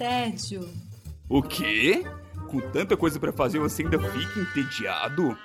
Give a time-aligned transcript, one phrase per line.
[0.00, 0.66] tédio.
[1.28, 2.02] O quê?
[2.48, 5.36] Com tanta coisa para fazer você ainda fica entediado?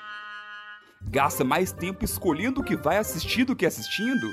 [1.02, 4.32] Gasta mais tempo escolhendo o que vai assistir do que assistindo?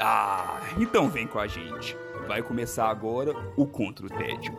[0.00, 1.96] Ah, então vem com a gente.
[2.28, 4.56] Vai começar agora o Contra o Tédio.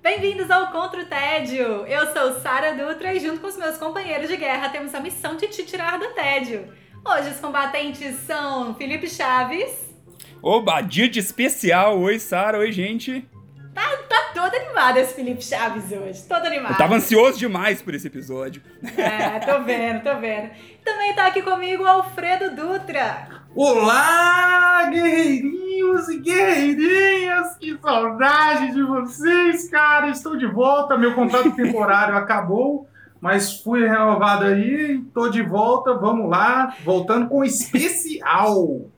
[0.00, 1.86] Bem-vindos ao Contra o Tédio!
[1.86, 5.36] Eu sou Sara Dutra e junto com os meus companheiros de guerra temos a missão
[5.36, 6.80] de te tirar do tédio.
[7.04, 9.92] Hoje os combatentes são Felipe Chaves.
[10.40, 11.98] Oba, dia de especial!
[12.00, 13.28] Oi, Sara, oi, gente!
[13.74, 16.72] Tá, tá todo animado esse Felipe Chaves hoje, todo animado.
[16.72, 18.62] Eu tava ansioso demais por esse episódio.
[18.96, 20.50] É, tô vendo, tô vendo.
[20.84, 23.28] Também tá aqui comigo o Alfredo Dutra.
[23.54, 27.56] Olá, guerreirinhos e guerreirinhas!
[27.56, 30.08] Que saudade de vocês, cara!
[30.08, 32.88] Estou de volta, meu contrato temporário acabou,
[33.22, 38.90] mas fui renovado aí, tô de volta, vamos lá, voltando com especial.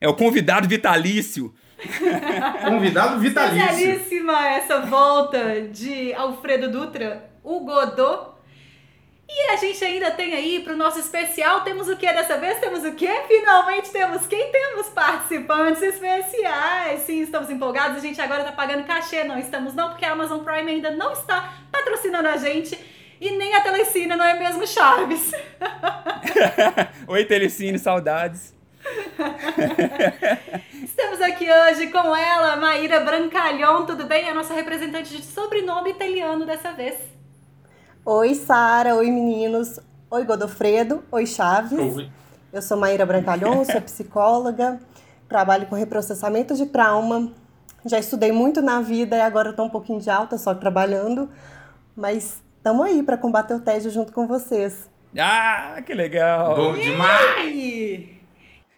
[0.00, 1.52] É o convidado vitalício.
[2.64, 3.64] Convidado vitalício.
[3.64, 8.34] Especialíssima essa volta de Alfredo Dutra, o Godot.
[9.28, 12.60] E a gente ainda tem aí pro nosso especial, temos o que dessa vez?
[12.60, 13.08] Temos o que?
[13.26, 14.52] Finalmente temos quem?
[14.52, 17.00] Temos participantes especiais.
[17.00, 17.96] Sim, estamos empolgados.
[17.96, 19.24] A gente agora tá pagando cachê.
[19.24, 22.93] Não estamos não, porque a Amazon Prime ainda não está patrocinando a gente.
[23.24, 25.32] E nem a Telecine, não é mesmo, Chaves?
[27.08, 28.52] Oi, Telecine, saudades.
[30.84, 34.28] Estamos aqui hoje com ela, Maíra Brancalhon, tudo bem?
[34.28, 36.96] A nossa representante de sobrenome italiano dessa vez.
[38.04, 38.94] Oi, Sara.
[38.94, 39.80] Oi, meninos.
[40.10, 41.02] Oi, Godofredo.
[41.10, 41.96] Oi, Chaves.
[41.96, 42.10] Oi.
[42.52, 44.78] Eu sou Maíra Brancalhon, sou psicóloga,
[45.26, 47.32] trabalho com reprocessamento de trauma.
[47.86, 51.30] Já estudei muito na vida e agora estou um pouquinho de alta, só trabalhando.
[51.96, 54.90] Mas estamos aí para combater o tédio junto com vocês.
[55.18, 56.56] Ah, que legal!
[56.56, 57.54] Bom demais!
[57.54, 58.08] E...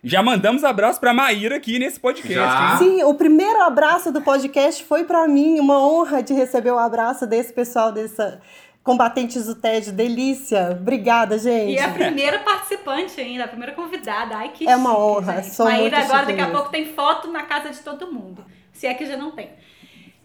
[0.03, 2.79] Já mandamos abraço pra Maíra aqui nesse podcast?
[2.79, 7.29] Sim, o primeiro abraço do podcast foi para mim, uma honra de receber o abraço
[7.29, 8.41] desse pessoal, dessa
[8.83, 9.92] combatentes do tédio.
[9.92, 10.70] Delícia.
[10.73, 11.75] Obrigada, gente.
[11.75, 14.36] E a primeira participante ainda, a primeira convidada.
[14.36, 15.55] Ai, que É uma chique, honra, gente.
[15.55, 18.45] sou Maíra muito agora, chique daqui a pouco, tem foto na casa de todo mundo.
[18.73, 19.51] Se é que já não tem.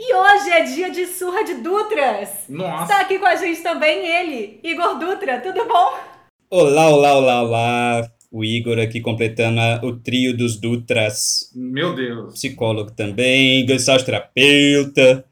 [0.03, 2.29] E hoje é dia de surra de Dutras.
[2.49, 5.39] Nossa, Está aqui com a gente também ele, Igor Dutra.
[5.39, 5.93] Tudo bom?
[6.49, 8.11] Olá, olá, olá, olá.
[8.31, 11.51] O Igor aqui completando a- o trio dos Dutras.
[11.53, 12.33] meu Deus.
[12.33, 13.63] Psicólogo também,
[14.03, 15.23] terapeuta.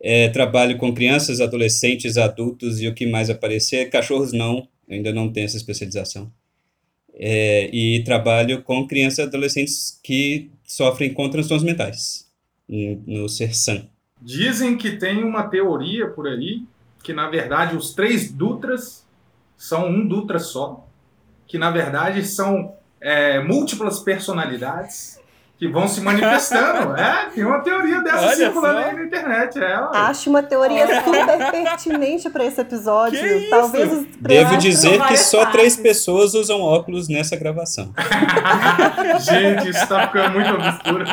[0.00, 3.90] É, trabalho com crianças, adolescentes, adultos e o que mais aparecer.
[3.90, 6.30] Cachorros não, eu ainda não tenho essa especialização.
[7.14, 12.28] É, e trabalho com crianças e adolescentes que sofrem com transtornos mentais,
[12.68, 13.88] no CERSAM.
[14.24, 16.64] Dizem que tem uma teoria por aí
[17.02, 19.06] que, na verdade, os três Dutras
[19.54, 20.88] são um Dutra só.
[21.46, 25.20] Que, na verdade, são é, múltiplas personalidades
[25.64, 26.94] que vão se manifestando.
[27.00, 28.88] é, tem uma teoria dessa Olha circulando só.
[28.88, 29.58] aí na internet.
[29.58, 29.74] É.
[29.94, 33.18] Acho uma teoria super pertinente para esse episódio.
[33.18, 33.50] Que isso?
[33.50, 35.76] Talvez os Devo dizer que só três partes.
[35.76, 37.94] pessoas usam óculos nessa gravação.
[39.20, 41.04] Gente, isso tá ficando muito obscuro.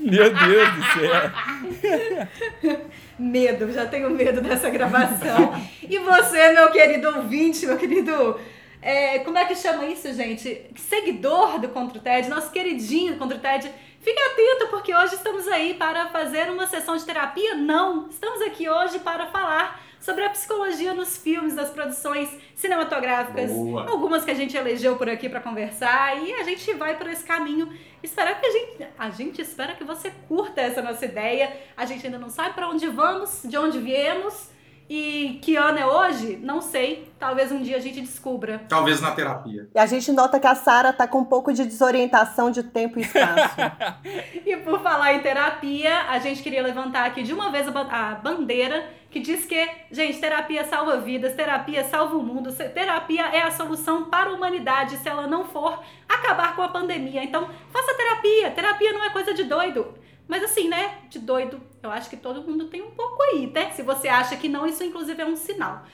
[0.00, 2.80] Meu Deus do céu.
[3.18, 5.54] Medo, já tenho medo dessa gravação.
[5.88, 8.40] e você, meu querido ouvinte, meu querido.
[8.82, 10.66] É, como é que chama isso, gente?
[10.76, 13.72] Seguidor do Contra o TED, nosso queridinho Contra o TED.
[14.00, 17.54] Fique atento, porque hoje estamos aí para fazer uma sessão de terapia?
[17.54, 18.08] Não!
[18.08, 23.52] Estamos aqui hoje para falar sobre a psicologia nos filmes, das produções cinematográficas.
[23.52, 23.88] Boa.
[23.88, 27.22] Algumas que a gente elegeu por aqui para conversar e a gente vai por esse
[27.22, 27.72] caminho.
[28.02, 31.56] Espero que a gente, a gente espera que você curta essa nossa ideia.
[31.76, 34.50] A gente ainda não sabe para onde vamos, de onde viemos
[34.94, 37.10] e que ano é hoje, não sei.
[37.18, 38.60] Talvez um dia a gente descubra.
[38.68, 39.68] Talvez na terapia.
[39.74, 42.98] E a gente nota que a Sara tá com um pouco de desorientação de tempo
[42.98, 43.56] e espaço.
[44.44, 47.88] E por falar em terapia, a gente queria levantar aqui de uma vez a ba-
[47.90, 53.26] a bandeira que diz que, gente, terapia salva vidas, terapia salva o mundo, se- terapia
[53.28, 57.22] é a solução para a humanidade se ela não for acabar com a pandemia.
[57.24, 58.50] Então, faça terapia.
[58.50, 59.94] Terapia não é coisa de doido.
[60.32, 60.96] Mas assim, né?
[61.10, 63.70] De doido, eu acho que todo mundo tem um pouco aí, né?
[63.72, 65.84] Se você acha que não, isso inclusive é um sinal.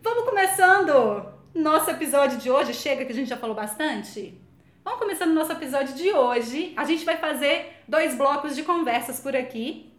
[0.00, 2.72] Vamos começando nosso episódio de hoje.
[2.72, 4.40] Chega que a gente já falou bastante.
[4.84, 6.74] Vamos começando nosso episódio de hoje.
[6.76, 9.92] A gente vai fazer dois blocos de conversas por aqui.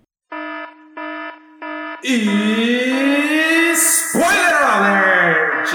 [2.06, 5.72] E spoiler alert!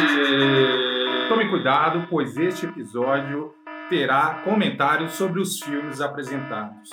[1.28, 3.54] Tome cuidado, pois este episódio
[3.90, 6.88] terá comentários sobre os filmes apresentados.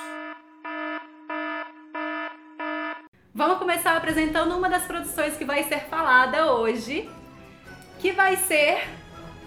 [3.32, 7.08] Vamos começar apresentando uma das produções que vai ser falada hoje,
[8.00, 8.88] que vai ser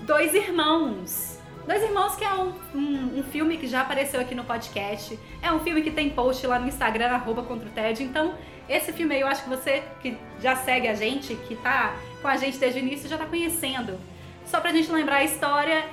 [0.03, 1.37] Dois Irmãos.
[1.67, 5.19] Dois Irmãos, que é um, um, um, filme que já apareceu aqui no podcast.
[5.41, 8.03] É um filme que tem post lá no Instagram, arroba contra o TED.
[8.03, 8.35] Então,
[8.69, 12.29] esse filme aí eu acho que você que já segue a gente, que tá com
[12.29, 13.99] a gente desde o início, já tá conhecendo.
[14.45, 15.83] Só pra gente lembrar a história,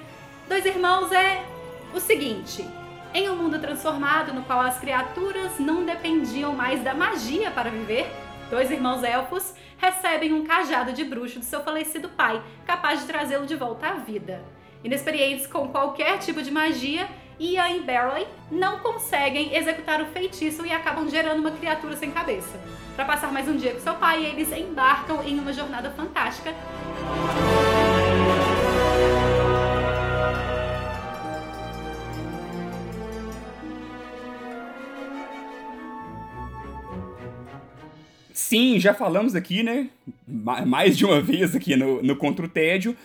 [0.49, 1.43] Dois Irmãos é
[1.93, 2.65] o seguinte:
[3.13, 8.11] em um mundo transformado no qual as criaturas não dependiam mais da magia para viver,
[8.49, 13.47] dois irmãos elfos recebem um cajado de bruxo do seu falecido pai, capaz de trazê-lo
[13.47, 14.45] de volta à vida.
[14.85, 17.09] Inexperientes com qualquer tipo de magia,
[17.39, 22.61] Ian e Barley não conseguem executar o feitiço e acabam gerando uma criatura sem cabeça.
[22.95, 26.55] Para passar mais um dia com seu pai, eles embarcam em uma jornada fantástica.
[38.51, 39.89] Sim, já falamos aqui, né?
[40.27, 42.97] Mais de uma vez aqui no, no Contra o Tédio,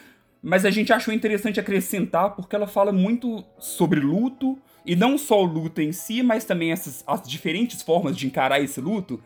[0.42, 5.40] mas a gente achou interessante acrescentar porque ela fala muito sobre luto, e não só
[5.40, 9.22] o luto em si, mas também essas, as diferentes formas de encarar esse luto,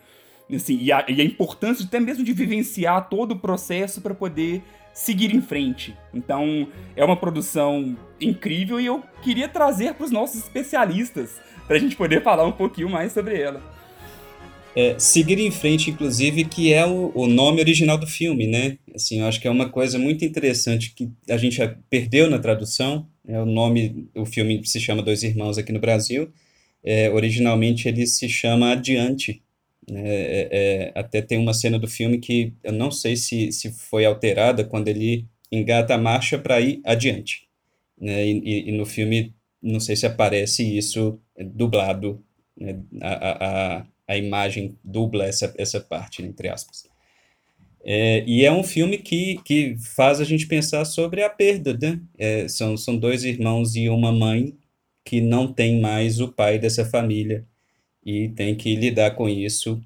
[0.53, 4.61] assim, e, a, e a importância até mesmo de vivenciar todo o processo para poder
[4.91, 5.95] seguir em frente.
[6.13, 6.67] Então,
[6.97, 11.95] é uma produção incrível e eu queria trazer para os nossos especialistas para a gente
[11.95, 13.78] poder falar um pouquinho mais sobre ela
[14.75, 18.77] é, seguir em frente, inclusive, que é o, o, nome original do filme, né?
[18.93, 23.07] Assim, eu acho que é uma coisa muito interessante que a gente perdeu na tradução.
[23.27, 26.31] É o nome, o filme se chama Dois Irmãos aqui no Brasil.
[26.83, 29.41] É, originalmente ele se chama Adiante.
[29.89, 30.03] Né?
[30.05, 34.05] É, é, até tem uma cena do filme que eu não sei se, se foi
[34.05, 37.47] alterada quando ele engata a marcha para ir adiante.
[37.99, 38.27] Né?
[38.27, 42.23] E, e, no filme, não sei se aparece isso dublado.
[42.55, 42.79] Né?
[43.01, 46.89] a, a, a a imagem dubla essa, essa parte, entre aspas.
[47.85, 52.01] É, e é um filme que, que faz a gente pensar sobre a perda, né?
[52.17, 54.57] É, são, são dois irmãos e uma mãe
[55.05, 57.45] que não tem mais o pai dessa família
[58.03, 59.79] e tem que lidar com isso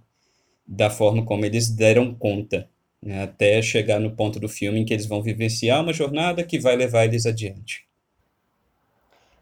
[0.65, 2.69] da forma como eles deram conta,
[3.01, 3.23] né?
[3.23, 6.77] até chegar no ponto do filme em que eles vão vivenciar uma jornada que vai
[6.77, 7.85] levar eles adiante.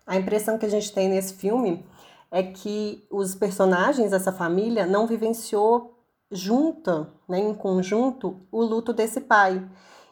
[0.07, 1.83] A impressão que a gente tem nesse filme
[2.31, 6.01] é que os personagens dessa família não vivenciou
[6.31, 9.67] junta, né, em conjunto, o luto desse pai.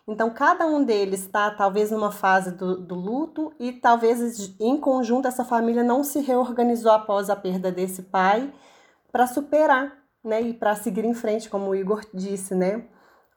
[0.05, 5.27] Então, cada um deles está talvez numa fase do, do luto e talvez em conjunto
[5.27, 8.51] essa família não se reorganizou após a perda desse pai
[9.11, 12.83] para superar, né, e para seguir em frente, como o Igor disse, né?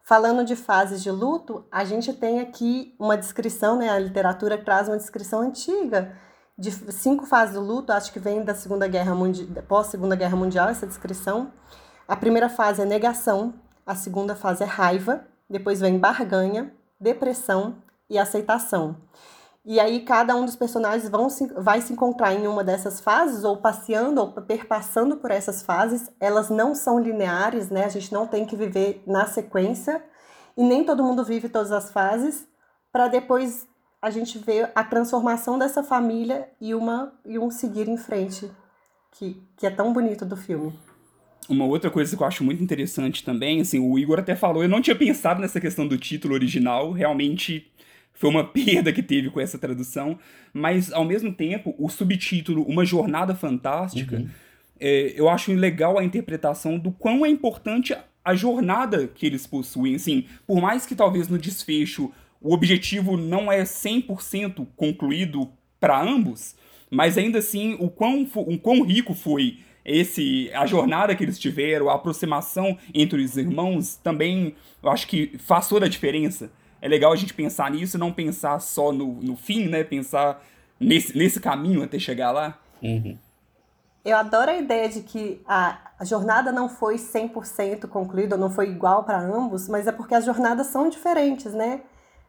[0.03, 3.89] Falando de fases de luto, a gente tem aqui uma descrição, né?
[3.89, 6.17] A literatura traz uma descrição antiga
[6.59, 10.37] de cinco fases do luto, acho que vem da Segunda Guerra Mundial, pós Segunda Guerra
[10.37, 11.53] Mundial essa descrição.
[12.07, 13.55] A primeira fase é negação,
[13.87, 17.77] a segunda fase é raiva, depois vem barganha, depressão
[18.09, 18.97] e aceitação.
[19.65, 23.45] E aí cada um dos personagens vão se, vai se encontrar em uma dessas fases,
[23.45, 26.11] ou passeando, ou perpassando por essas fases.
[26.19, 27.85] Elas não são lineares, né?
[27.85, 30.05] A gente não tem que viver na sequência,
[30.57, 32.47] e nem todo mundo vive todas as fases,
[32.93, 33.67] para depois
[34.03, 38.51] a gente vê a transformação dessa família e, uma, e um seguir em frente,
[39.13, 40.77] que, que é tão bonito do filme.
[41.49, 44.69] Uma outra coisa que eu acho muito interessante também, assim, o Igor até falou, eu
[44.69, 47.71] não tinha pensado nessa questão do título original, realmente
[48.13, 50.19] foi uma perda que teve com essa tradução,
[50.53, 54.29] mas ao mesmo tempo, o subtítulo Uma Jornada Fantástica, uhum.
[54.81, 59.95] é, eu acho legal a interpretação do quão é importante a jornada que eles possuem,
[59.95, 66.55] assim, por mais que talvez no desfecho o objetivo não é 100% concluído para ambos,
[66.91, 71.89] mas ainda assim o quão, o quão rico foi esse a jornada que eles tiveram,
[71.89, 76.51] a aproximação entre os irmãos também, eu acho que faz toda a diferença.
[76.81, 79.85] É legal a gente pensar nisso, não pensar só no, no fim, né?
[79.85, 80.43] Pensar
[80.79, 82.59] nesse, nesse caminho até chegar lá.
[82.83, 83.17] Uhum.
[84.05, 88.69] Eu adoro a ideia de que a, a jornada não foi 100% concluída, não foi
[88.69, 91.83] igual para ambos, mas é porque as jornadas são diferentes, né?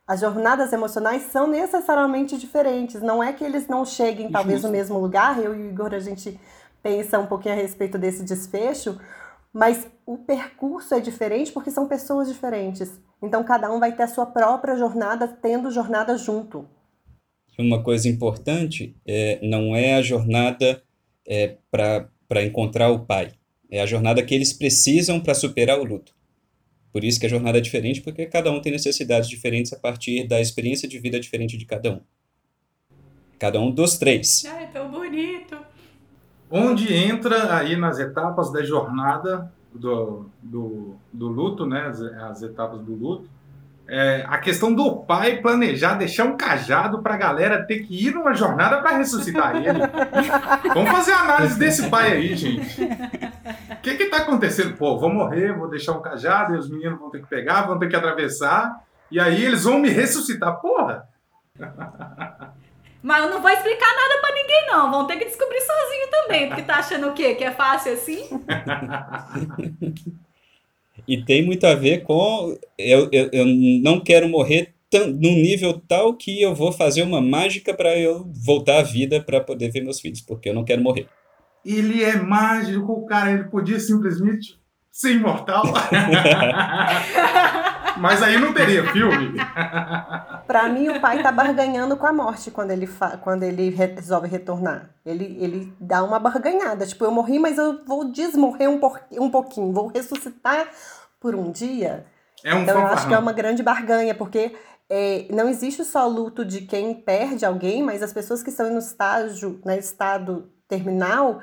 [0.06, 3.02] As jornadas emocionais são necessariamente diferentes.
[3.02, 4.68] Não é que eles não cheguem, talvez, Justo.
[4.68, 5.42] no mesmo lugar.
[5.42, 6.40] Eu e o Igor, a gente
[6.82, 9.00] pensa um pouquinho a respeito desse desfecho,
[9.54, 13.00] mas o percurso é diferente porque são pessoas diferentes.
[13.22, 16.68] Então, cada um vai ter a sua própria jornada, tendo jornada junto.
[17.58, 20.84] Uma coisa importante é, não é a jornada
[21.26, 23.32] é, para encontrar o pai,
[23.72, 26.14] é a jornada que eles precisam para superar o luto.
[26.94, 30.28] Por isso que a jornada é diferente, porque cada um tem necessidades diferentes a partir
[30.28, 32.02] da experiência de vida diferente de cada um.
[33.40, 34.46] Cada um dos três.
[34.46, 35.58] Ai, tão bonito.
[36.52, 41.88] Onde entra aí nas etapas da jornada do, do, do luto, né?
[41.88, 43.28] As, as etapas do luto,
[43.88, 48.14] é, a questão do pai planejar deixar um cajado para a galera ter que ir
[48.14, 49.80] numa jornada para ressuscitar ele.
[50.74, 52.82] Vamos fazer a análise desse pai aí, gente.
[52.82, 54.78] O que que tá acontecendo?
[54.78, 57.78] Pô, vou morrer, vou deixar um cajado e os meninos vão ter que pegar, vão
[57.78, 60.62] ter que atravessar e aí eles vão me ressuscitar.
[60.62, 61.08] Porra!
[63.02, 64.90] Mas eu não vou explicar nada pra ninguém, não.
[64.90, 66.48] Vão ter que descobrir sozinho também.
[66.48, 67.36] Porque tá achando o quê?
[67.36, 68.30] Que é fácil assim?
[71.08, 75.82] E tem muito a ver com eu, eu, eu não quero morrer tão, num nível
[75.88, 79.82] tal que eu vou fazer uma mágica para eu voltar à vida para poder ver
[79.82, 81.08] meus filhos, porque eu não quero morrer.
[81.66, 83.32] Ele é mágico, cara.
[83.32, 84.60] Ele podia simplesmente
[84.92, 85.64] ser imortal.
[87.98, 89.34] Mas aí não teria filme.
[90.48, 93.18] Pra mim, o pai tá barganhando com a morte quando ele, fa...
[93.18, 94.90] quando ele resolve retornar.
[95.06, 96.86] Ele, ele dá uma barganhada.
[96.86, 99.00] Tipo, eu morri, mas eu vou desmorrer um, por...
[99.12, 99.72] um pouquinho.
[99.72, 100.68] Vou ressuscitar
[101.20, 102.06] por um dia.
[102.44, 102.94] É um então, eu fanfarrão.
[102.98, 104.54] acho que é uma grande barganha, porque
[104.90, 108.80] é, não existe só luto de quem perde alguém, mas as pessoas que estão no
[108.80, 111.40] estágio, no estado terminal,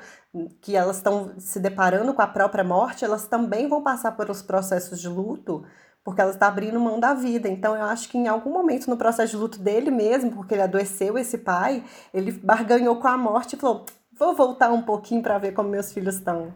[0.61, 4.99] que elas estão se deparando com a própria morte, elas também vão passar pelos processos
[4.99, 5.65] de luto,
[6.03, 7.47] porque ela está abrindo mão da vida.
[7.47, 10.63] Então, eu acho que em algum momento no processo de luto dele mesmo, porque ele
[10.63, 13.85] adoeceu esse pai, ele barganhou com a morte e falou:
[14.17, 16.53] vou voltar um pouquinho para ver como meus filhos estão.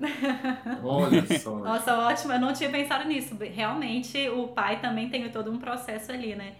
[0.82, 1.56] Olha só.
[1.56, 2.32] Nossa, ótimo.
[2.32, 3.36] Eu não tinha pensado nisso.
[3.40, 6.54] Realmente, o pai também tem todo um processo ali, né?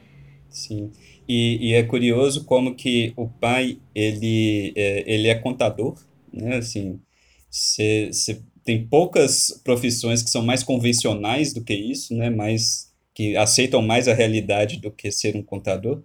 [0.49, 0.93] Sim.
[1.29, 5.95] E, e é curioso como que o pai, ele é, ele é contador,
[6.33, 6.57] né?
[6.57, 7.01] Assim,
[7.51, 12.29] você tem poucas profissões que são mais convencionais do que isso, né?
[12.29, 16.03] Mais, que aceitam mais a realidade do que ser um contador.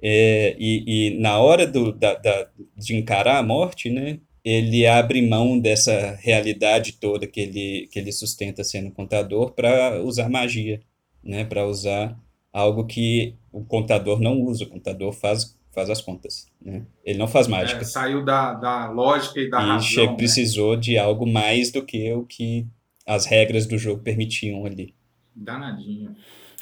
[0.00, 4.20] É, e, e na hora do, da, da, de encarar a morte, né?
[4.44, 10.28] Ele abre mão dessa realidade toda que ele, que ele sustenta sendo contador para usar
[10.28, 10.80] magia,
[11.20, 11.44] né?
[11.44, 12.16] Para usar
[12.52, 16.84] algo que o contador não usa, o contador faz, faz as contas, né?
[17.04, 17.80] Ele não faz mágica.
[17.80, 19.80] É, saiu da, da lógica e da e razão.
[19.88, 20.16] che- né?
[20.16, 22.66] precisou de algo mais do que o que
[23.06, 24.94] as regras do jogo permitiam ali.
[25.34, 26.14] Danadinho.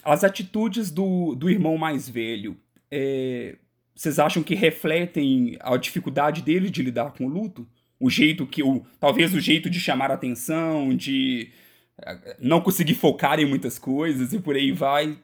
[0.05, 2.57] As atitudes do, do irmão mais velho,
[2.91, 3.57] é,
[3.95, 7.67] vocês acham que refletem a dificuldade dele de lidar com o luto?
[7.99, 8.85] O jeito que o.
[9.01, 11.51] Talvez o jeito de chamar atenção, de
[12.05, 15.19] eh, não conseguir focar em muitas coisas e por aí vai.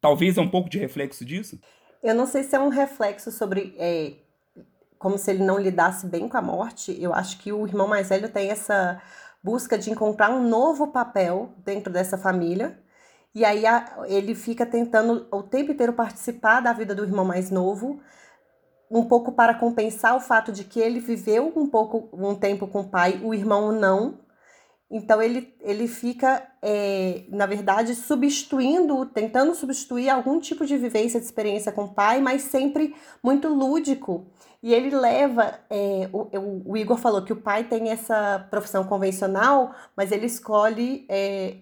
[0.00, 1.58] Talvez é um pouco de reflexo disso?
[2.06, 4.14] Eu não sei se é um reflexo sobre é,
[4.98, 6.96] como se ele não lidasse bem com a morte.
[7.02, 9.02] Eu acho que o irmão mais velho tem essa
[9.42, 12.78] busca de encontrar um novo papel dentro dessa família.
[13.34, 17.50] E aí a- ele fica tentando o tempo inteiro participar da vida do irmão mais
[17.50, 18.00] novo,
[18.90, 22.80] um pouco para compensar o fato de que ele viveu um pouco um tempo com
[22.82, 24.18] o pai, o irmão não.
[24.90, 31.26] Então ele, ele fica, é, na verdade, substituindo, tentando substituir algum tipo de vivência, de
[31.26, 34.26] experiência com o pai, mas sempre muito lúdico.
[34.62, 39.74] E ele leva, é, o, o- Igor falou que o pai tem essa profissão convencional,
[39.96, 41.56] mas ele escolhe é,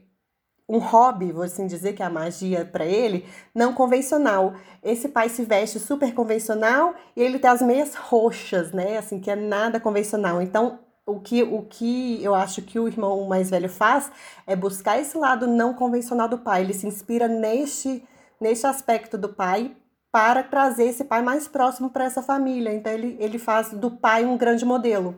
[0.68, 4.54] um hobby, vou assim dizer, que é a magia para ele, não convencional.
[4.82, 8.96] Esse pai se veste super convencional e ele tem as meias roxas, né?
[8.96, 10.40] Assim, que é nada convencional.
[10.40, 14.10] Então, o que, o que eu acho que o irmão mais velho faz
[14.46, 16.62] é buscar esse lado não convencional do pai.
[16.62, 18.02] Ele se inspira neste,
[18.40, 19.74] neste aspecto do pai
[20.10, 22.72] para trazer esse pai mais próximo para essa família.
[22.72, 25.16] Então, ele, ele faz do pai um grande modelo.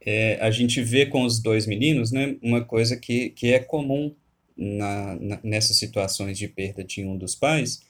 [0.00, 4.14] É, a gente vê com os dois meninos, né, uma coisa que, que é comum
[4.56, 7.80] na, na- nessas situações de perda de um dos pais,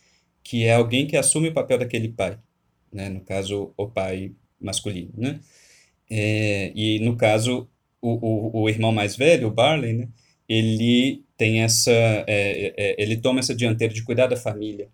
[0.44, 2.38] que é alguém que assume o papel daquele pai,
[2.92, 5.40] né, no caso, o pai masculino, né?
[6.14, 7.66] É, e no caso,
[8.00, 10.08] o, o, o irmão mais velho, o Barley, né,
[10.46, 14.90] ele tem essa, é, é, ele toma essa dianteira de cuidar da família.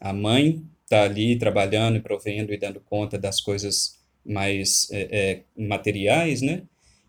[0.00, 5.62] A mãe está ali trabalhando e provendo e dando conta das coisas mais é, é,
[5.66, 6.62] materiais, né?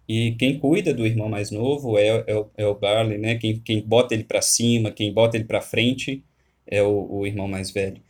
[0.08, 3.36] E quem cuida do irmão mais novo é, é, o, é o Barley, né?
[3.36, 6.24] Quem, quem bota ele para cima, quem bota ele para frente
[6.66, 8.02] é o, o irmão mais velho.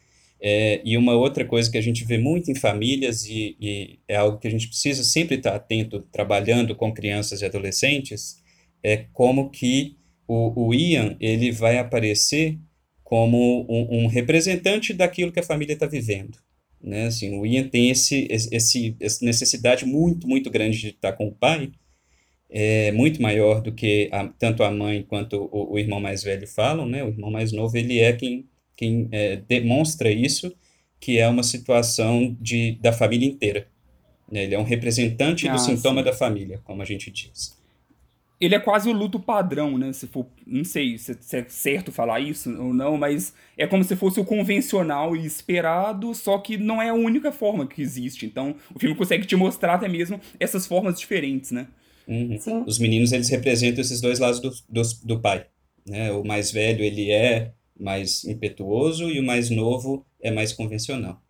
[0.46, 4.18] É, e uma outra coisa que a gente vê muito em famílias e, e é
[4.18, 8.42] algo que a gente precisa sempre estar atento, trabalhando com crianças e adolescentes,
[8.84, 9.96] é como que
[10.28, 12.60] o, o Ian ele vai aparecer
[13.04, 16.38] como um, um representante daquilo que a família está vivendo
[16.84, 17.06] né?
[17.06, 21.32] Assim, o Ian tem esse, esse, essa necessidade muito, muito grande de estar com o
[21.32, 21.72] pai,
[22.50, 26.48] é muito maior do que a, tanto a mãe quanto o, o, irmão mais velho
[26.48, 27.04] falam, né?
[27.04, 30.54] O irmão mais novo, ele é quem, quem é, demonstra isso,
[31.00, 33.68] que é uma situação de, da família inteira.
[34.32, 34.44] Né?
[34.44, 36.06] Ele é um representante Ah, do sintoma sim.
[36.06, 37.62] da família, como a gente diz.
[38.42, 39.94] ele é quase o luto padrão, né?
[39.94, 43.84] Se for, não sei se, se, é certo falar isso ou não, mas é como
[43.86, 48.26] se fosse o convencional e esperado, só que não é a única forma que existe.
[48.26, 51.68] Então, o filme consegue te mostrar até mesmo essas formas diferentes, né?
[52.08, 52.66] Uhum.
[52.68, 55.46] Os meninos, eles representam esses dois lados do, do, do pai.
[55.88, 56.12] Né?
[56.12, 57.54] O mais velho, ele é
[57.84, 61.22] mais impetuoso e o mais novo é mais convencional.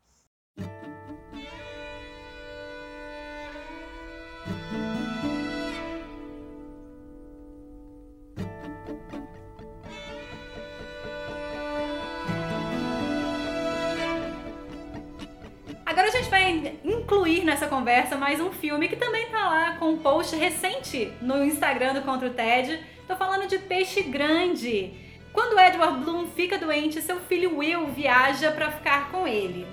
[15.86, 19.90] Agora a gente vai incluir nessa conversa mais um filme que também tá lá com
[19.90, 22.80] um post recente no Instagram do Contra o TED.
[23.08, 25.03] Tô falando de Peixe Grande.
[25.34, 29.66] Quando Edward Bloom fica doente, seu filho Will viaja para ficar com ele.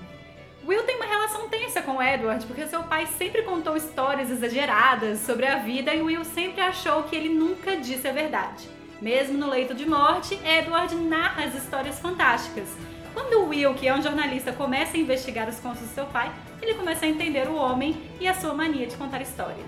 [0.65, 5.45] Will tem uma relação tensa com Edward, porque seu pai sempre contou histórias exageradas sobre
[5.45, 8.67] a vida e Will sempre achou que ele nunca disse a verdade.
[8.99, 12.67] Mesmo no leito de morte, Edward narra as histórias fantásticas.
[13.13, 16.73] Quando Will, que é um jornalista, começa a investigar os contos do seu pai, ele
[16.73, 19.67] começa a entender o homem e a sua mania de contar histórias.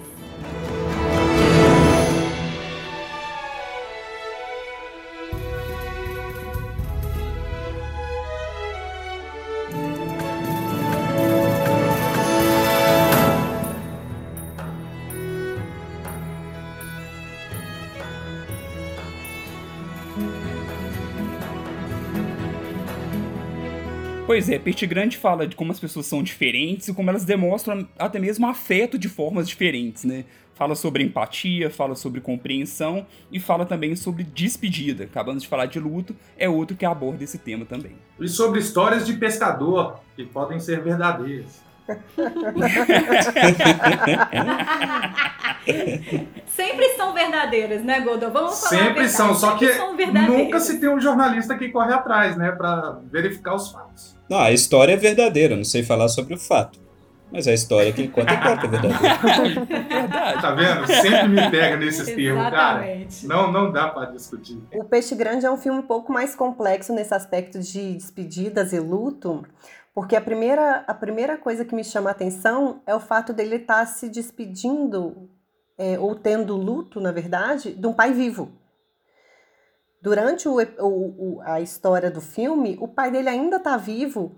[24.34, 27.88] Pois é, Peixe Grande fala de como as pessoas são diferentes e como elas demonstram
[28.00, 30.26] até mesmo afeto de formas diferentes, né?
[30.56, 35.04] Fala sobre empatia, fala sobre compreensão e fala também sobre despedida.
[35.04, 37.92] Acabamos de falar de luto, é outro que aborda esse tema também.
[38.20, 41.62] E sobre histórias de pescador, que podem ser verdadeiras.
[46.48, 48.30] Sempre são verdadeiras, né, Godô?
[48.30, 49.68] Vamos falar Sempre são, só que
[50.28, 54.16] nunca se tem um jornalista que corre atrás, né, para verificar os fatos.
[54.30, 56.84] Não, a história é verdadeira, não sei falar sobre o fato.
[57.34, 59.66] Mas a história que ele conta é própria, é verdadeira.
[59.66, 60.14] Verdade.
[60.42, 60.88] Tá vendo?
[60.88, 62.86] Sempre me pega nesses termos, cara.
[63.24, 64.62] Não, não dá para discutir.
[64.74, 68.80] O Peixe Grande é um filme um pouco mais complexo nesse aspecto de despedidas e
[68.80, 69.44] luto,
[69.96, 73.56] porque a primeira, a primeira coisa que me chama a atenção é o fato dele
[73.56, 75.30] estar tá se despedindo,
[75.78, 78.52] é, ou tendo luto, na verdade, de um pai vivo.
[80.02, 84.36] Durante o, o, a história do filme, o pai dele ainda está vivo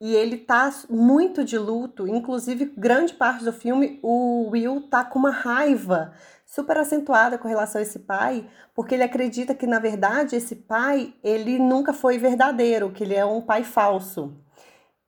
[0.00, 2.06] e ele tá muito de luto.
[2.06, 6.12] Inclusive, grande parte do filme, o Will tá com uma raiva
[6.46, 11.12] super acentuada com relação a esse pai, porque ele acredita que, na verdade, esse pai,
[11.22, 14.34] ele nunca foi verdadeiro, que ele é um pai falso.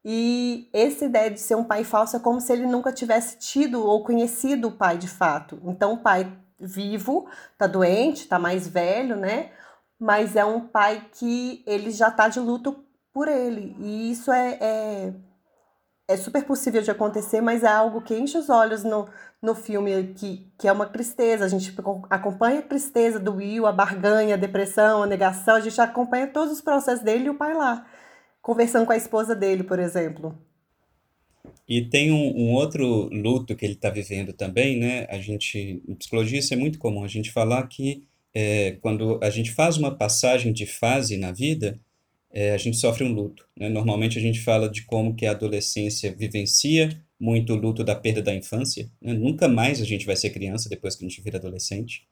[0.05, 3.85] E essa ideia de ser um pai falso é como se ele nunca tivesse tido
[3.85, 5.61] ou conhecido o pai de fato.
[5.65, 9.51] Então, o pai vivo, tá doente, tá mais velho, né?
[9.99, 13.77] Mas é um pai que ele já tá de luto por ele.
[13.79, 15.15] E isso é, é,
[16.09, 19.09] é, super possível de acontecer, mas é algo que enche os olhos no,
[19.43, 21.45] no filme, que, que é uma tristeza.
[21.45, 21.75] A gente
[22.09, 26.53] acompanha a tristeza do Will, a barganha, a depressão, a negação, a gente acompanha todos
[26.53, 27.87] os processos dele e o pai lá,
[28.41, 30.37] conversando com a esposa dele, por exemplo.
[31.69, 35.07] E tem um, um outro luto que ele está vivendo também, né?
[35.09, 38.03] A gente, em psicologia, isso é muito comum, a gente falar que
[38.35, 41.81] é, quando a gente faz uma passagem de fase na vida,
[42.33, 43.47] é, a gente sofre um luto.
[43.57, 43.69] Né?
[43.69, 48.23] Normalmente a gente fala de como que a adolescência vivencia muito o luto da perda
[48.23, 48.91] da infância.
[49.01, 49.13] Né?
[49.13, 52.07] Nunca mais a gente vai ser criança depois que a gente vira adolescente.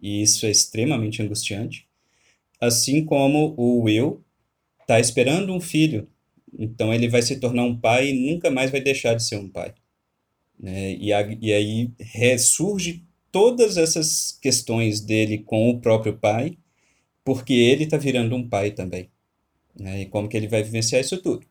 [0.00, 1.86] E isso é extremamente angustiante.
[2.60, 4.24] Assim como o Will
[4.88, 6.08] está esperando um filho,
[6.58, 9.46] então ele vai se tornar um pai e nunca mais vai deixar de ser um
[9.46, 9.74] pai.
[10.58, 10.94] Né?
[10.94, 16.56] E, a, e aí ressurge todas essas questões dele com o próprio pai,
[17.22, 19.10] porque ele está virando um pai também.
[19.78, 20.00] Né?
[20.00, 21.46] E como que ele vai vivenciar isso tudo?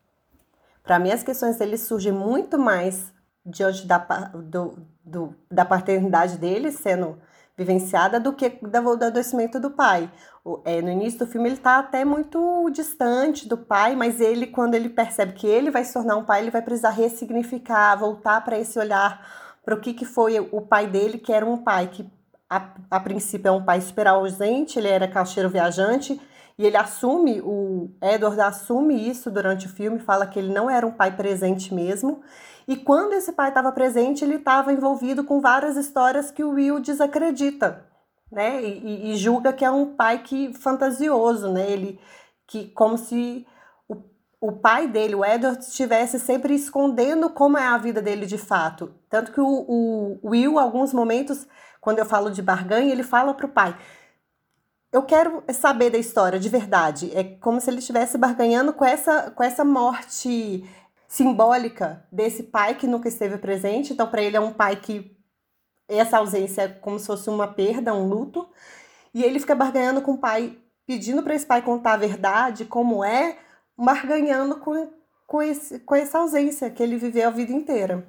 [0.82, 3.12] Para mim, as questões dele surgem muito mais
[3.46, 7.16] diante da, do, do, da paternidade dele sendo
[7.58, 10.08] vivenciada do que do, do adoecimento do pai.
[10.64, 14.74] É, no início do filme ele está até muito distante do pai, mas ele, quando
[14.74, 18.56] ele percebe que ele vai se tornar um pai, ele vai precisar ressignificar, voltar para
[18.56, 19.26] esse olhar
[19.64, 22.08] para o que, que foi o pai dele, que era um pai que
[22.48, 26.18] a, a princípio é um pai super ausente, ele era caixeiro viajante,
[26.58, 30.84] e ele assume, o Edward assume isso durante o filme, fala que ele não era
[30.84, 32.20] um pai presente mesmo.
[32.66, 36.80] E quando esse pai estava presente, ele estava envolvido com várias histórias que o Will
[36.80, 37.86] desacredita,
[38.30, 38.60] né?
[38.60, 41.70] E, e, julga que é um pai que fantasioso, né?
[41.70, 42.00] Ele
[42.44, 43.46] que como se
[43.88, 43.96] o,
[44.40, 48.92] o pai dele, o Edward, estivesse sempre escondendo como é a vida dele de fato.
[49.08, 51.46] Tanto que o, o Will, alguns momentos,
[51.80, 53.76] quando eu falo de barganha, ele fala para o pai:
[54.90, 57.10] Eu quero saber da história de verdade.
[57.14, 60.64] É como se ele estivesse barganhando com essa, com essa morte
[61.06, 63.92] simbólica desse pai que nunca esteve presente.
[63.92, 65.16] Então, para ele, é um pai que
[65.88, 68.48] essa ausência é como se fosse uma perda, um luto.
[69.12, 73.04] E ele fica barganhando com o pai, pedindo para esse pai contar a verdade, como
[73.04, 73.38] é
[73.76, 74.90] barganhando com,
[75.26, 78.06] com, esse, com essa ausência que ele viveu a vida inteira.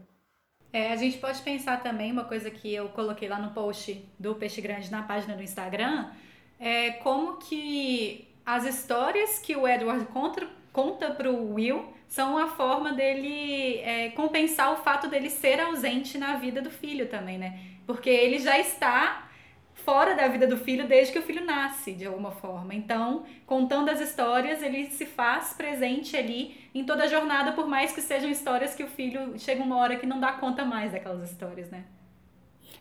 [0.72, 4.36] É, a gente pode pensar também, uma coisa que eu coloquei lá no post do
[4.36, 6.12] Peixe Grande na página do Instagram,
[6.60, 12.92] é como que as histórias que o Edward conta, conta pro Will são a forma
[12.92, 17.60] dele é, compensar o fato dele ser ausente na vida do filho também, né?
[17.86, 19.30] Porque ele já está
[19.74, 22.74] fora da vida do filho desde que o filho nasce, de alguma forma.
[22.74, 27.92] Então, contando as histórias, ele se faz presente ali em toda a jornada, por mais
[27.92, 31.32] que sejam histórias que o filho chega uma hora que não dá conta mais daquelas
[31.32, 31.86] histórias, né?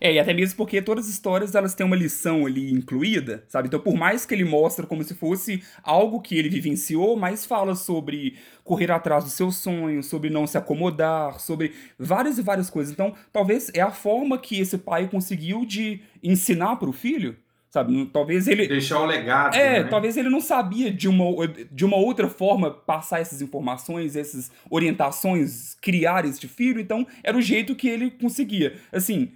[0.01, 3.67] É, e até mesmo porque todas as histórias elas têm uma lição ali incluída, sabe?
[3.67, 7.75] Então, por mais que ele mostre como se fosse algo que ele vivenciou, mas fala
[7.75, 12.93] sobre correr atrás dos seus sonhos, sobre não se acomodar, sobre várias e várias coisas.
[12.93, 17.35] Então, talvez é a forma que esse pai conseguiu de ensinar para o filho,
[17.69, 18.05] sabe?
[18.07, 19.55] Talvez ele deixar o legado.
[19.55, 19.89] É, né?
[19.89, 25.75] talvez ele não sabia de uma, de uma outra forma passar essas informações, essas orientações,
[25.81, 26.79] criar este filho.
[26.79, 28.75] Então, era o jeito que ele conseguia.
[28.91, 29.31] Assim,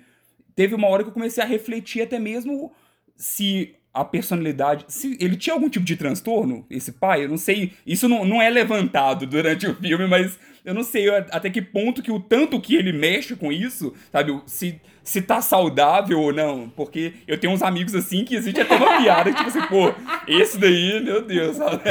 [0.56, 2.72] teve uma hora que eu comecei a refletir até mesmo
[3.16, 4.86] se a personalidade.
[4.88, 7.74] Se ele tinha algum tipo de transtorno, esse pai, eu não sei.
[7.86, 12.02] Isso não, não é levantado durante o filme, mas eu não sei até que ponto
[12.02, 14.42] que o tanto que ele mexe com isso, sabe?
[14.48, 16.70] Se, se tá saudável ou não.
[16.70, 19.94] Porque eu tenho uns amigos assim que existe até uma piada, tipo assim, pô,
[20.28, 21.84] esse daí, meu Deus, sabe?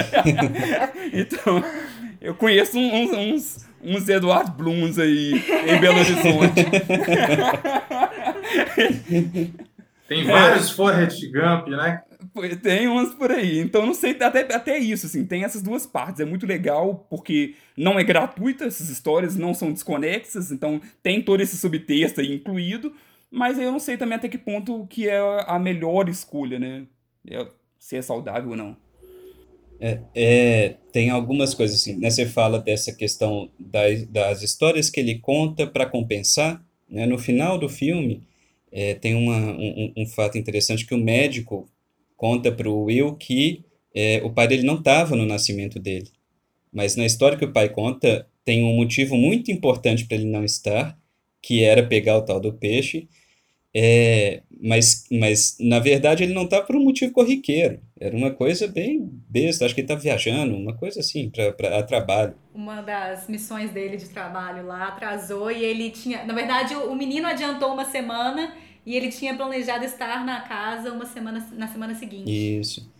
[1.12, 1.62] então,
[2.20, 5.32] eu conheço uns, uns, uns Eduardo Blums aí
[5.66, 6.64] em Belo Horizonte.
[10.12, 10.74] Tem vários é.
[10.74, 12.02] Forrest Gump, né?
[12.62, 13.58] Tem umas por aí.
[13.58, 16.20] Então, não sei, até, até isso, assim, tem essas duas partes.
[16.20, 21.40] É muito legal porque não é gratuita, essas histórias não são desconexas, então tem todo
[21.40, 22.94] esse subtexto aí incluído,
[23.30, 26.84] mas eu não sei também até que ponto que é a melhor escolha, né?
[27.28, 27.46] É,
[27.78, 28.76] se é saudável ou não.
[29.84, 32.08] É, é, tem algumas coisas assim, né?
[32.08, 37.04] Você fala dessa questão das, das histórias que ele conta para compensar, né?
[37.04, 38.22] No final do filme,
[38.70, 41.68] é, tem uma, um, um, fato interessante que o médico
[42.16, 46.10] conta para o Will que é, o pai dele não estava no nascimento dele.
[46.72, 50.44] Mas na história que o pai conta, tem um motivo muito importante para ele não
[50.44, 50.96] estar,
[51.42, 53.08] que era pegar o tal do peixe,
[53.74, 57.80] é, mas, mas, na verdade, ele não estava por um motivo corriqueiro.
[57.98, 59.64] Era uma coisa bem besta.
[59.64, 62.35] Acho que ele estava viajando, uma coisa assim, para trabalho.
[62.54, 66.24] Uma das missões dele de trabalho lá atrasou e ele tinha.
[66.24, 68.54] Na verdade, o, o menino adiantou uma semana
[68.85, 72.30] e ele tinha planejado estar na casa uma semana, na semana seguinte.
[72.30, 72.90] Isso.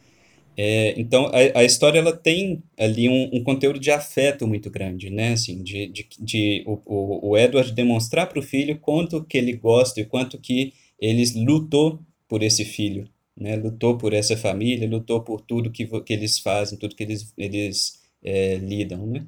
[0.56, 5.08] É, então, a, a, história ela tem ali um, um, conteúdo de afeto muito grande,
[5.08, 5.32] né?
[5.32, 10.00] Assim, de, de, de o, o Edward demonstrar para o filho quanto que ele gosta
[10.00, 13.56] e quanto que ele lutou por esse filho, né?
[13.56, 18.00] Lutou por essa família, lutou por tudo que, que eles fazem, tudo que eles, eles
[18.22, 19.26] é, lidam, né?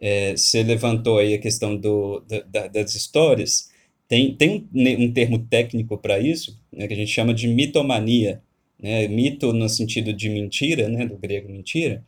[0.00, 3.70] É, você levantou aí a questão do, da, das histórias.
[4.08, 8.42] Tem, tem um, um termo técnico para isso, né, que a gente chama de mitomania,
[8.82, 12.04] né, mito no sentido de mentira, né, do grego mentira,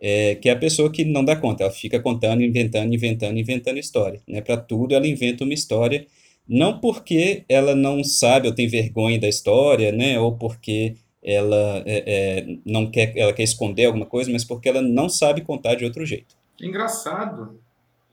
[0.00, 3.78] é, que é a pessoa que não dá conta, ela fica contando, inventando, inventando, inventando
[3.78, 4.20] história.
[4.28, 6.06] Né, Para tudo ela inventa uma história,
[6.46, 12.04] não porque ela não sabe ou tem vergonha da história, né, ou porque ela é,
[12.06, 15.84] é, não quer, ela quer esconder alguma coisa, mas porque ela não sabe contar de
[15.84, 16.36] outro jeito.
[16.60, 17.58] Engraçado.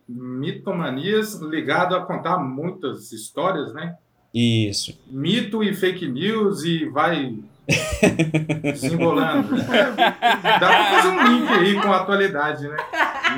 [0.07, 3.97] Mitomanias ligado a contar muitas histórias, né?
[4.33, 4.97] Isso.
[5.07, 7.35] Mito e fake news e vai
[8.73, 9.55] Desembolando.
[9.57, 12.77] Dá pra fazer um link aí com a atualidade, né?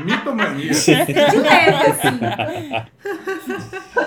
[0.05, 0.71] Mitomania.
[0.71, 2.19] De leve, assim.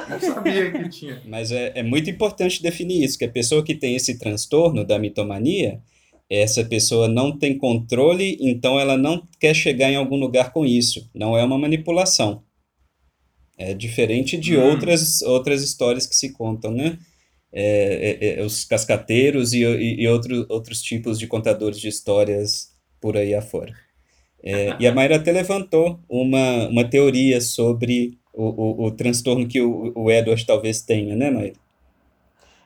[0.08, 1.22] Não sabia que tinha.
[1.26, 4.98] Mas é, é muito importante definir isso, que a pessoa que tem esse transtorno da
[4.98, 5.80] mitomania,
[6.28, 11.08] essa pessoa não tem controle, então ela não quer chegar em algum lugar com isso.
[11.14, 12.42] Não é uma manipulação.
[13.58, 14.64] É diferente de hum.
[14.64, 16.98] outras, outras histórias que se contam, né?
[17.58, 22.70] É, é, é, os cascateiros e, e, e outro, outros tipos de contadores de histórias
[23.00, 23.72] por aí afora.
[24.44, 29.62] É, e a Mayra até levantou uma, uma teoria sobre o, o, o transtorno que
[29.62, 31.54] o, o Edward talvez tenha, né, Mayra?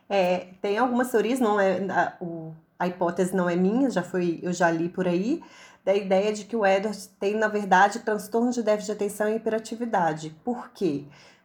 [0.08, 4.40] É, tem algumas teorias, não é a, o, a hipótese não é minha, já foi,
[4.42, 5.40] eu já li por aí,
[5.84, 9.36] da ideia de que o Edward tem, na verdade, transtorno de déficit de atenção e
[9.36, 10.34] hiperatividade.
[10.44, 11.04] Por quê?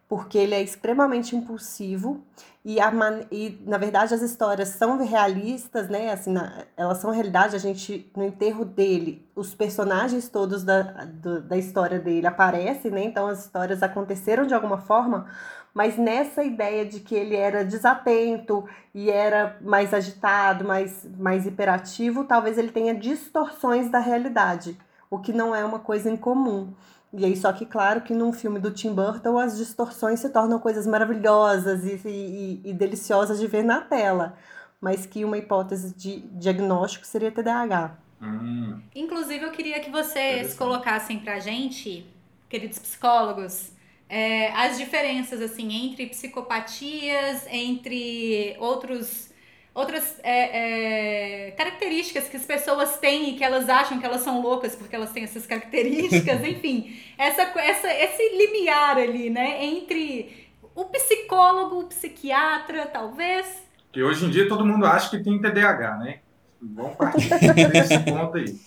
[0.09, 2.25] Porque ele é extremamente impulsivo
[2.65, 3.21] e, a man...
[3.31, 6.11] e na verdade, as histórias são realistas, né?
[6.11, 6.63] Assim, na...
[6.75, 7.55] elas são realidade.
[7.55, 13.03] A gente, no enterro dele, os personagens todos da, do, da história dele aparecem, né?
[13.03, 15.27] Então, as histórias aconteceram de alguma forma,
[15.75, 22.23] mas nessa ideia de que ele era desatento e era mais agitado, mais, mais hiperativo,
[22.23, 24.75] talvez ele tenha distorções da realidade,
[25.07, 26.73] o que não é uma coisa incomum.
[27.17, 30.59] E aí, só que claro que num filme do Tim Burton as distorções se tornam
[30.59, 34.37] coisas maravilhosas e, e, e deliciosas de ver na tela,
[34.81, 37.97] mas que uma hipótese de diagnóstico seria TDAH.
[38.21, 38.79] Hum.
[38.93, 42.05] Inclusive, eu queria que vocês colocassem pra gente,
[42.49, 43.71] queridos psicólogos,
[44.07, 49.29] é, as diferenças assim entre psicopatias, entre outros
[49.75, 54.41] outras é, é, características que as pessoas têm e que elas acham que elas são
[54.41, 60.85] loucas porque elas têm essas características, enfim, essa, essa, esse limiar ali, né, entre o
[60.85, 63.63] psicólogo, o psiquiatra, talvez.
[63.91, 66.19] Que hoje em dia todo mundo acha que tem TDAH, né?
[66.61, 67.29] Vamos partir
[67.69, 68.57] desse ponto aí.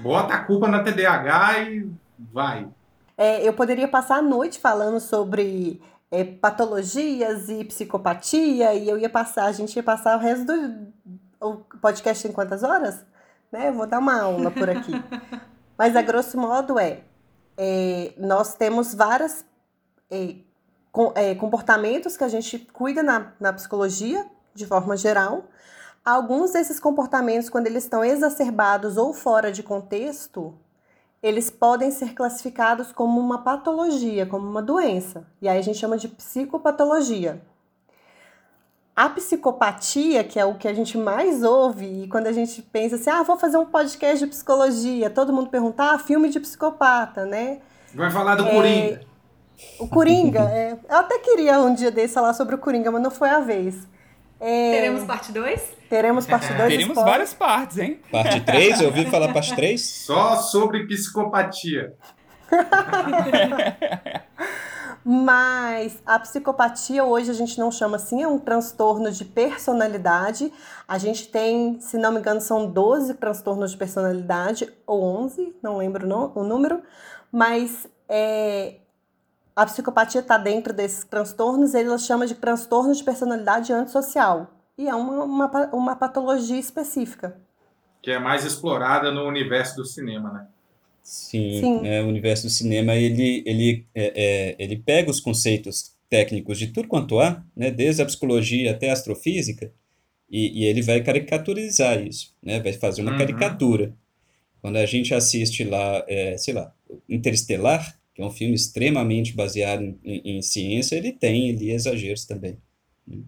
[0.00, 2.68] Bota a culpa na TDAH e vai.
[3.16, 5.80] É, eu poderia passar a noite falando sobre
[6.16, 10.86] é, patologias e psicopatia, e eu ia passar, a gente ia passar o resto do
[11.40, 13.04] o podcast em quantas horas?
[13.52, 13.68] Né?
[13.68, 14.92] Eu vou dar uma aula por aqui.
[15.76, 17.02] Mas a grosso modo é,
[17.56, 19.44] é nós temos várias
[20.10, 20.36] é,
[20.90, 25.44] com, é, comportamentos que a gente cuida na, na psicologia, de forma geral.
[26.02, 30.54] Alguns desses comportamentos, quando eles estão exacerbados ou fora de contexto,
[31.22, 35.26] eles podem ser classificados como uma patologia, como uma doença.
[35.40, 37.40] E aí a gente chama de psicopatologia.
[38.94, 42.96] A psicopatia, que é o que a gente mais ouve, e quando a gente pensa
[42.96, 47.26] assim, ah, vou fazer um podcast de psicologia, todo mundo pergunta, ah, filme de psicopata,
[47.26, 47.60] né?
[47.94, 49.00] Vai falar do é, Coringa.
[49.78, 53.10] O Coringa, é, eu até queria um dia desse falar sobre o Coringa, mas não
[53.10, 53.86] foi a vez.
[54.40, 54.70] É...
[54.72, 55.76] Teremos parte 2?
[55.88, 56.68] Teremos parte 2.
[56.68, 58.00] Teremos várias partes, hein?
[58.10, 58.80] Parte 3?
[58.80, 59.80] Eu ouvi falar parte 3?
[59.80, 61.94] Só sobre psicopatia.
[65.08, 70.52] Mas a psicopatia hoje a gente não chama assim, é um transtorno de personalidade.
[70.88, 75.76] A gente tem, se não me engano, são 12 transtornos de personalidade, ou 11, não
[75.76, 76.82] lembro o número,
[77.30, 78.78] mas é,
[79.56, 84.52] a psicopatia está dentro desses transtornos, ele chama de transtorno de personalidade antissocial.
[84.76, 87.40] E é uma, uma, uma patologia específica.
[88.02, 90.46] Que é mais explorada no universo do cinema, né?
[91.02, 91.86] Sim, Sim.
[91.86, 96.66] É, o universo do cinema ele, ele, é, é, ele pega os conceitos técnicos de
[96.66, 99.72] tudo quanto há, né, desde a psicologia até a astrofísica,
[100.28, 103.18] e, e ele vai caricaturizar isso, né, vai fazer uma uhum.
[103.18, 103.94] caricatura.
[104.60, 106.72] Quando a gente assiste lá, é, sei lá,
[107.08, 112.24] Interestelar, que é um filme extremamente baseado em, em, em ciência, ele tem ali exageros
[112.24, 112.56] também.
[113.06, 113.18] Né?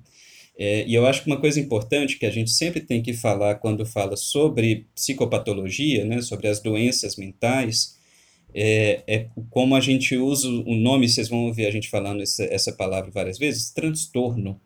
[0.56, 3.56] É, e eu acho que uma coisa importante que a gente sempre tem que falar
[3.56, 7.98] quando fala sobre psicopatologia, né, sobre as doenças mentais,
[8.54, 12.42] é, é como a gente usa o nome, vocês vão ouvir a gente falando essa,
[12.44, 14.58] essa palavra várias vezes, transtorno,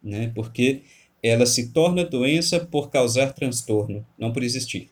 [0.00, 0.82] né, porque
[1.20, 4.88] ela se torna doença por causar transtorno, não por existir.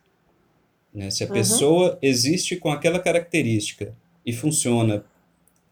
[0.93, 1.09] Né?
[1.11, 1.33] Se a uhum.
[1.33, 5.05] pessoa existe com aquela característica e funciona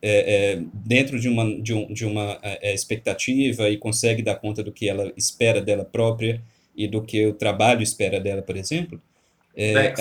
[0.03, 4.37] é, é, dentro de uma, de, um, de uma é, é, expectativa e consegue dar
[4.37, 6.43] conta do que ela espera dela própria
[6.75, 9.01] e do que o trabalho espera dela, por exemplo,
[9.55, 9.93] é,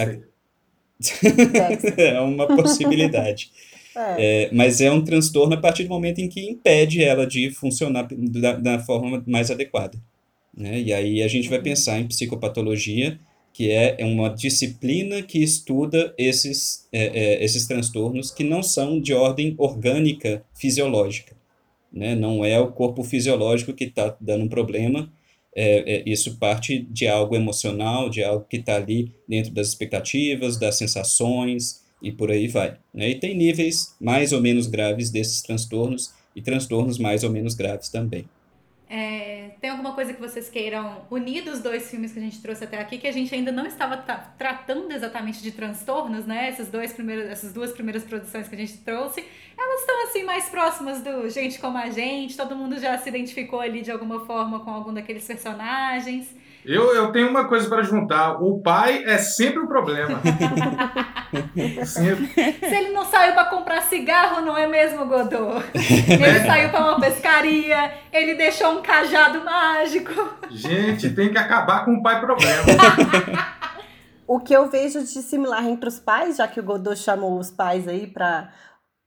[1.98, 3.52] é uma possibilidade.
[3.96, 4.44] É.
[4.46, 4.50] é.
[4.54, 8.54] mas é um transtorno a partir do momento em que impede ela de funcionar da,
[8.54, 9.98] da forma mais adequada.
[10.56, 10.80] Né?
[10.80, 11.64] E aí a gente vai uhum.
[11.64, 13.20] pensar em psicopatologia
[13.54, 19.00] que é, é uma disciplina que estuda esses, é, é, esses transtornos que não são
[19.00, 21.36] de ordem orgânica fisiológica.
[21.92, 22.16] Né?
[22.16, 25.12] Não é o corpo fisiológico que está dando um problema,
[25.56, 30.58] é, é, isso parte de algo emocional, de algo que está ali dentro das expectativas,
[30.58, 32.78] das sensações e por aí vai.
[32.94, 33.10] Né?
[33.10, 37.90] E tem níveis mais ou menos graves desses transtornos e transtornos mais ou menos graves
[37.90, 38.26] também.
[38.92, 42.64] É, tem alguma coisa que vocês queiram unir dos dois filmes que a gente trouxe
[42.64, 46.48] até aqui, que a gente ainda não estava tra tratando exatamente de transtornos, né?
[46.50, 49.24] Essas, dois primeiros, essas duas primeiras produções que a gente trouxe,
[49.56, 53.60] elas estão assim mais próximas do gente como a gente, todo mundo já se identificou
[53.60, 56.34] ali de alguma forma com algum daqueles personagens.
[56.66, 58.42] Eu, eu tenho uma coisa para juntar.
[58.42, 60.22] O pai é sempre o problema.
[61.86, 62.28] sempre.
[62.28, 65.64] Se ele não saiu para comprar cigarro, não é mesmo, Godot?
[65.74, 66.46] Ele é.
[66.46, 70.12] saiu para uma pescaria, ele deixou um cajado mágico.
[70.50, 72.64] Gente, tem que acabar com o pai problema.
[74.28, 77.50] o que eu vejo de similar entre os pais, já que o Godot chamou os
[77.50, 78.50] pais aí para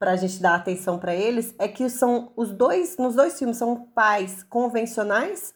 [0.03, 3.55] para a gente dar atenção para eles, é que são os dois, nos dois filmes
[3.55, 5.53] são pais convencionais,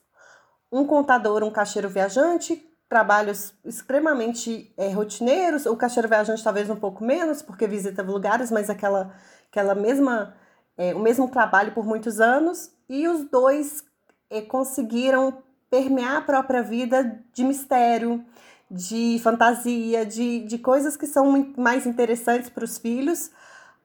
[0.72, 7.04] um contador, um caixeiro viajante, trabalhos extremamente é, rotineiros, o caixeiro viajante talvez um pouco
[7.04, 9.14] menos, porque visita lugares, mas aquela,
[9.50, 10.36] aquela mesma,
[10.78, 13.84] é, o mesmo trabalho por muitos anos, e os dois
[14.30, 18.24] é, conseguiram permear a própria vida de mistério,
[18.70, 23.32] de fantasia, de, de coisas que são mais interessantes para os filhos,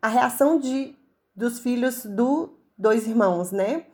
[0.00, 0.96] a reação de,
[1.34, 3.86] dos filhos do dois irmãos, né?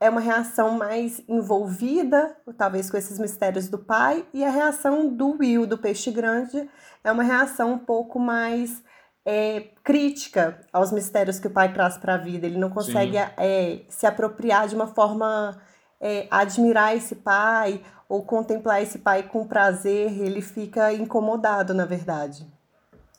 [0.00, 5.36] É uma reação mais envolvida, talvez com esses mistérios do pai, e a reação do
[5.38, 6.68] Will, do peixe grande,
[7.02, 8.82] é uma reação um pouco mais
[9.26, 12.46] é, crítica aos mistérios que o pai traz para a vida.
[12.46, 15.60] Ele não consegue é, se apropriar de uma forma
[16.00, 22.46] é, admirar esse pai ou contemplar esse pai com prazer, ele fica incomodado, na verdade.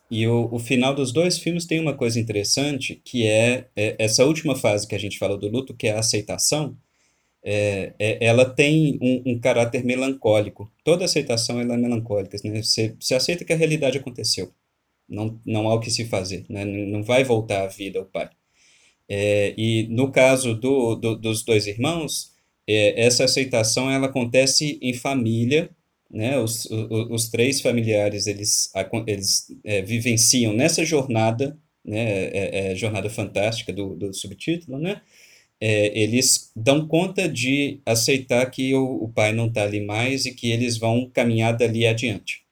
[0.10, 4.26] E o, o final dos dois filmes tem uma coisa interessante, que é, é essa
[4.26, 6.76] última fase que a gente falou do luto, que é a aceitação,
[7.44, 10.72] é, é, ela tem um, um, caráter melancólico.
[10.84, 12.38] Toda aceitação ela é melancólica.
[12.44, 12.62] Né?
[12.62, 14.52] Você, você aceita que a realidade aconteceu.
[15.08, 16.46] Não, não há o que se fazer.
[16.50, 16.66] Né?
[16.66, 18.30] Não vai voltar à vida o pai.
[19.08, 22.32] É, e no caso do, do, dos dois irmãos,
[22.68, 25.72] é, essa aceitação ela acontece em família,
[26.10, 26.38] né?
[26.40, 28.72] Os, os, os três familiares eles,
[29.08, 32.26] eles é, vivenciam nessa jornada, né?
[32.28, 35.02] É, é, jornada fantástica do, do subtítulo, né?
[35.62, 40.34] É, eles dão conta de aceitar que o, o pai não está ali mais e
[40.34, 42.44] que eles vão caminhar dali adiante.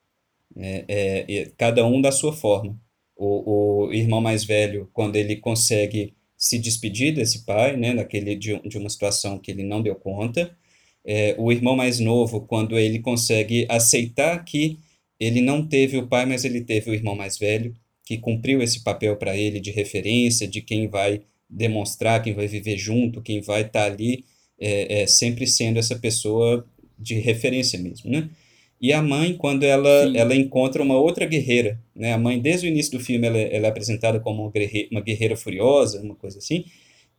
[0.55, 0.85] É,
[1.27, 2.79] é, cada um da sua forma.
[3.15, 8.59] O, o irmão mais velho, quando ele consegue se despedir desse pai, né, naquele, de,
[8.59, 10.55] de uma situação que ele não deu conta.
[11.07, 14.77] É, o irmão mais novo, quando ele consegue aceitar que
[15.17, 17.73] ele não teve o pai, mas ele teve o irmão mais velho,
[18.05, 22.77] que cumpriu esse papel para ele de referência, de quem vai demonstrar, quem vai viver
[22.77, 24.25] junto, quem vai estar tá ali,
[24.59, 26.65] é, é, sempre sendo essa pessoa
[26.99, 28.29] de referência mesmo, né?
[28.79, 32.13] E a mãe, quando ela, ela encontra uma outra guerreira, né?
[32.13, 35.01] A mãe, desde o início do filme, ela, ela é apresentada como uma guerreira, uma
[35.01, 36.65] guerreira furiosa, uma coisa assim.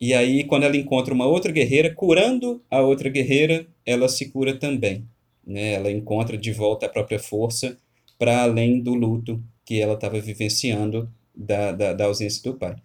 [0.00, 4.54] E aí, quando ela encontra uma outra guerreira, curando a outra guerreira, ela se cura
[4.54, 5.08] também.
[5.46, 5.72] Né?
[5.72, 7.78] Ela encontra de volta a própria força
[8.18, 12.76] para além do luto que ela estava vivenciando da, da, da, ausência do pai.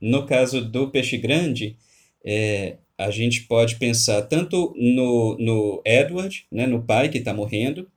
[0.00, 1.76] No caso do peixe grande,
[2.24, 7.88] é, a gente pode pensar tanto no, no Edward, né, no pai que está morrendo,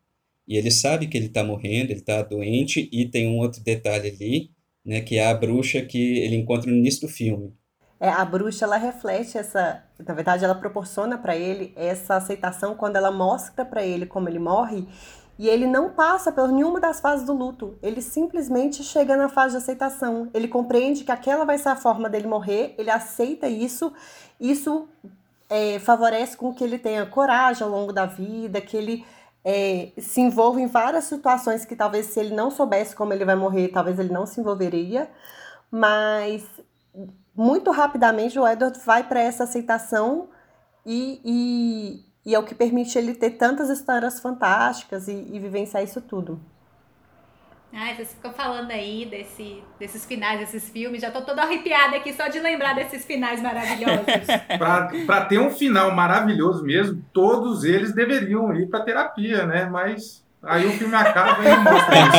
[0.48, 4.10] e ele sabe que ele está morrendo, ele está doente, e tem um outro detalhe
[4.10, 4.52] ali,
[4.84, 7.52] né, que é a bruxa que ele encontra no início do filme.
[8.06, 12.98] É, a bruxa, ela reflete essa, na verdade, ela proporciona para ele essa aceitação quando
[12.98, 14.88] ela mostra para ele como ele morre,
[15.40, 17.80] e ele não passa por nenhuma das fases do luto.
[17.82, 20.30] Ele simplesmente chega na fase de aceitação.
[20.36, 23.92] Ele compreende que aquela vai ser a forma dele morrer, ele aceita isso.
[24.40, 24.88] Isso
[25.50, 29.04] é, favorece com que ele tenha coragem ao longo da vida, que ele
[29.44, 33.36] é, se envolve em várias situações que talvez se ele não soubesse como ele vai
[33.36, 35.10] morrer, talvez ele não se envolveria,
[35.72, 36.44] mas
[37.36, 40.30] muito rapidamente o Edward vai para essa aceitação
[40.86, 45.84] e, e, e, é o que permite ele ter tantas histórias fantásticas e, e vivenciar
[45.84, 46.40] isso tudo.
[47.74, 51.02] Ai, vocês ficam falando aí desse, desses finais, desses filmes.
[51.02, 54.06] Já tô toda arrepiada aqui só de lembrar desses finais maravilhosos.
[55.06, 59.66] para ter um final maravilhoso mesmo, todos eles deveriam ir para terapia, né?
[59.66, 62.16] Mas aí o filme acaba e não mostra isso.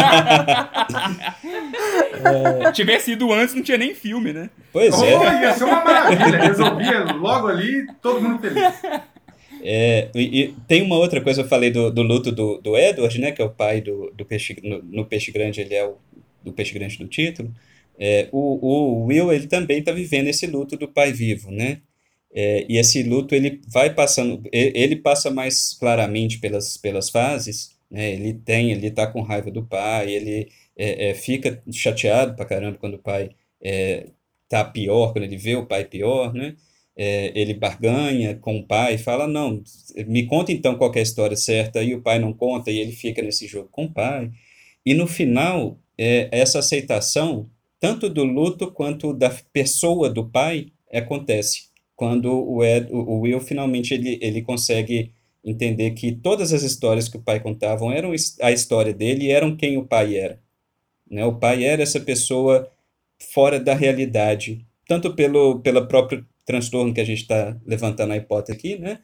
[2.66, 2.72] É...
[2.72, 4.50] Tivesse sido antes, não tinha nem filme, né?
[4.72, 5.18] Pois é.
[5.18, 6.38] Oh, ia ser uma maravilha.
[6.38, 8.62] Resolvia logo ali, todo mundo feliz.
[9.62, 13.18] É, e, e, tem uma outra coisa, eu falei do, do luto do, do Edward,
[13.20, 15.96] né, que é o pai do, do peixe, no, no Peixe Grande, ele é o
[16.44, 17.52] do Peixe Grande do título.
[17.98, 21.80] É, o, o Will, ele também está vivendo esse luto do pai vivo, né?
[22.32, 28.12] É, e esse luto, ele vai passando, ele passa mais claramente pelas, pelas fases, né?
[28.12, 32.78] Ele tem, ele tá com raiva do pai, ele é, é, fica chateado pra caramba
[32.78, 33.30] quando o pai
[33.62, 34.08] é,
[34.48, 36.56] tá pior, quando ele vê o pai pior, né?
[36.96, 39.62] é, ele barganha com o pai, fala, não,
[40.06, 42.92] me conta então qual é a história certa, e o pai não conta, e ele
[42.92, 44.30] fica nesse jogo com o pai.
[44.84, 51.66] E no final, é, essa aceitação, tanto do luto quanto da pessoa do pai, acontece.
[51.94, 55.12] Quando o, Ed, o Will finalmente ele, ele consegue
[55.46, 59.56] entender que todas as histórias que o pai contavam eram a história dele e eram
[59.56, 60.40] quem o pai era.
[61.08, 61.24] Né?
[61.24, 62.68] O pai era essa pessoa
[63.32, 68.56] fora da realidade, tanto pelo, pela própria transtorno que a gente está levantando a hipótese
[68.56, 68.98] aqui, né?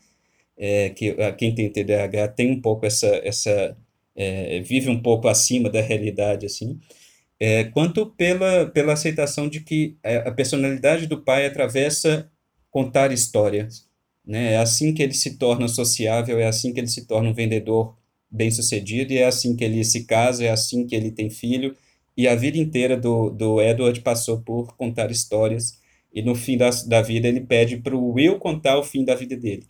[0.57, 3.77] É, que quem tem TDAH tem um pouco essa, essa
[4.15, 6.79] é, vive um pouco acima da realidade, assim,
[7.41, 12.31] é, quanto pela, pela aceitação de que a personalidade do pai atravessa
[12.71, 13.89] contar histórias,
[14.25, 14.55] né?
[14.55, 17.97] É assim que ele se torna sociável, é assim que ele se torna um vendedor
[18.31, 21.77] bem-sucedido, e é assim que ele se casa, é assim que ele tem filho,
[22.17, 25.79] e a vida inteira do, do Edward passou por contar histórias,
[26.13, 29.15] e no fim da, da vida ele pede para o Will contar o fim da
[29.15, 29.67] vida dele,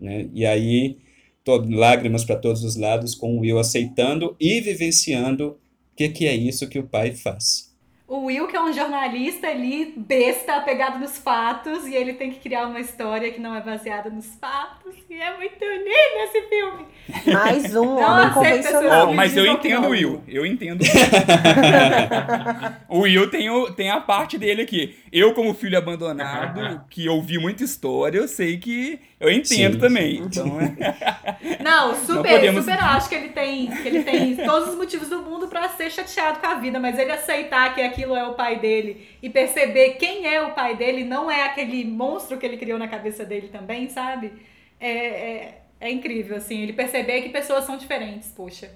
[0.00, 0.28] né?
[0.32, 0.98] E aí,
[1.44, 5.58] todo, lágrimas para todos os lados, com o Will aceitando e vivenciando
[5.92, 7.71] o que, que é isso que o pai faz.
[8.06, 12.40] O Will, que é um jornalista ali, besta, apegado nos fatos, e ele tem que
[12.40, 14.94] criar uma história que não é baseada nos fatos.
[15.08, 16.86] E é muito lindo esse filme.
[17.32, 19.08] Mais um homem convencional.
[19.08, 20.22] Oh, mas eu entendo o Will.
[20.26, 20.82] Eu entendo.
[22.88, 24.96] o Will tem, o, tem a parte dele aqui.
[25.12, 29.78] Eu, como filho abandonado, que ouvi muita história, eu sei que eu entendo Sim.
[29.78, 30.16] também.
[30.16, 31.62] Então, é...
[31.62, 32.64] Não, super, não podemos...
[32.64, 35.90] super acho que ele tem, que ele tem todos os motivos do mundo para ser
[35.90, 39.94] chateado com a vida, mas ele aceitar que aquilo é o pai dele e perceber
[39.94, 43.48] quem é o pai dele não é aquele monstro que ele criou na cabeça dele
[43.48, 44.32] também, sabe?
[44.80, 48.70] É, é, é incrível, assim, ele perceber que pessoas são diferentes, poxa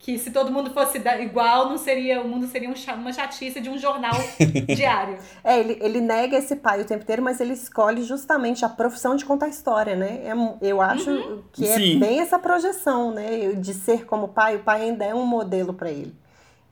[0.00, 3.68] que se todo mundo fosse igual, não seria o mundo seria um, uma chatice de
[3.68, 4.14] um jornal
[4.74, 5.18] diário.
[5.44, 9.14] É, ele, ele nega esse pai o tempo inteiro, mas ele escolhe justamente a profissão
[9.14, 10.22] de contar história, né?
[10.24, 11.42] É, eu acho uhum.
[11.52, 11.98] que é Sim.
[11.98, 13.52] bem essa projeção, né?
[13.52, 16.14] De ser como pai, o pai ainda é um modelo para ele.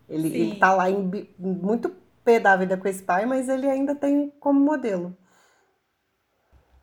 [0.09, 1.93] Ele, ele tá lá em, muito
[2.25, 5.17] pé da vida com esse pai, mas ele ainda tem como modelo.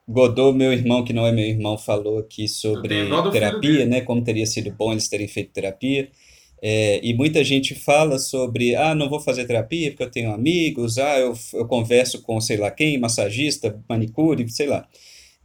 [0.08, 4.02] Godot, meu irmão, que não é meu irmão, falou aqui sobre terapia, né?
[4.02, 6.10] Como teria sido bom eles terem feito terapia.
[6.62, 10.98] É, e muita gente fala sobre, ah, não vou fazer terapia porque eu tenho amigos,
[10.98, 14.88] ah, eu, eu converso com sei lá quem, massagista, manicure, sei lá.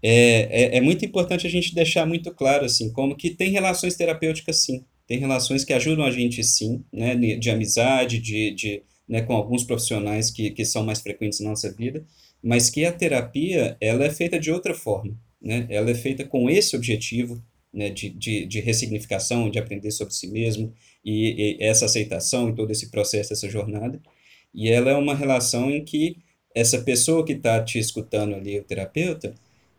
[0.02, 3.96] É, é, é, muito importante a gente deixar muito claro, assim, como que tem relações
[3.96, 4.84] terapêuticas, sim.
[5.11, 9.64] Tem relações que ajudam a gente, sim, né, de amizade, de, de né, com alguns
[9.64, 12.06] profissionais que, que são mais frequentes na nossa vida,
[12.40, 15.66] mas que a terapia, ela é feita de outra forma, né?
[15.68, 17.42] Ela é feita com esse objetivo,
[17.74, 20.72] né, de, de, de ressignificação, de aprender sobre si mesmo,
[21.04, 24.00] e, e essa aceitação e todo esse processo, essa jornada.
[24.54, 26.18] E ela é uma relação em que
[26.54, 29.34] essa pessoa que está te escutando ali, o terapeuta,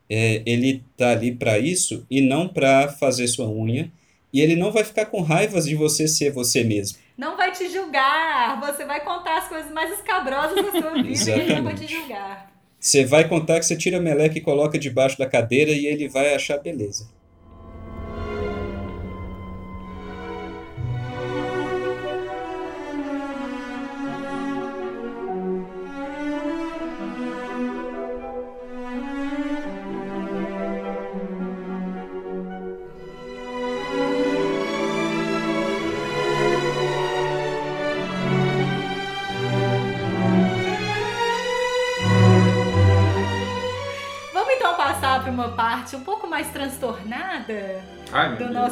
[0.10, 3.90] é, ele está ali para isso e não para fazer sua unha.
[4.34, 6.98] E ele não vai ficar com raivas de você ser você mesmo.
[7.18, 8.60] Não vai te julgar.
[8.62, 11.88] Você vai contar as coisas mais escabrosas da sua vida e ele não vai te
[11.88, 12.52] julgar.
[12.80, 16.08] Você vai contar que você tira a meleca e coloca debaixo da cadeira e ele
[16.08, 17.08] vai achar beleza.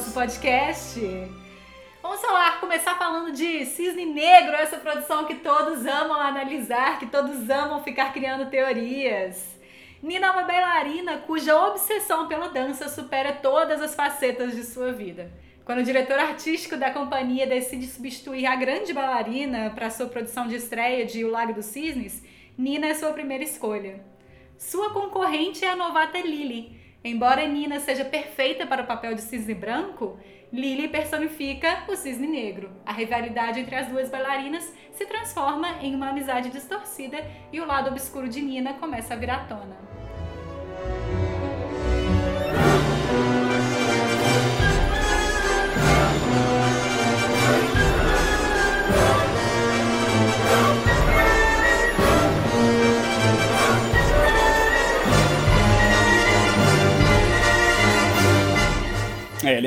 [0.10, 1.00] Do podcast.
[2.02, 7.48] Vamos falar, começar falando de Cisne Negro, essa produção que todos amam analisar, que todos
[7.50, 9.56] amam ficar criando teorias.
[10.02, 15.32] Nina é uma bailarina cuja obsessão pela dança supera todas as facetas de sua vida.
[15.64, 20.56] Quando o diretor artístico da companhia decide substituir a grande bailarina para sua produção de
[20.56, 22.24] estreia de O Lago dos Cisnes,
[22.58, 24.04] Nina é sua primeira escolha.
[24.58, 29.54] Sua concorrente é a novata Lily, Embora Nina seja perfeita para o papel de cisne
[29.54, 30.20] branco,
[30.52, 32.72] Lily personifica o cisne negro.
[32.86, 37.18] A rivalidade entre as duas bailarinas se transforma em uma amizade distorcida
[37.54, 39.78] e o lado obscuro de Nina começa a vir à tona.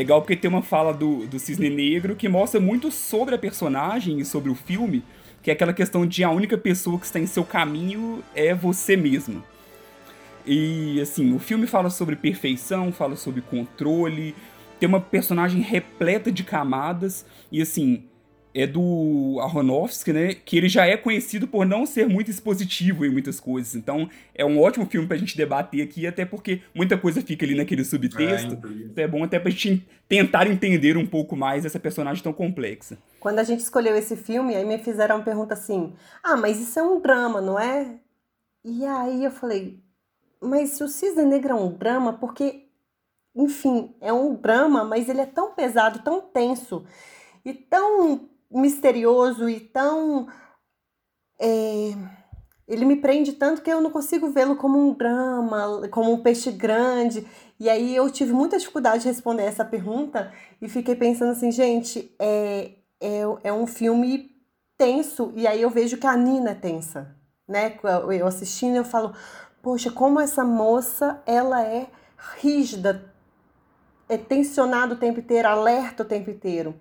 [0.02, 4.18] Legal porque tem uma fala do, do Cisne Negro que mostra muito sobre a personagem
[4.18, 5.04] e sobre o filme,
[5.40, 8.96] que é aquela questão de a única pessoa que está em seu caminho é você
[8.96, 9.42] mesmo.
[10.44, 14.34] E assim, o filme fala sobre perfeição, fala sobre controle,
[14.80, 18.02] tem uma personagem repleta de camadas, e assim,
[18.54, 20.34] é do Aronofsky, né?
[20.34, 23.74] Que ele já é conhecido por não ser muito expositivo em muitas coisas.
[23.74, 27.54] Então, é um ótimo filme pra gente debater aqui, até porque muita coisa fica ali
[27.54, 28.54] naquele subtexto.
[28.54, 32.32] É, então é bom até pra gente tentar entender um pouco mais essa personagem tão
[32.32, 32.98] complexa.
[33.18, 35.92] Quando a gente escolheu esse filme, aí me fizeram uma pergunta assim:
[36.22, 37.98] ah, mas isso é um drama, não é?
[38.64, 39.80] E aí eu falei:
[40.42, 42.66] mas se o Cisne Negro é um drama, porque,
[43.34, 46.84] enfim, é um drama, mas ele é tão pesado, tão tenso
[47.44, 50.28] e tão misterioso e tão.
[51.40, 51.92] É,
[52.68, 56.50] ele me prende tanto que eu não consigo vê-lo como um drama, como um peixe
[56.50, 57.26] grande.
[57.58, 62.14] E aí eu tive muita dificuldade de responder essa pergunta e fiquei pensando assim, gente,
[62.18, 64.32] é, é, é um filme
[64.76, 67.14] tenso, e aí eu vejo que a Nina é tensa,
[67.46, 67.78] né?
[68.18, 69.14] Eu assistindo, eu falo,
[69.62, 71.86] poxa, como essa moça, ela é
[72.40, 73.12] rígida,
[74.08, 76.74] é tensionada o tempo inteiro, alerta o tempo inteiro.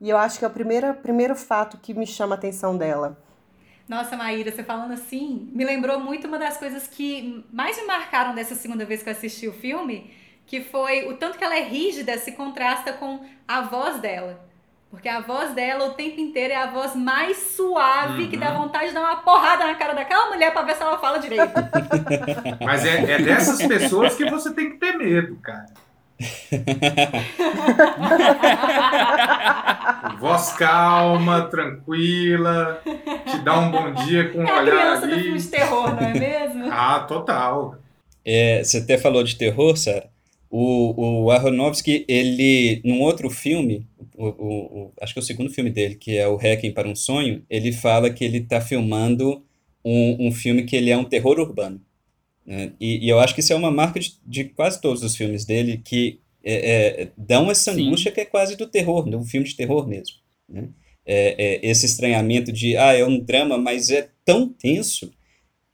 [0.00, 3.18] E eu acho que é o primeiro, primeiro fato que me chama a atenção dela.
[3.88, 8.34] Nossa, Maíra, você falando assim, me lembrou muito uma das coisas que mais me marcaram
[8.34, 10.12] dessa segunda vez que eu assisti o filme,
[10.46, 14.46] que foi o tanto que ela é rígida se contrasta com a voz dela.
[14.90, 18.30] Porque a voz dela o tempo inteiro é a voz mais suave uhum.
[18.30, 18.62] que dá uhum.
[18.62, 21.52] vontade de dar uma porrada na cara daquela mulher pra ver se ela fala direito.
[22.64, 25.66] Mas é, é dessas pessoas que você tem que ter medo, cara.
[30.18, 35.14] Voz calma, tranquila, te dá um bom dia com um é olhar a criança ali.
[35.14, 36.68] do filme de terror, não é mesmo?
[36.72, 37.76] ah, total.
[38.24, 40.08] É, você até falou de terror, Sarah.
[40.50, 45.50] O, o Aronofsky, ele, num outro filme, o, o, o, acho que é o segundo
[45.50, 49.44] filme dele, que é o Hacking para um Sonho, ele fala que ele está filmando
[49.84, 51.80] um, um filme que ele é um terror urbano.
[52.48, 52.72] Né?
[52.80, 55.44] E, e, eu acho que isso é uma marca de, de quase todos os filmes
[55.44, 58.14] dele, que é, é, dão essa angústia Sim.
[58.14, 60.16] que é quase do terror, de um filme de terror mesmo.
[60.48, 60.68] Né?
[61.04, 65.12] É, é esse estranhamento de, ah, é um drama, mas é tão tenso,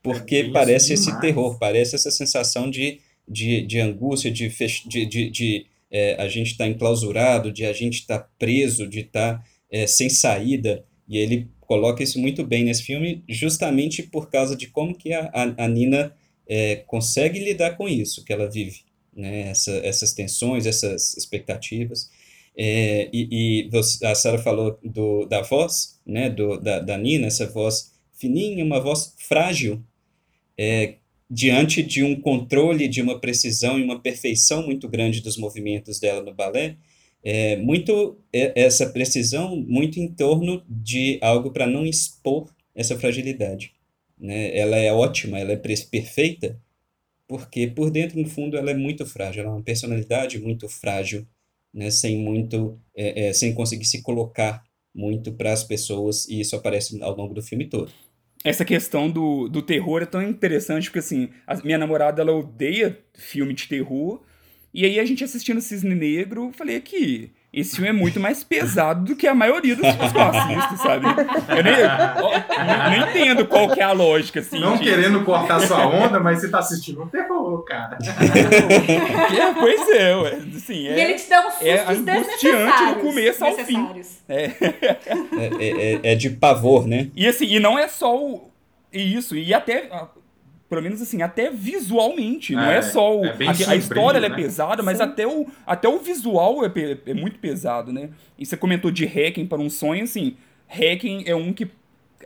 [0.03, 4.49] porque é parece esse terror, parece essa sensação de de, de angústia, de,
[4.87, 8.87] de, de, de é, a gente estar tá enclausurado, de a gente estar tá preso,
[8.87, 10.85] de estar tá, é, sem saída.
[11.07, 15.29] E ele coloca isso muito bem nesse filme, justamente por causa de como que a,
[15.33, 16.13] a, a Nina
[16.47, 18.81] é, consegue lidar com isso que ela vive,
[19.15, 19.49] né?
[19.49, 22.09] Essa, essas tensões, essas expectativas.
[22.57, 27.45] É, e, e, a Sarah falou do, da voz, né, do, da, da Nina, essa
[27.45, 29.83] voz fininha, uma voz frágil,
[30.57, 30.95] é,
[31.29, 36.21] diante de um controle, de uma precisão e uma perfeição muito grande dos movimentos dela
[36.21, 36.77] no balé,
[37.23, 43.74] é, muito é, essa precisão muito em torno de algo para não expor essa fragilidade.
[44.17, 44.57] Né?
[44.57, 46.59] Ela é ótima, ela é perfeita,
[47.27, 51.27] porque por dentro, no fundo, ela é muito frágil, ela é uma personalidade muito frágil,
[51.73, 51.89] né?
[51.89, 54.63] sem muito, é, é, sem conseguir se colocar
[54.93, 57.91] muito para as pessoas, e isso aparece ao longo do filme todo
[58.45, 63.03] essa questão do, do terror é tão interessante, porque assim, a minha namorada ela odeia
[63.15, 64.21] filme de terror.
[64.71, 69.05] E aí a gente assistindo Cisne Negro, falei que esse filme é muito mais pesado
[69.05, 71.05] do que a maioria dos filmes que eu assisto, sabe?
[71.55, 74.59] Eu nem, eu, não entendo qual que é a lógica, assim.
[74.59, 74.83] Não de...
[74.83, 77.97] querendo cortar sua onda, mas você tá assistindo um terror, cara.
[78.03, 80.39] é, pois é, ué.
[80.53, 84.01] Assim, é, e ele te dá um susto é angustiante do começo ao fim.
[84.27, 84.43] É.
[84.43, 87.09] É, é, é de pavor, né?
[87.15, 88.51] E assim, e não é só o...
[88.91, 89.89] isso, e até
[90.69, 92.53] pelo menos assim, até visualmente.
[92.53, 94.27] É, não é só o, é a, a, história né?
[94.27, 96.71] é pesada, mas até o, até o visual é,
[97.05, 98.09] é, muito pesado, né?
[98.37, 100.35] E você comentou de Hacking para um sonho, assim,
[100.67, 101.69] Hacking é um que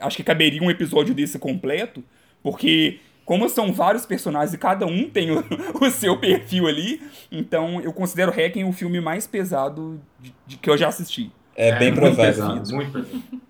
[0.00, 2.02] acho que caberia um episódio desse completo,
[2.42, 5.44] porque como são vários personagens e cada um tem o,
[5.80, 10.70] o seu perfil ali, então eu considero Hacking o filme mais pesado de, de, que
[10.70, 11.30] eu já assisti.
[11.54, 12.64] É, bem provável.
[12.74, 13.49] muito pesado.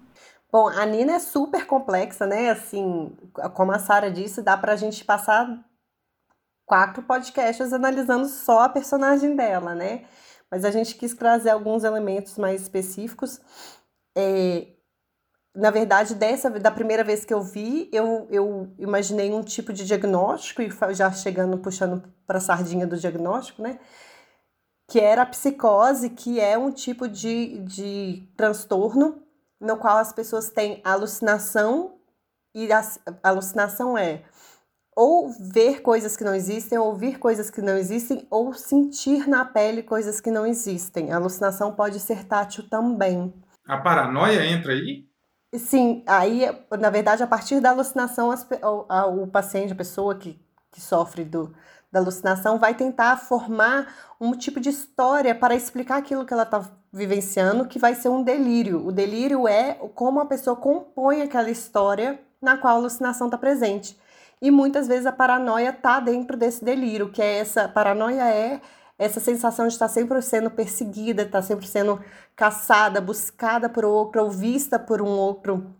[0.52, 2.50] Bom, a Nina é super complexa, né?
[2.50, 3.16] Assim,
[3.54, 5.64] como a Sara disse, dá pra gente passar
[6.66, 10.06] quatro podcasts analisando só a personagem dela, né?
[10.50, 13.40] Mas a gente quis trazer alguns elementos mais específicos.
[14.16, 14.66] É,
[15.54, 19.84] na verdade, dessa da primeira vez que eu vi, eu, eu imaginei um tipo de
[19.84, 23.78] diagnóstico, e já chegando, puxando para a sardinha do diagnóstico, né?
[24.88, 29.29] Que era a psicose, que é um tipo de, de transtorno
[29.60, 31.98] no qual as pessoas têm alucinação,
[32.54, 32.82] e a
[33.22, 34.24] alucinação é
[34.96, 39.44] ou ver coisas que não existem, ou ouvir coisas que não existem, ou sentir na
[39.44, 41.12] pele coisas que não existem.
[41.12, 43.32] A alucinação pode ser tátil também.
[43.66, 45.08] A paranoia entra aí?
[45.54, 46.42] Sim, aí,
[46.78, 50.40] na verdade, a partir da alucinação, as, o, o paciente, a pessoa que,
[50.70, 51.54] que sofre do,
[51.90, 56.64] da alucinação, vai tentar formar um tipo de história para explicar aquilo que ela está
[56.92, 58.86] vivenciando, que vai ser um delírio.
[58.86, 63.98] O delírio é como a pessoa compõe aquela história na qual a alucinação está presente.
[64.42, 68.60] E muitas vezes a paranoia está dentro desse delírio, que é essa paranoia é
[68.98, 72.00] essa sensação de estar sempre sendo perseguida, estar sempre sendo
[72.36, 75.74] caçada, buscada por outro, ou vista por um outro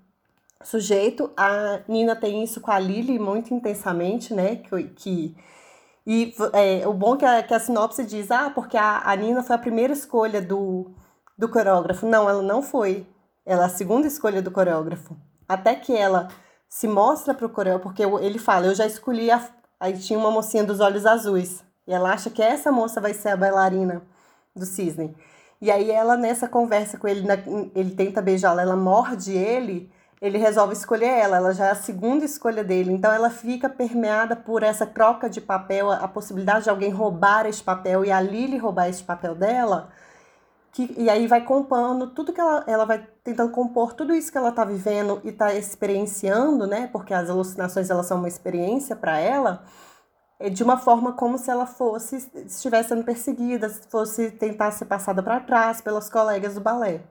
[0.63, 1.31] sujeito.
[1.37, 4.57] A Nina tem isso com a Lily muito intensamente, né?
[4.57, 5.37] Que, que
[6.13, 9.15] e é, o bom é que a, que a sinopse diz, ah, porque a, a
[9.15, 10.91] Nina foi a primeira escolha do,
[11.39, 12.05] do coreógrafo.
[12.05, 13.07] Não, ela não foi.
[13.47, 15.17] Ela é a segunda escolha do coreógrafo.
[15.49, 16.27] Até que ela
[16.69, 19.41] se mostra pro coreógrafo, porque ele fala, eu já escolhi a...
[19.79, 21.63] Aí tinha uma mocinha dos olhos azuis.
[21.87, 24.03] E ela acha que essa moça vai ser a bailarina
[24.53, 25.17] do cisne.
[25.61, 27.25] E aí ela, nessa conversa com ele,
[27.73, 29.89] ele tenta beijá-la, ela morde ele,
[30.21, 32.93] ele resolve escolher ela, ela já é a segunda escolha dele.
[32.93, 37.63] Então ela fica permeada por essa troca de papel, a possibilidade de alguém roubar esse
[37.63, 39.91] papel e a Lily roubar esse papel dela.
[40.73, 44.39] Que, e aí vai compondo tudo que ela, ela vai tentando compor tudo isso que
[44.39, 46.89] ela está vivendo e está experienciando, né?
[46.93, 49.65] Porque as alucinações elas são uma experiência para ela
[50.41, 52.17] é de uma forma como se ela fosse
[52.47, 57.03] estivesse sendo perseguida, fosse tentar ser passada para trás pelos colegas do balé.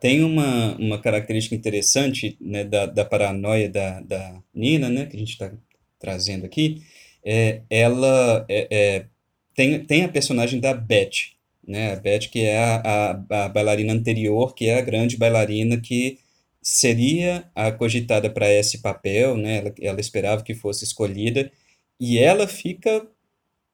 [0.00, 5.18] Tem uma, uma característica interessante né, da, da paranoia da, da Nina, né, que a
[5.18, 5.52] gente está
[5.98, 6.82] trazendo aqui,
[7.24, 9.06] é, ela é, é,
[9.54, 11.34] tem, tem a personagem da Beth,
[11.66, 12.76] né, a Beth que é a,
[13.28, 16.18] a, a bailarina anterior, que é a grande bailarina que
[16.62, 21.52] seria a cogitada para esse papel, né, ela, ela esperava que fosse escolhida,
[22.00, 23.06] e ela fica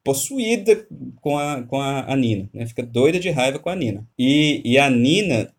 [0.07, 0.87] possuída
[1.21, 2.65] com a, com a, a Nina, né?
[2.65, 4.07] fica doida de raiva com a Nina.
[4.17, 5.53] E, e a Nina,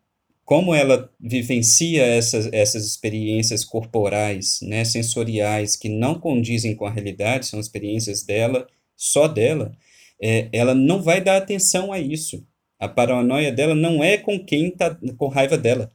[0.49, 7.45] como ela vivencia essas, essas experiências corporais, né, sensoriais, que não condizem com a realidade,
[7.45, 9.77] são experiências dela, só dela,
[10.19, 12.47] é, ela não vai dar atenção a isso.
[12.81, 15.93] A paranoia dela não é com quem está com raiva dela.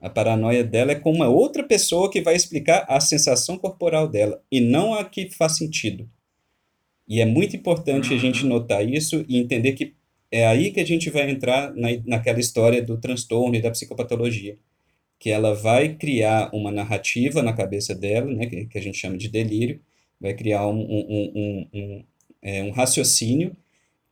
[0.00, 4.40] A paranoia dela é com uma outra pessoa que vai explicar a sensação corporal dela
[4.52, 6.08] e não a que faz sentido.
[7.08, 8.50] E é muito importante a gente uhum.
[8.50, 9.96] notar isso e entender que
[10.30, 14.58] é aí que a gente vai entrar na, naquela história do transtorno e da psicopatologia.
[15.18, 19.16] Que ela vai criar uma narrativa na cabeça dela, né, que, que a gente chama
[19.16, 19.80] de delírio,
[20.20, 22.04] vai criar um, um, um, um,
[22.42, 23.56] é, um raciocínio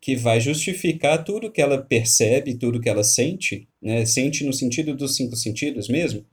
[0.00, 4.94] que vai justificar tudo que ela percebe, tudo que ela sente, né, sente no sentido
[4.94, 6.24] dos cinco sentidos mesmo,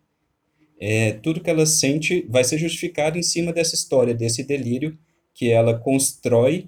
[0.79, 4.97] é, tudo que ela sente vai ser justificado em cima dessa história, desse delírio
[5.33, 6.67] que ela constrói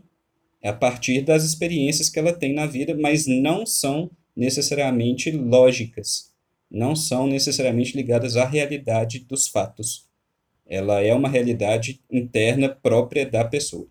[0.64, 6.34] a partir das experiências que ela tem na vida, mas não são necessariamente lógicas,
[6.72, 10.07] não são necessariamente ligadas à realidade dos fatos.
[10.66, 13.88] Ela é uma realidade interna própria da pessoa.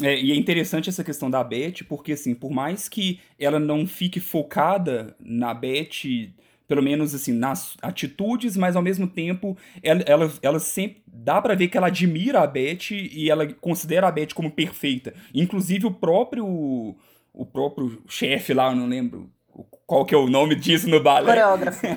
[0.00, 3.86] É, e é interessante essa questão da Beth, porque assim, por mais que ela não
[3.86, 6.32] fique focada na Beth
[6.66, 11.54] pelo menos assim, nas atitudes, mas ao mesmo tempo ela, ela, ela sempre dá para
[11.54, 15.14] ver que ela admira a Beth e ela considera a Beth como perfeita.
[15.34, 16.96] Inclusive o próprio
[17.32, 19.30] o próprio chefe lá, eu não lembro
[19.86, 21.26] qual que é o nome disso no balé.
[21.26, 21.86] Coreógrafo.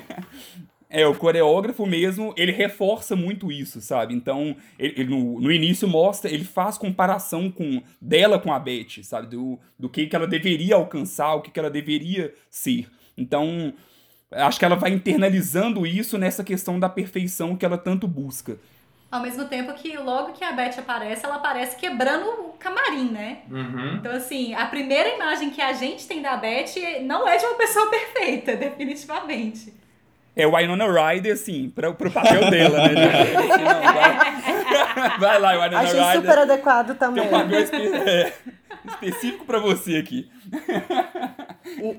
[0.92, 4.12] É, o coreógrafo mesmo, ele reforça muito isso, sabe?
[4.12, 9.04] Então, ele, ele no, no, início mostra, ele faz comparação com dela com a Beth,
[9.04, 9.28] sabe?
[9.28, 12.88] Do, do que, que ela deveria alcançar, o que, que ela deveria ser.
[13.16, 13.72] Então,
[14.32, 18.58] acho que ela vai internalizando isso nessa questão da perfeição que ela tanto busca.
[19.10, 23.38] Ao mesmo tempo que logo que a Beth aparece, ela aparece quebrando o camarim, né?
[23.50, 23.96] Uhum.
[23.96, 27.56] Então, assim, a primeira imagem que a gente tem da Beth não é de uma
[27.56, 29.74] pessoa perfeita, definitivamente.
[30.36, 32.94] É o Winona Ryder, assim, pra, pro papel dela, né?
[33.94, 36.08] vai, vai lá, Winona Achei Ryder.
[36.08, 37.28] Achei super adequado também.
[37.28, 38.32] Tem um papel espe é,
[38.86, 40.30] específico pra você aqui.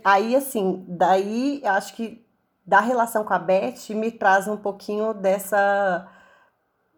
[0.03, 2.25] Aí, assim, daí acho que
[2.65, 6.07] da relação com a Beth me traz um pouquinho dessa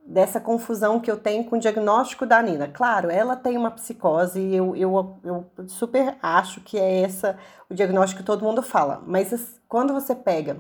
[0.06, 2.68] dessa confusão que eu tenho com o diagnóstico da Nina.
[2.68, 7.38] Claro, ela tem uma psicose e eu, eu, eu super acho que é essa
[7.70, 9.02] o diagnóstico que todo mundo fala.
[9.08, 10.58] Mas quando você pega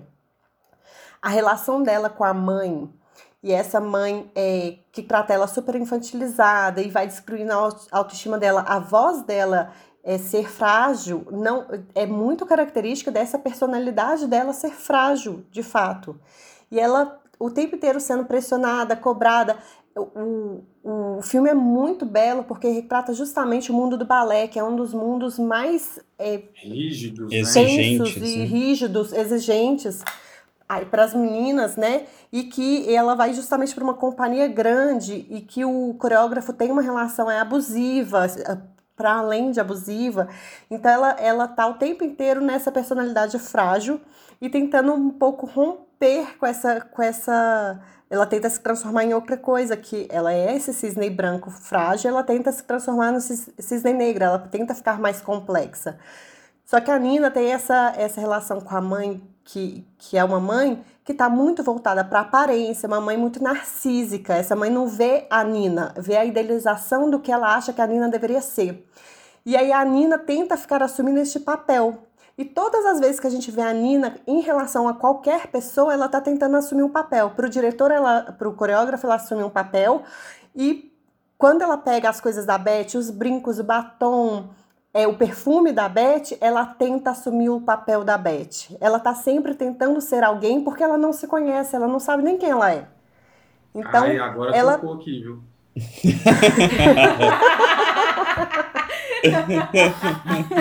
[1.24, 2.90] a relação dela com a mãe,
[3.42, 8.66] e essa mãe é, que trata ela super infantilizada e vai destruindo a autoestima dela,
[8.68, 9.72] a voz dela
[10.04, 11.66] é, ser frágil não
[11.96, 16.20] é muito característica dessa personalidade dela ser frágil, de fato.
[16.70, 19.58] E ela o tempo inteiro sendo pressionada, cobrada.
[19.96, 24.60] O, o, o filme é muito belo porque retrata justamente o mundo do balé, que
[24.60, 27.38] é um dos mundos mais é, rígidos, né?
[27.38, 28.46] exigentes, e né?
[28.46, 30.04] rígidos, exigentes
[30.90, 32.06] para as meninas, né?
[32.32, 36.82] E que ela vai justamente para uma companhia grande e que o coreógrafo tem uma
[36.82, 38.26] relação é abusiva,
[38.96, 40.28] para além de abusiva.
[40.70, 44.00] Então ela ela tá o tempo inteiro nessa personalidade frágil
[44.42, 49.36] e tentando um pouco romper com essa com essa ela tenta se transformar em outra
[49.36, 54.24] coisa, que ela é esse cisne branco frágil, ela tenta se transformar no cisne negro,
[54.24, 55.98] ela tenta ficar mais complexa.
[56.64, 60.40] Só que a Nina tem essa, essa relação com a mãe, que, que é uma
[60.40, 64.34] mãe que está muito voltada para a aparência, uma mãe muito narcísica.
[64.34, 67.88] Essa mãe não vê a Nina, vê a idealização do que ela acha que a
[67.88, 68.88] Nina deveria ser.
[69.46, 73.30] E aí a Nina tenta ficar assumindo este papel E todas as vezes que a
[73.30, 77.32] gente vê a Nina em relação a qualquer pessoa, ela tá tentando assumir um papel.
[77.32, 77.92] Para o diretor,
[78.38, 80.04] para o coreógrafo, ela assume um papel.
[80.56, 80.92] E
[81.38, 84.50] quando ela pega as coisas da Beth, os brincos, o batom,
[84.94, 88.78] é, o perfume da Beth, ela tenta assumir o papel da Beth.
[88.80, 92.38] Ela tá sempre tentando ser alguém porque ela não se conhece, ela não sabe nem
[92.38, 92.88] quem ela é.
[93.74, 95.42] Então, Ai, agora ela tocou aqui, viu?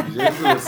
[0.08, 0.64] Jesus.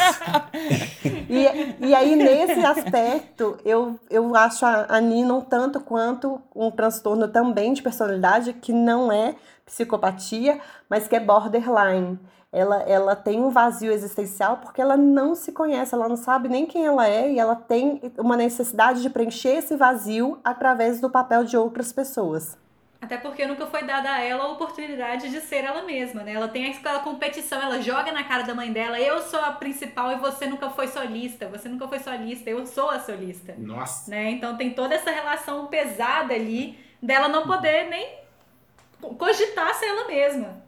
[1.30, 6.70] E, e aí, nesse aspecto, eu, eu acho a, a Nina um tanto quanto um
[6.70, 9.34] transtorno também de personalidade, que não é
[9.64, 12.18] psicopatia, mas que é borderline.
[12.54, 16.64] Ela, ela tem um vazio existencial porque ela não se conhece, ela não sabe nem
[16.66, 21.44] quem ela é e ela tem uma necessidade de preencher esse vazio através do papel
[21.44, 22.56] de outras pessoas.
[23.02, 26.32] Até porque nunca foi dada a ela a oportunidade de ser ela mesma, né?
[26.32, 30.12] Ela tem aquela competição, ela joga na cara da mãe dela, eu sou a principal
[30.12, 33.54] e você nunca foi solista, você nunca foi solista, eu sou a solista.
[33.58, 34.10] Nossa.
[34.10, 34.30] Né?
[34.30, 38.16] Então tem toda essa relação pesada ali dela não poder nem
[39.18, 40.63] cogitar ser ela mesma.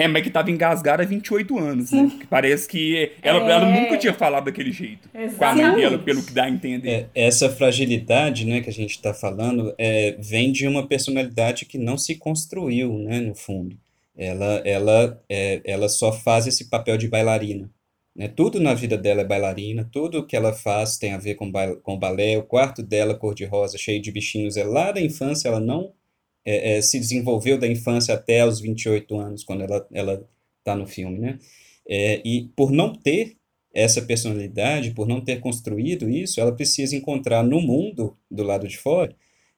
[0.00, 2.10] É, mas que tava engasgada há 28 anos, né?
[2.20, 3.52] Que parece que ela, É.
[3.52, 5.08] ela nunca tinha falado daquele jeito.
[5.10, 5.76] Com a mãe Exatamente.
[5.76, 6.88] dela, pelo que dá a entender.
[6.88, 11.78] É, essa fragilidade, né, que a gente está falando, é, vem de uma personalidade que
[11.78, 13.76] não se construiu, né, no fundo.
[14.16, 17.70] Ela, ela, é, ela só faz esse papel de bailarina,
[18.14, 18.28] né?
[18.28, 21.74] Tudo na vida dela é bailarina, tudo que ela faz tem a ver com, ba
[21.76, 25.92] com balé, o quarto dela cor-de-rosa, cheio de bichinhos, é lá da infância, ela não
[26.50, 30.28] é, é, se desenvolveu da infância até os 28 anos, quando ela ela
[30.58, 31.38] está no filme, né?
[31.88, 33.36] É, e por não ter
[33.72, 38.76] essa personalidade, por não ter construído isso, ela precisa encontrar no mundo, do lado de
[38.78, 39.14] fora,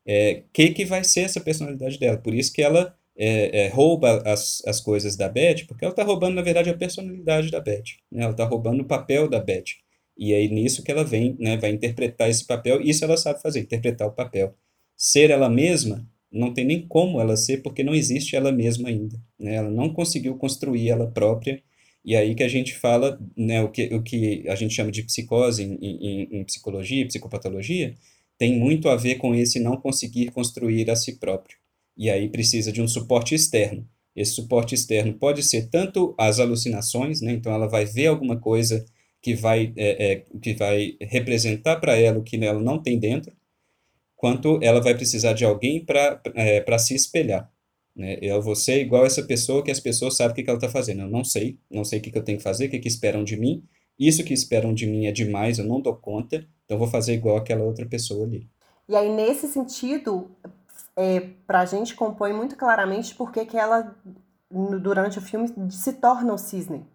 [0.07, 2.19] é, que que vai ser essa personalidade dela.
[2.19, 6.03] Por isso que ela é, é, rouba as, as coisas da Beth, porque ela está
[6.03, 7.97] roubando, na verdade, a personalidade da Beth.
[8.11, 8.23] Né?
[8.25, 9.77] Ela está roubando o papel da Beth.
[10.17, 13.61] E é nisso que ela vem, né, vai interpretar esse papel, isso ela sabe fazer,
[13.61, 14.55] interpretar o papel.
[14.97, 19.21] Ser ela mesma, não tem nem como ela ser, porque não existe ela mesma ainda.
[19.39, 19.55] Né?
[19.55, 21.63] Ela não conseguiu construir ela própria,
[22.05, 25.05] e aí que a gente fala, né, o que, o que a gente chama de
[25.05, 27.95] psicose em, em, em psicologia, psicopatologia,
[28.37, 31.57] tem muito a ver com esse não conseguir construir a si próprio.
[31.97, 33.87] E aí precisa de um suporte externo.
[34.17, 37.33] Esse suporte externo pode ser tanto as alucinações, né?
[37.33, 38.85] Então ela vai ver alguma coisa
[39.23, 43.33] que vai, é, é, que vai representar para ela o que ela não tem dentro,
[44.23, 47.51] quanto ela vai precisar de alguém para é, para se espelhar.
[47.95, 48.19] Né?
[48.23, 50.69] Eu vou ser igual essa pessoa que as pessoas sabem o que, que ela está
[50.69, 51.03] fazendo.
[51.03, 52.87] Eu não sei, não sei o que, que eu tenho que fazer, o que, que
[52.87, 53.65] esperam de mim.
[53.99, 57.37] Isso que esperam de mim é demais, eu não dou conta, então vou fazer igual
[57.37, 58.49] aquela outra pessoa ali.
[58.89, 60.31] E aí, nesse sentido,
[60.97, 63.93] é, pra gente compõe muito claramente porque que ela,
[64.49, 66.87] durante o filme, se torna o cisne.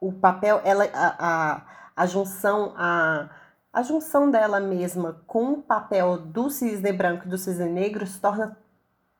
[0.00, 3.30] O papel, ela, a, a, a junção, a,
[3.72, 8.20] a junção dela mesma com o papel do cisne branco e do cisne negro se
[8.20, 8.56] torna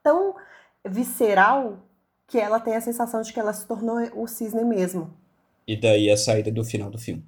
[0.03, 0.35] tão
[0.85, 1.79] visceral
[2.27, 5.13] que ela tem a sensação de que ela se tornou o cisne mesmo.
[5.67, 7.25] E daí a saída do final do filme.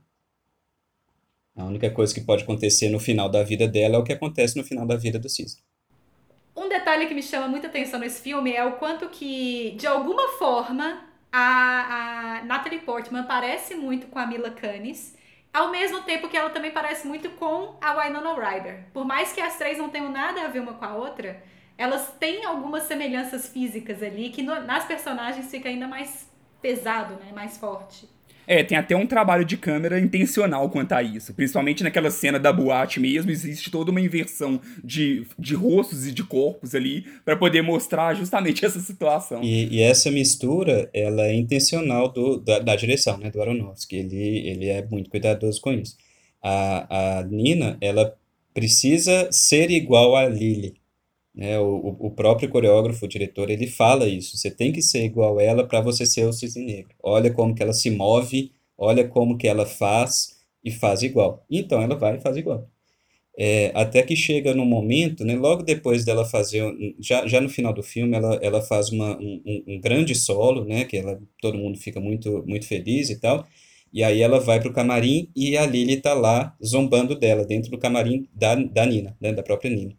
[1.55, 4.57] A única coisa que pode acontecer no final da vida dela é o que acontece
[4.57, 5.63] no final da vida do Cisne.
[6.53, 10.33] Um detalhe que me chama muita atenção nesse filme é o quanto que, de alguma
[10.37, 15.14] forma, a, a Natalie Portman parece muito com a Mila Kunis,
[15.55, 18.85] ao mesmo tempo que ela também parece muito com a Winona Ryder.
[18.93, 21.41] Por mais que as três não tenham nada a ver uma com a outra,
[21.77, 26.29] elas têm algumas semelhanças físicas ali que no- nas personagens fica ainda mais
[26.61, 27.31] pesado, né?
[27.33, 28.09] Mais forte.
[28.47, 31.33] É, tem até um trabalho de câmera intencional quanto a isso.
[31.33, 36.23] Principalmente naquela cena da boate mesmo, existe toda uma inversão de, de rostos e de
[36.23, 39.43] corpos ali pra poder mostrar justamente essa situação.
[39.43, 43.95] E, e essa mistura, ela é intencional do, da, da direção, né, do Aronofsky.
[43.97, 45.97] Ele, ele é muito cuidadoso com isso.
[46.41, 48.15] A, a Nina, ela
[48.53, 50.75] precisa ser igual a Lily.
[51.35, 51.59] Né?
[51.59, 54.37] O, o- o próprio coreógrafo, o diretor, ele fala isso.
[54.37, 56.95] Você tem que ser igual ela para você ser o cisne negro.
[57.03, 61.45] Olha como que ela se move, olha como que ela faz e faz igual.
[61.49, 62.67] Então ela vai e faz igual.
[63.37, 66.63] É, até que chega no momento, né, logo depois dela fazer,
[66.99, 70.85] já, já no final do filme, ela, ela faz uma, um, um- grande solo, né,
[70.85, 73.45] que ela, todo mundo fica muito, muito feliz e tal,
[73.91, 77.77] e aí ela vai pro camarim e a Lily tá lá zombando dela, dentro do
[77.77, 79.95] camarim da, da Nina, né, da própria Nina.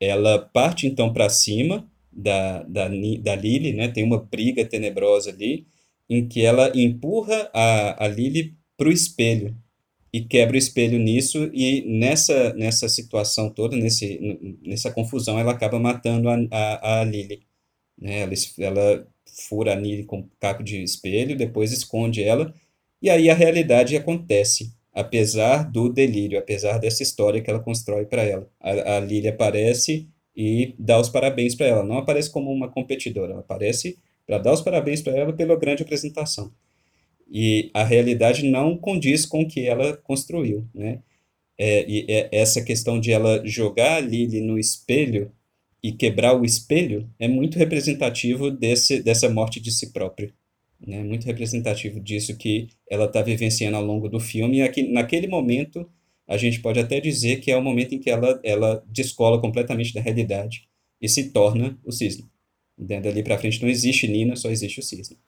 [0.00, 5.66] Ela parte então para cima da, da, da Lily, né, tem uma briga tenebrosa ali,
[6.08, 9.56] em que ela empurra a, a Lily pro espelho,
[10.12, 14.18] e quebra o espelho nisso e nessa nessa situação toda nesse
[14.62, 17.42] nessa confusão ela acaba matando a, a, a Lily
[17.98, 18.20] né?
[18.22, 19.08] Ela, ela
[19.48, 22.52] fura a Lily com um caco de espelho depois esconde ela
[23.02, 28.22] E aí a realidade acontece, apesar do delírio, apesar dessa história que ela constrói para
[28.22, 28.48] ela.
[28.60, 31.84] A, a Lily aparece e dá os parabéns para ela.
[31.84, 35.82] Não aparece como uma competidora, ela aparece para dar os parabéns para ela pela grande
[35.82, 36.52] apresentação.
[37.30, 41.00] E a realidade não condiz com o que ela construiu, né?
[41.56, 45.30] É, e é, essa questão de ela jogar a Lily no espelho
[45.82, 50.32] e quebrar o espelho é muito representativo desse, dessa morte de si própria.
[50.86, 51.02] Né?
[51.02, 54.58] Muito representativo disso que ela está vivenciando ao longo do filme.
[54.58, 55.88] E aqui, naquele momento,
[56.26, 59.92] a gente pode até dizer que é o momento em que ela, ela descola completamente
[59.92, 60.68] da realidade
[61.00, 62.30] e se torna o cisne.
[62.78, 65.18] Dali para frente não existe Nina, só existe o cisne.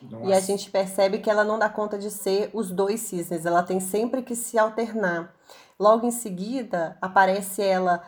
[0.00, 0.30] Nossa.
[0.30, 3.62] E a gente percebe que ela não dá conta de ser os dois cisnes, ela
[3.62, 5.34] tem sempre que se alternar.
[5.78, 8.02] Logo em seguida, aparece ela,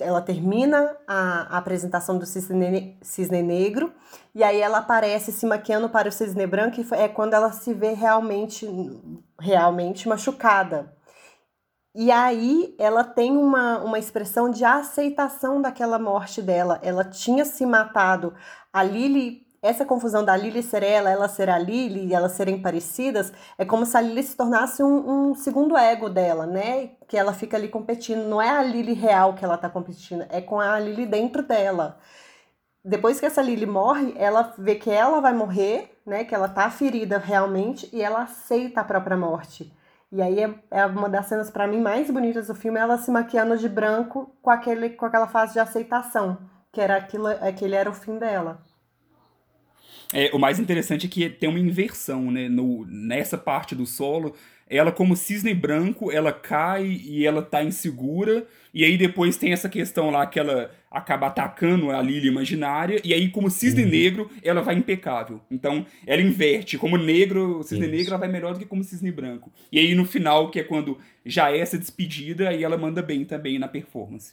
[0.00, 3.92] ela termina a, a apresentação do cisne, cisne negro,
[4.34, 7.74] e aí ela aparece se maquiando para o cisne branco, e é quando ela se
[7.74, 8.68] vê realmente,
[9.38, 10.94] realmente machucada.
[11.94, 16.80] E aí ela tem uma, uma expressão de aceitação daquela morte dela.
[16.82, 18.34] Ela tinha se matado.
[18.72, 22.60] A Lily essa confusão da Lily ser ela, ela ser a Lily e elas serem
[22.60, 26.90] parecidas, é como se a Lily se tornasse um, um, segundo ego dela, né?
[27.06, 28.24] Que ela fica ali competindo.
[28.24, 31.98] Não é a Lily real que ela tá competindo, é com a Lily dentro dela.
[32.84, 36.24] Depois que essa Lily morre, ela vê que ela vai morrer, né?
[36.24, 39.72] Que ela tá ferida realmente e ela aceita a própria morte.
[40.10, 43.10] E aí é, é uma das cenas para mim mais bonitas do filme, ela se
[43.12, 46.38] maquiando de branco com aquele com aquela fase de aceitação,
[46.72, 48.60] que era aquilo, aquele era o fim dela.
[50.12, 52.48] É, o mais interessante é que tem uma inversão, né?
[52.48, 54.34] No, nessa parte do solo,
[54.68, 59.68] ela como cisne branco, ela cai e ela tá insegura, e aí depois tem essa
[59.68, 63.90] questão lá que ela acaba atacando a Lily imaginária, e aí como cisne uhum.
[63.90, 65.40] negro, ela vai impecável.
[65.50, 67.94] Então, ela inverte, como negro, cisne Isso.
[67.94, 69.52] negro, ela vai melhor do que como cisne branco.
[69.70, 73.26] E aí no final, que é quando já é essa despedida, aí ela manda bem
[73.26, 74.32] também na performance.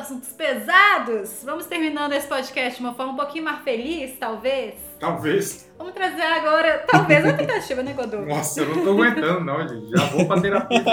[0.00, 4.74] Assuntos pesados, vamos terminando esse podcast de uma forma um pouquinho mais feliz, talvez?
[4.98, 5.70] Talvez.
[5.76, 8.20] Vamos trazer agora, talvez, a tentativa, né, Godô?
[8.20, 9.90] Nossa, eu não tô aguentando, não, gente.
[9.90, 10.80] Já vou pra terapia.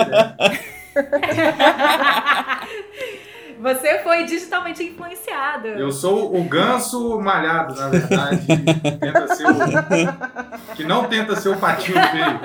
[3.59, 5.69] Você foi digitalmente influenciado.
[5.69, 8.45] Eu sou o ganso malhado, na verdade.
[8.45, 10.75] tenta ser o...
[10.75, 12.39] Que não tenta ser o patinho feio.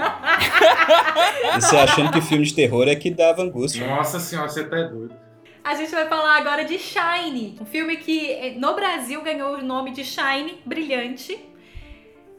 [1.61, 3.87] Você achando que filme de terror é que dava angústia.
[3.87, 5.22] Nossa senhora, você tá doido.
[5.65, 9.63] A gente vai falar agora de Shine, um filme que eh, no Brasil ganhou o
[9.63, 11.39] nome de Shine, Brilhante.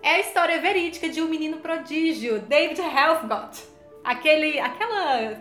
[0.02, 3.64] É a história verídica de um menino prodígio, David Helfgott.
[4.04, 5.38] Aquele, aquela,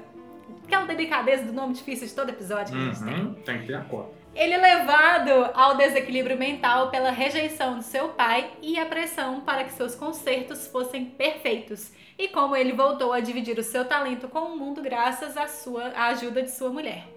[0.64, 3.34] aquela delicadeza do nome difícil de todo episódio que uhum, a gente tem.
[3.42, 4.22] Tem que ter a cota.
[4.32, 9.64] Ele é levado ao desequilíbrio mental pela rejeição do seu pai e a pressão para
[9.64, 11.92] que seus concertos fossem perfeitos.
[12.16, 15.88] E como ele voltou a dividir o seu talento com o mundo graças à, sua,
[15.88, 17.11] à ajuda de sua mulher.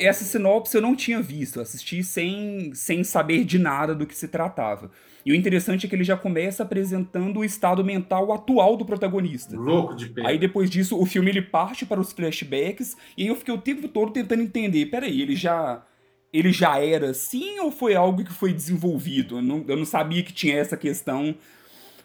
[0.00, 4.28] Essa sinopse eu não tinha visto, assisti sem, sem saber de nada do que se
[4.28, 4.90] tratava.
[5.24, 9.56] E o interessante é que ele já começa apresentando o estado mental atual do protagonista.
[9.56, 10.28] Louco de pena.
[10.28, 13.58] Aí depois disso, o filme ele parte para os flashbacks, e aí eu fiquei o
[13.58, 15.84] tempo todo tentando entender, peraí, ele já
[16.32, 19.38] ele já era assim ou foi algo que foi desenvolvido?
[19.38, 21.34] Eu não, eu não sabia que tinha essa questão.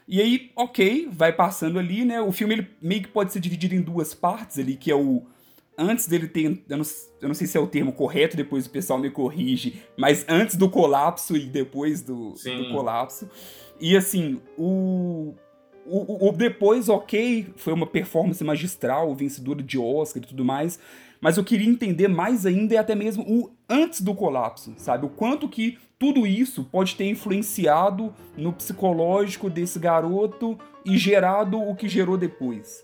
[0.08, 2.22] E aí, ok, vai passando ali, né?
[2.22, 5.24] O filme ele meio que pode ser dividido em duas partes ali, que é o
[5.78, 6.63] antes dele ter.
[6.69, 6.86] Eu não,
[7.21, 10.55] eu não, sei se é o termo correto, depois o pessoal me corrige, mas antes
[10.55, 13.30] do colapso e depois do, do colapso.
[13.80, 15.34] E assim, o,
[15.86, 20.80] o, o, depois, ok, foi uma performance magistral, vencedora de Oscar e tudo mais.
[21.19, 25.05] Mas eu queria entender mais ainda, e até mesmo o antes do colapso, sabe?
[25.05, 31.74] O quanto que tudo isso pode ter influenciado no psicológico desse garoto e gerado o
[31.76, 32.84] que gerou depois.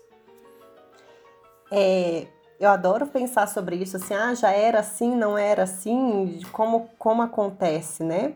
[1.70, 2.26] É,
[2.60, 7.22] eu adoro pensar sobre isso, assim, ah, já era assim, não era assim, como, como
[7.22, 8.34] acontece, né?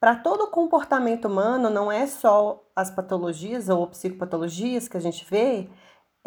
[0.00, 5.68] Para todo comportamento humano, não é só as patologias ou psicopatologias que a gente vê,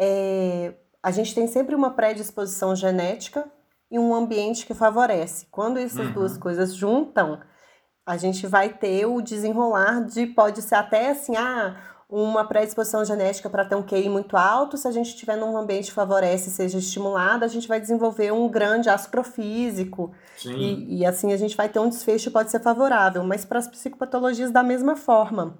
[0.00, 3.50] é, a gente tem sempre uma predisposição genética
[3.90, 5.46] e um ambiente que favorece.
[5.50, 6.12] Quando essas uhum.
[6.12, 7.40] duas coisas juntam,
[8.06, 11.76] a gente vai ter o desenrolar de pode ser até assim, ah,
[12.08, 15.86] uma predisposição genética para ter um QI muito alto, se a gente estiver num ambiente
[15.86, 20.12] que favorece e seja estimulado, a gente vai desenvolver um grande astrofísico
[20.44, 23.58] e, e, assim a gente vai ter um desfecho que pode ser favorável, mas para
[23.58, 25.58] as psicopatologias da mesma forma.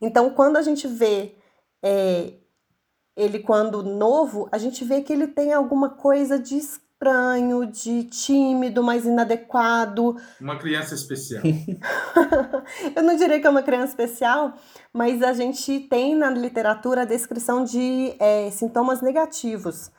[0.00, 1.34] Então, quando a gente vê
[1.82, 2.34] é,
[3.16, 6.56] ele quando novo, a gente vê que ele tem alguma coisa de
[7.02, 10.16] estranho, de tímido, mais inadequado.
[10.40, 11.42] Uma criança especial.
[12.94, 14.54] Eu não diria que é uma criança especial,
[14.92, 19.90] mas a gente tem na literatura a descrição de é, sintomas negativos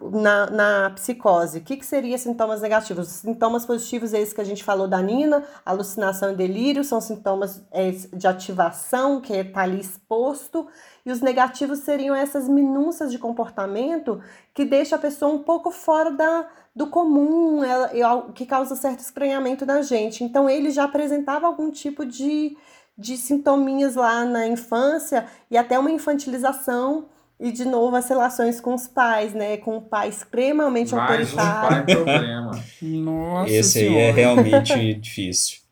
[0.00, 1.58] na, na psicose.
[1.58, 3.08] O que, que seria sintomas negativos?
[3.08, 7.62] Sintomas positivos é esse que a gente falou da Nina, alucinação e delírio, são sintomas
[7.70, 10.66] é, de ativação, que está ali exposto.
[11.04, 14.20] E os negativos seriam essas minúcias de comportamento
[14.54, 19.66] que deixa a pessoa um pouco fora da, do comum, ela, que causa certo estranhamento
[19.66, 20.24] na gente.
[20.24, 22.56] Então ele já apresentava algum tipo de,
[22.96, 27.06] de sintominhas lá na infância e até uma infantilização
[27.38, 29.58] e de novo as relações com os pais, né?
[29.58, 31.82] Com o pai extremamente Mais autoritário.
[31.82, 32.50] Um pai problema.
[32.80, 33.98] Nossa Esse senhora.
[33.98, 35.63] aí é realmente difícil.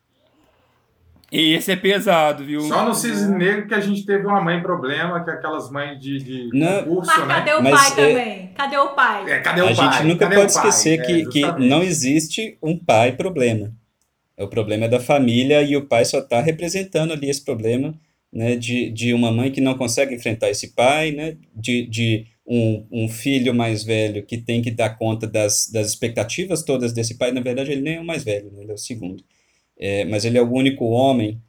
[1.33, 2.61] Esse é pesado, viu?
[2.61, 5.99] Só no Cisne Negro que a gente teve uma mãe problema, que é aquelas mães
[5.99, 7.33] de, de não, concurso, Mas né?
[7.33, 8.07] cadê o Mas, pai é...
[8.07, 8.47] também?
[8.53, 9.31] Cadê o pai?
[9.31, 9.93] É, cadê o a pai?
[9.93, 13.73] gente nunca cadê pode esquecer que, é, que não existe um pai problema.
[14.37, 17.95] O problema é da família e o pai só está representando ali esse problema,
[18.31, 18.55] né?
[18.55, 21.35] De, de uma mãe que não consegue enfrentar esse pai, né?
[21.55, 26.61] De, de um, um filho mais velho que tem que dar conta das, das expectativas
[26.61, 27.31] todas desse pai.
[27.31, 28.61] Na verdade, ele nem é o mais velho, né?
[28.61, 29.23] ele é o segundo
[29.77, 31.41] é, mas ele é o único homem.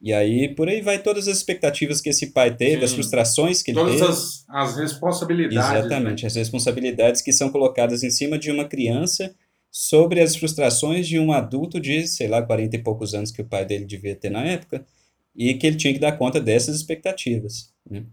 [0.00, 2.84] E aí, por aí vai todas as expectativas que esse pai teve, Sim.
[2.84, 4.06] as frustrações que ele todas teve.
[4.06, 5.84] Todas as, as responsabilidades.
[5.86, 6.26] Exatamente, né?
[6.26, 9.34] as responsabilidades que são colocadas em cima de uma criança
[9.70, 13.48] sobre as frustrações de um adulto de, sei lá, 40 e poucos anos que o
[13.48, 14.86] pai dele devia ter na época,
[15.34, 17.72] e que ele tinha que dar conta dessas expectativas.
[17.88, 18.04] Né?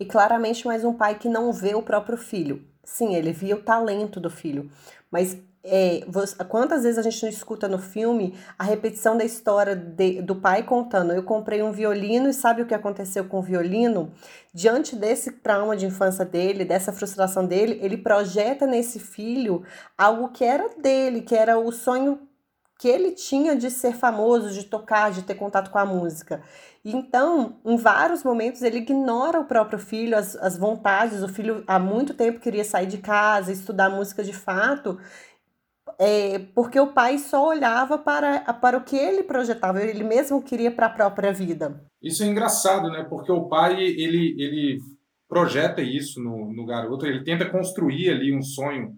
[0.00, 2.64] E claramente mais um pai que não vê o próprio filho.
[2.84, 4.70] Sim, ele via o talento do filho,
[5.10, 6.00] mas é,
[6.48, 10.62] quantas vezes a gente não escuta no filme a repetição da história de, do pai
[10.62, 14.12] contando: eu comprei um violino e sabe o que aconteceu com o violino?
[14.54, 19.64] Diante desse trauma de infância dele, dessa frustração dele, ele projeta nesse filho
[19.96, 22.20] algo que era dele, que era o sonho
[22.78, 26.40] que ele tinha de ser famoso, de tocar, de ter contato com a música.
[26.84, 31.20] Então, em vários momentos, ele ignora o próprio filho, as, as vontades.
[31.20, 34.96] O filho há muito tempo queria sair de casa, estudar música de fato,
[35.98, 40.70] é, porque o pai só olhava para, para o que ele projetava, ele mesmo queria
[40.70, 41.84] para a própria vida.
[42.00, 43.04] Isso é engraçado, né?
[43.08, 44.78] Porque o pai ele, ele
[45.28, 48.92] projeta isso no, no garoto, ele tenta construir ali um sonho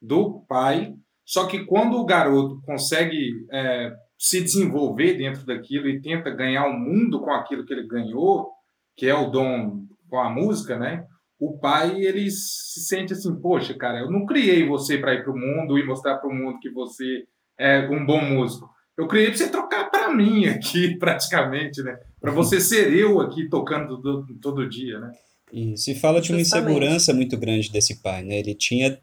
[0.00, 0.94] do pai,
[1.24, 6.78] só que quando o garoto consegue é, se desenvolver dentro daquilo e tenta ganhar o
[6.78, 8.52] mundo com aquilo que ele ganhou,
[8.96, 11.04] que é o dom com a música, né?
[11.38, 15.32] O pai ele se sente assim, poxa, cara, eu não criei você para ir para
[15.32, 17.24] o mundo e mostrar para o mundo que você
[17.58, 18.68] é um bom músico.
[18.96, 21.98] Eu criei para você trocar para mim aqui, praticamente, né?
[22.20, 25.12] Para você ser eu aqui tocando todo, todo dia, né?
[25.52, 26.66] E se fala de uma Justamente.
[26.66, 28.38] insegurança muito grande desse pai, né?
[28.38, 28.98] Ele tinha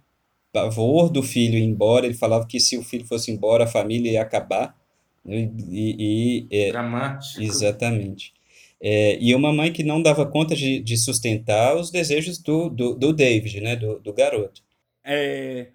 [0.52, 4.12] pavor do filho ir embora, ele falava que se o filho fosse embora, a família
[4.12, 4.76] ia acabar.
[5.24, 5.52] Né?
[5.70, 7.42] E, e, é, Dramático.
[7.42, 8.34] Exatamente.
[8.86, 12.94] É, e uma mãe que não dava conta de, de sustentar os desejos do, do,
[12.94, 14.62] do David, né, do, do garoto.
[15.06, 15.68] É,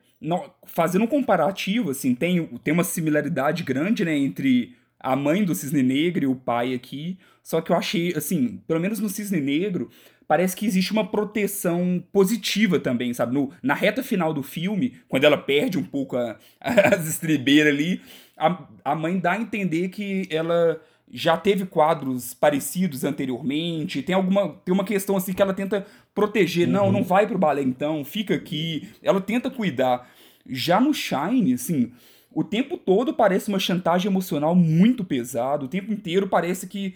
[0.67, 5.83] fazendo um comparativo, assim, tem, tem uma similaridade grande, né, entre a mãe do Cisne
[5.83, 9.89] Negro e o pai aqui, só que eu achei, assim, pelo menos no Cisne Negro,
[10.27, 13.33] parece que existe uma proteção positiva também, sabe?
[13.33, 18.03] No, na reta final do filme, quando ela perde um pouco a, as estribeiras ali,
[18.37, 20.79] a, a mãe dá a entender que ela
[21.11, 26.67] já teve quadros parecidos anteriormente, tem alguma tem uma questão assim que ela tenta proteger,
[26.67, 26.73] uhum.
[26.73, 30.09] não, não vai pro balé então, fica aqui, ela tenta cuidar.
[30.47, 31.93] Já no Shine, assim,
[32.33, 36.95] o tempo todo parece uma chantagem emocional muito pesada, o tempo inteiro parece que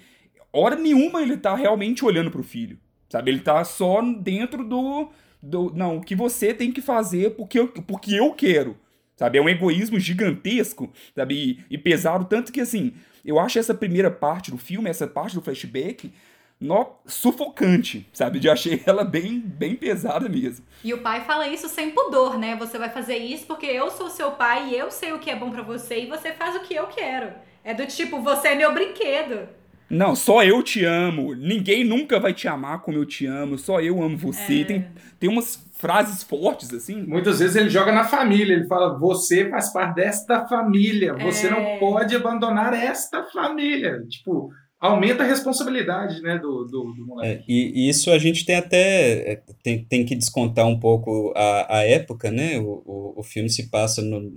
[0.52, 3.30] hora nenhuma ele tá realmente olhando pro filho, sabe?
[3.30, 5.10] Ele tá só dentro do
[5.42, 8.76] do não, o que você tem que fazer porque eu, porque eu quero.
[9.14, 11.34] Sabe, é um egoísmo gigantesco, sabe,
[11.70, 12.92] e, e pesado tanto que assim,
[13.25, 16.12] eu acho essa primeira parte do filme, essa parte do flashback,
[16.61, 18.39] no, sufocante, sabe?
[18.39, 20.64] De achei ela bem, bem pesada mesmo.
[20.85, 22.57] E o pai fala isso sem pudor, né?
[22.57, 25.37] Você vai fazer isso porque eu sou seu pai e eu sei o que é
[25.37, 27.33] bom para você e você faz o que eu quero.
[27.64, 29.49] É do tipo, você é meu brinquedo.
[29.91, 31.35] Não, só eu te amo.
[31.35, 33.59] Ninguém nunca vai te amar como eu te amo.
[33.59, 34.62] Só eu amo você.
[34.62, 34.64] É.
[34.64, 34.89] Tem,
[35.20, 37.03] tem umas frases fortes assim.
[37.03, 41.51] Muitas vezes ele joga na família, ele fala: você faz parte desta família, você É.
[41.51, 44.01] não pode abandonar esta família.
[44.09, 47.43] Tipo, aumenta a responsabilidade, né, do, do, do moleque.
[47.43, 51.33] É, e, e isso a gente tem até é, tem, tem que descontar um pouco
[51.37, 52.59] a, a época, né?
[52.61, 54.30] O, o, o filme se passa no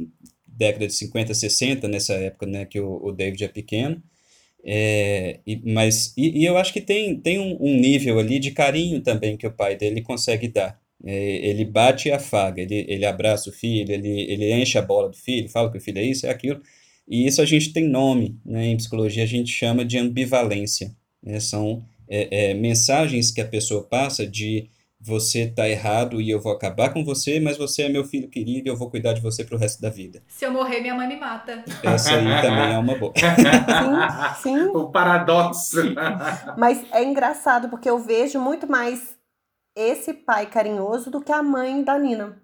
[0.48, 4.02] década de 50, 60, nessa época, né, que o, o David é pequeno.
[4.64, 8.52] É, e, mas e, e eu acho que tem, tem um, um nível ali de
[8.52, 10.80] carinho também que o pai dele consegue dar.
[11.06, 15.08] É, ele bate e afaga, ele, ele abraça o filho, ele, ele enche a bola
[15.10, 16.60] do filho, fala que o filho é isso, é aquilo.
[17.08, 18.66] E isso a gente tem nome, né?
[18.66, 20.92] Em psicologia a gente chama de ambivalência.
[21.22, 21.40] né?
[21.40, 24.68] São é, é, mensagens que a pessoa passa de
[25.00, 28.68] você tá errado e eu vou acabar com você, mas você é meu filho querido
[28.68, 30.24] e eu vou cuidar de você pro resto da vida.
[30.28, 31.64] Se eu morrer, minha mãe me mata.
[31.84, 33.14] Essa aí também é uma boa.
[34.42, 34.66] Sim, sim.
[34.70, 35.78] o paradoxo.
[36.58, 39.15] Mas é engraçado porque eu vejo muito mais
[39.76, 42.42] esse pai carinhoso do que a mãe da Nina.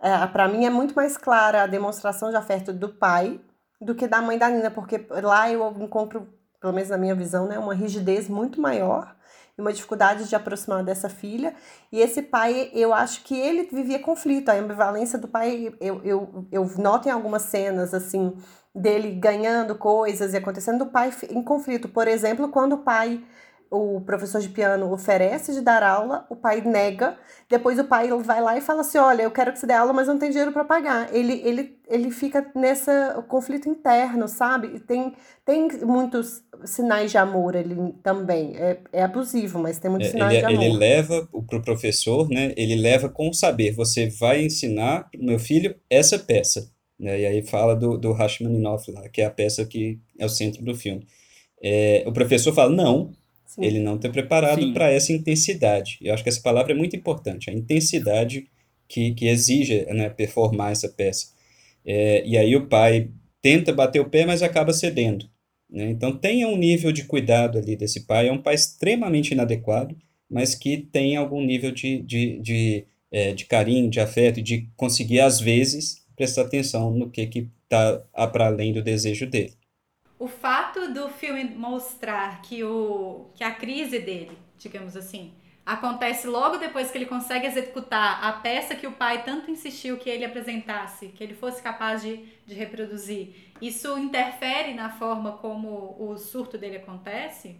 [0.00, 3.40] É, para mim é muito mais clara a demonstração de afeto do pai
[3.80, 6.28] do que da mãe da Nina, porque lá eu encontro,
[6.60, 9.14] pelo menos na minha visão, né, uma rigidez muito maior
[9.56, 11.54] e uma dificuldade de aproximar dessa filha.
[11.90, 14.50] E esse pai, eu acho que ele vivia conflito.
[14.50, 18.36] A ambivalência do pai, eu, eu, eu noto em algumas cenas, assim,
[18.74, 21.88] dele ganhando coisas e acontecendo, do pai em conflito.
[21.88, 23.24] Por exemplo, quando o pai,
[23.70, 27.16] o professor de piano, oferece de dar aula, o pai nega,
[27.48, 29.92] depois o pai vai lá e fala assim: Olha, eu quero que você dê aula,
[29.92, 31.14] mas não tem dinheiro para pagar.
[31.14, 32.90] Ele, ele, ele fica nesse
[33.28, 34.68] conflito interno, sabe?
[34.76, 35.14] E tem,
[35.44, 38.56] tem muitos sinais de amor ali também.
[38.56, 40.64] É, é abusivo, mas tem muitos É, sinais Ele, de amor.
[40.64, 42.52] ele leva para o professor, né?
[42.56, 43.72] Ele leva com o saber.
[43.72, 47.20] Você vai ensinar o meu filho essa peça, né?
[47.20, 50.62] E aí fala do, do Rachmaninoff lá, que é a peça que é o centro
[50.64, 51.06] do filme.
[51.62, 53.12] É, o professor fala, não,
[53.46, 53.64] Sim.
[53.64, 55.98] ele não está preparado para essa intensidade.
[56.02, 58.46] Eu acho que essa palavra é muito importante, a intensidade
[58.88, 61.28] que, que exige, né, performar essa peça.
[61.84, 65.28] É, e aí o pai tenta bater o pé, mas acaba cedendo.
[65.70, 65.90] Né?
[65.90, 68.28] Então tenha um nível de cuidado ali desse pai.
[68.28, 69.96] É um pai extremamente inadequado,
[70.28, 75.20] mas que tem algum nível de, de, de, é, de carinho, de afeto, de conseguir,
[75.20, 77.98] às vezes, prestar atenção no que está
[78.32, 79.52] para além do desejo dele.
[80.18, 85.34] O fato do filme mostrar que, o, que a crise dele, digamos assim,
[85.66, 90.08] acontece logo depois que ele consegue executar a peça que o pai tanto insistiu que
[90.08, 96.16] ele apresentasse, que ele fosse capaz de, de reproduzir, isso interfere na forma como o
[96.16, 97.58] surto dele acontece?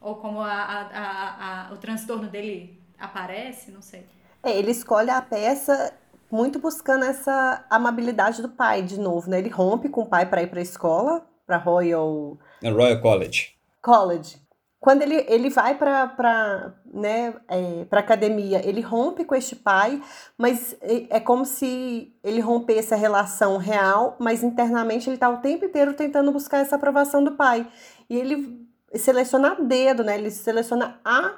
[0.00, 3.70] Ou como a, a, a, o transtorno dele aparece?
[3.70, 4.04] Não sei.
[4.42, 5.94] É, ele escolhe a peça
[6.30, 9.38] muito buscando essa amabilidade do pai, de novo, né?
[9.38, 13.54] Ele rompe com o pai para ir para a escola, para Royal Royal College.
[13.80, 14.42] College.
[14.82, 20.02] Quando ele, ele vai para né, é, a academia, ele rompe com este pai,
[20.36, 25.36] mas é, é como se ele rompesse a relação real, mas internamente ele está o
[25.36, 27.64] tempo inteiro tentando buscar essa aprovação do pai.
[28.10, 28.66] E ele
[28.96, 30.18] seleciona a dedo, né?
[30.18, 31.36] Ele seleciona a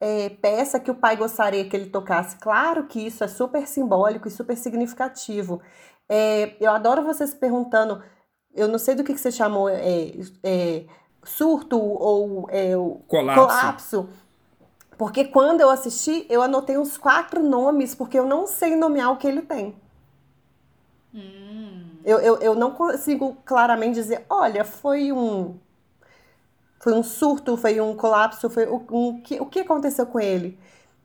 [0.00, 2.36] é, peça que o pai gostaria que ele tocasse.
[2.36, 5.60] Claro que isso é super simbólico e super significativo.
[6.08, 8.02] É, eu adoro vocês perguntando,
[8.54, 10.84] eu não sei do que, que você chamou, é, é,
[11.22, 12.72] surto ou é,
[13.06, 13.40] Colapso.
[13.40, 14.08] colapso.
[14.98, 19.16] Porque quando eu assisti, eu anotei uns quatro nomes, porque eu não sei nomear o
[19.16, 19.74] que ele tem.
[21.14, 21.86] Hum.
[22.04, 25.56] Eu, eu, eu não consigo claramente dizer, olha, foi um.
[26.80, 30.58] Foi um surto, foi um colapso, foi um, um, que, o que aconteceu com ele?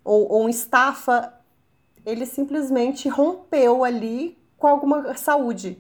[0.04, 1.34] Ou, ou um estafa,
[2.06, 5.78] ele simplesmente rompeu ali com alguma saúde.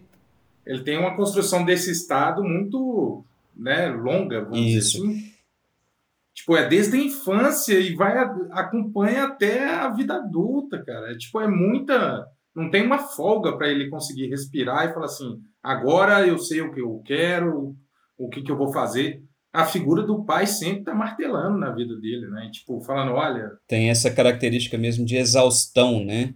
[0.66, 3.24] Ele tem uma construção desse estado muito
[3.56, 5.02] né, longa, vamos Isso.
[5.02, 5.36] dizer assim.
[6.34, 8.18] Tipo, é desde a infância e vai
[8.52, 11.12] acompanha até a vida adulta, cara.
[11.12, 12.28] É, tipo, é muita.
[12.54, 16.74] Não tem uma folga para ele conseguir respirar e falar assim: agora eu sei o
[16.74, 17.74] que eu quero,
[18.18, 19.24] o que, que eu vou fazer.
[19.54, 22.50] A figura do pai sempre tá martelando na vida dele, né?
[22.52, 26.36] Tipo, falando: olha, Tem essa característica mesmo de exaustão, né?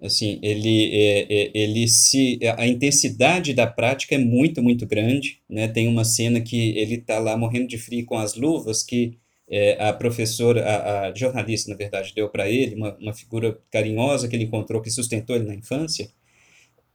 [0.00, 5.68] Assim, ele, é, é, ele se, a intensidade da prática é muito, muito grande, né?
[5.68, 9.16] Tem uma cena que ele tá lá morrendo de frio com as luvas que
[9.48, 14.28] é, a professora, a, a jornalista, na verdade, deu para ele, uma, uma figura carinhosa
[14.28, 16.08] que ele encontrou, que sustentou ele na infância.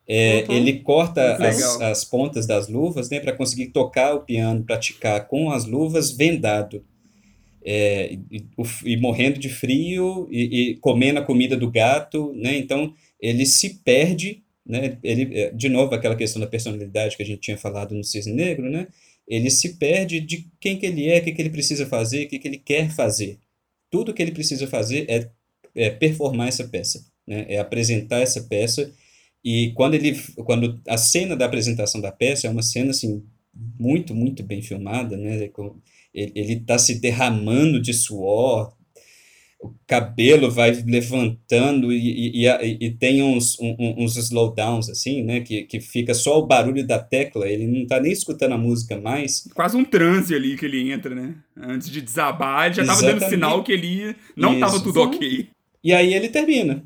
[0.07, 0.55] Uhum.
[0.55, 5.49] Ele corta as, as pontas das luvas, né, para conseguir tocar o piano, praticar com
[5.51, 6.83] as luvas vendado.
[7.63, 8.45] É, e,
[8.85, 12.57] e morrendo de frio e, e comendo a comida do gato, né?
[12.57, 14.97] Então ele se perde, né?
[15.03, 18.33] Ele, é, de novo, aquela questão da personalidade que a gente tinha falado no Cisne
[18.33, 18.87] Negro, né?
[19.31, 22.27] ele se perde de quem que ele é, o que, que ele precisa fazer, o
[22.27, 23.39] que, que ele quer fazer.
[23.89, 25.29] Tudo que ele precisa fazer é,
[25.73, 27.45] é performar essa peça, né?
[27.47, 28.93] é apresentar essa peça.
[29.41, 33.23] E quando ele, quando a cena da apresentação da peça é uma cena assim
[33.79, 35.49] muito, muito bem filmada, né?
[36.13, 38.73] Ele está se derramando de suor,
[39.61, 45.41] o cabelo vai levantando e, e, e tem uns, um, uns slowdowns, assim, né?
[45.41, 48.99] Que, que fica só o barulho da tecla, ele não tá nem escutando a música
[48.99, 49.47] mais.
[49.53, 51.35] Quase um transe ali que ele entra, né?
[51.55, 53.05] Antes de desabar, ele já Exatamente.
[53.07, 54.59] tava dando sinal que ele não Isso.
[54.59, 55.07] tava tudo Sim.
[55.07, 55.49] ok.
[55.83, 56.83] E aí ele termina.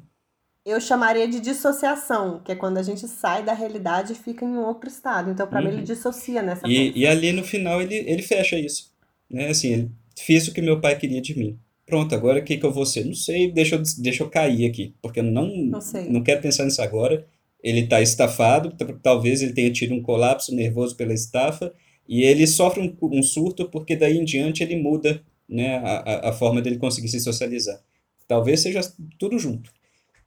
[0.66, 4.50] Eu chamaria de dissociação, que é quando a gente sai da realidade e fica em
[4.50, 5.30] um outro estado.
[5.30, 5.66] Então, para uhum.
[5.66, 5.84] mim, ele uhum.
[5.86, 8.95] dissocia nessa e, e ali no final ele, ele fecha isso.
[9.30, 9.48] Né?
[9.48, 11.60] Assim, ele fiz o que meu pai queria de mim.
[11.86, 13.06] Pronto, agora o que, que eu vou ser?
[13.06, 15.80] Não sei, deixa eu, deixa eu cair aqui, porque eu não, não,
[16.10, 17.26] não quero pensar nisso agora.
[17.62, 21.74] Ele está estafado, talvez ele tenha tido um colapso nervoso pela estafa,
[22.08, 26.34] e ele sofre um, um surto porque daí em diante ele muda né, a, a
[26.34, 27.80] forma dele conseguir se socializar.
[28.28, 28.82] Talvez seja
[29.20, 29.72] tudo junto.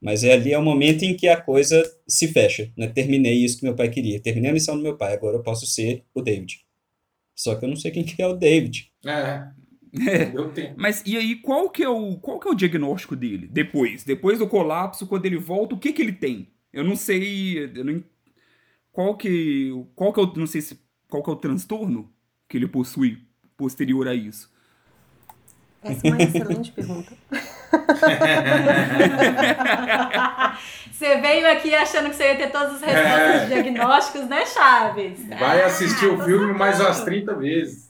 [0.01, 2.71] Mas é ali é o momento em que a coisa se fecha.
[2.77, 2.87] Né?
[2.87, 4.21] Terminei isso que meu pai queria.
[4.21, 5.13] Terminei a missão do meu pai.
[5.13, 6.61] Agora eu posso ser o David.
[7.39, 8.91] Só que eu não sei quem que é o David.
[9.07, 9.47] É.
[10.11, 10.75] É.
[10.77, 13.47] Mas e aí, qual que, é o, qual que é o diagnóstico dele?
[13.47, 16.49] Depois, depois do colapso, quando ele volta, o que que ele tem?
[16.73, 18.03] Eu não sei, eu não,
[18.91, 22.13] qual que, qual que é o, não sei se, qual que é o transtorno
[22.49, 23.23] que ele possui
[23.57, 24.53] posterior a isso.
[25.81, 27.17] Essa é uma excelente pergunta.
[30.91, 33.47] você veio aqui achando que você ia ter todas as respostas é.
[33.47, 35.27] diagnósticos, né, Chaves?
[35.29, 37.89] Vai assistir ah, o filme mais umas 30 vezes.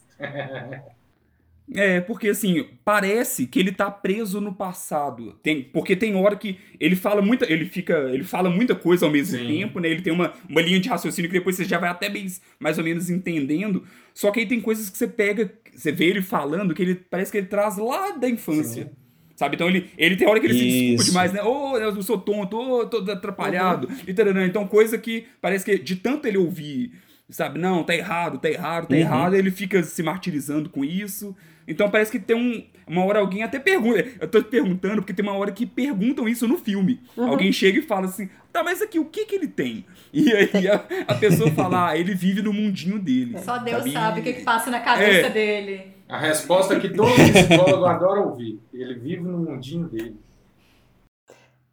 [1.75, 5.33] É, porque assim, parece que ele tá preso no passado.
[5.43, 9.11] Tem, porque tem hora que ele fala muita, ele fica, ele fala muita coisa ao
[9.11, 9.47] mesmo Sim.
[9.47, 9.87] tempo, né?
[9.87, 12.25] Ele tem uma, uma linha de raciocínio que depois você já vai até bem,
[12.59, 13.83] mais ou menos entendendo.
[14.15, 17.31] Só que aí tem coisas que você pega, você vê ele falando que ele parece
[17.31, 18.85] que ele traz lá da infância.
[18.85, 19.08] Sim.
[19.39, 19.55] Sabe?
[19.55, 20.63] Então ele, ele tem hora que ele Isso.
[20.63, 21.41] se desculpa demais, né?
[21.41, 23.95] Ô, oh, eu sou tonto, ô, oh, tô atrapalhado, uhum.
[24.05, 24.45] e taranã.
[24.45, 26.91] Então, coisa que parece que de tanto ele ouvir,
[27.29, 27.57] sabe?
[27.57, 28.99] Não, tá errado, tá errado, tá uhum.
[28.99, 31.33] errado, ele fica se martirizando com isso.
[31.65, 34.05] Então parece que tem um, uma hora alguém até pergunta.
[34.19, 36.99] Eu tô perguntando porque tem uma hora que perguntam isso no filme.
[37.15, 37.29] Uhum.
[37.29, 39.85] Alguém chega e fala assim: tá, mas aqui o que que ele tem?
[40.11, 43.37] E aí a, a pessoa fala: ah, ele vive no mundinho dele.
[43.39, 45.29] Só Deus sabe, sabe o que, que passa na cabeça é.
[45.29, 45.98] dele.
[46.09, 48.59] A resposta que todo psicólogo adora ouvir.
[48.73, 50.19] Ele vive no mundinho dele.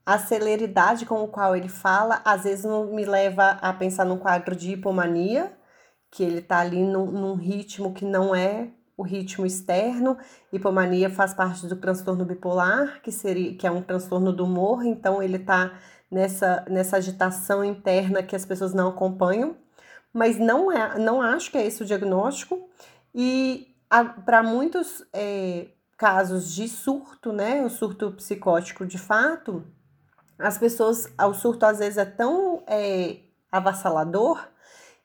[0.05, 4.55] A celeridade com o qual ele fala, às vezes me leva a pensar num quadro
[4.55, 5.57] de hipomania,
[6.11, 10.19] que ele tá ali num, num ritmo que não é o ritmo externo.
[10.53, 15.23] Hipomania faz parte do transtorno bipolar, que seria que é um transtorno do humor, então
[15.23, 15.73] ele está
[16.11, 19.57] nessa, nessa agitação interna que as pessoas não acompanham.
[20.13, 22.69] Mas não é, não acho que é esse o diagnóstico.
[23.15, 23.76] E
[24.25, 29.65] para muitos é, casos de surto, né, o surto psicótico de fato,
[30.39, 34.47] as pessoas, o surto às vezes é tão é, avassalador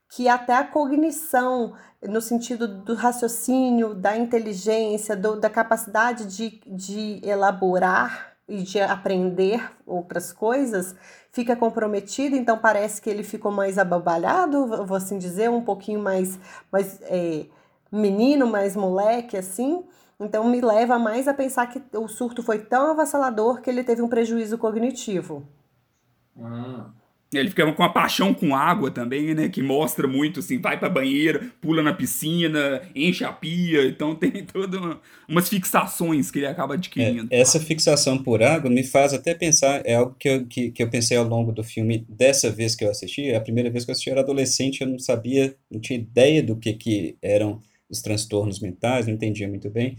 [0.09, 7.21] que até a cognição, no sentido do raciocínio, da inteligência, do, da capacidade de, de
[7.23, 10.93] elaborar e de aprender outras coisas,
[11.31, 16.37] fica comprometido, então parece que ele ficou mais ababalhado, vou assim dizer, um pouquinho mais,
[16.69, 17.45] mais é,
[17.91, 19.83] menino, mais moleque, assim.
[20.19, 24.01] Então me leva mais a pensar que o surto foi tão avassalador que ele teve
[24.01, 25.47] um prejuízo cognitivo.
[26.37, 26.83] Hum.
[27.33, 29.47] Ele fica com a paixão com água também, né?
[29.47, 33.87] Que mostra muito, assim, vai pra banheira, pula na piscina, enche a pia.
[33.87, 34.99] Então tem todas uma,
[35.29, 37.29] umas fixações que ele acaba adquirindo.
[37.31, 40.83] É, essa fixação por água me faz até pensar, é algo que eu, que, que
[40.83, 43.29] eu pensei ao longo do filme, dessa vez que eu assisti.
[43.29, 45.97] É a primeira vez que eu assisti eu era adolescente, eu não sabia, não tinha
[45.97, 47.61] ideia do que, que eram
[47.91, 49.97] os transtornos mentais, não entendia muito bem.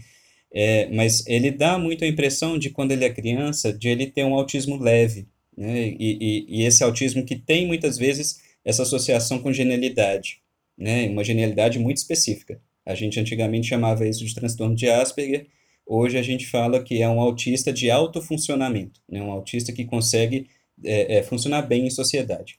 [0.51, 4.25] É, mas ele dá muito a impressão de quando ele é criança, de ele ter
[4.25, 5.87] um autismo leve né?
[5.99, 10.41] E, e, e, esse autismo que tem muitas vezes essa associação com genialidade,
[10.77, 11.07] né?
[11.07, 12.59] uma genialidade muito específica.
[12.85, 15.47] A gente antigamente chamava isso de transtorno de Asperger,
[15.85, 19.21] hoje a gente fala que é um autista de alto funcionamento, né?
[19.21, 20.47] um autista que consegue
[20.83, 22.57] é, é, funcionar bem em sociedade.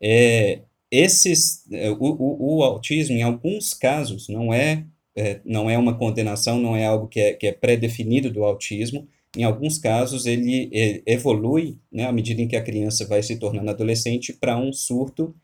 [0.00, 0.60] É,
[0.90, 4.84] esses, é, o, o, o, autismo, em alguns casos, não é,
[5.16, 9.06] é, não é uma condenação, não é algo que é, que é pré-definido do autismo,
[9.36, 10.68] em alguns casos, ele
[11.06, 15.34] evolui, né, à medida em que a criança vai se tornando adolescente, para um surto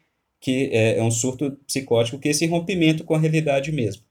[0.40, 4.02] que é, é, um surto psicótico, que é esse rompimento com a realidade mesmo.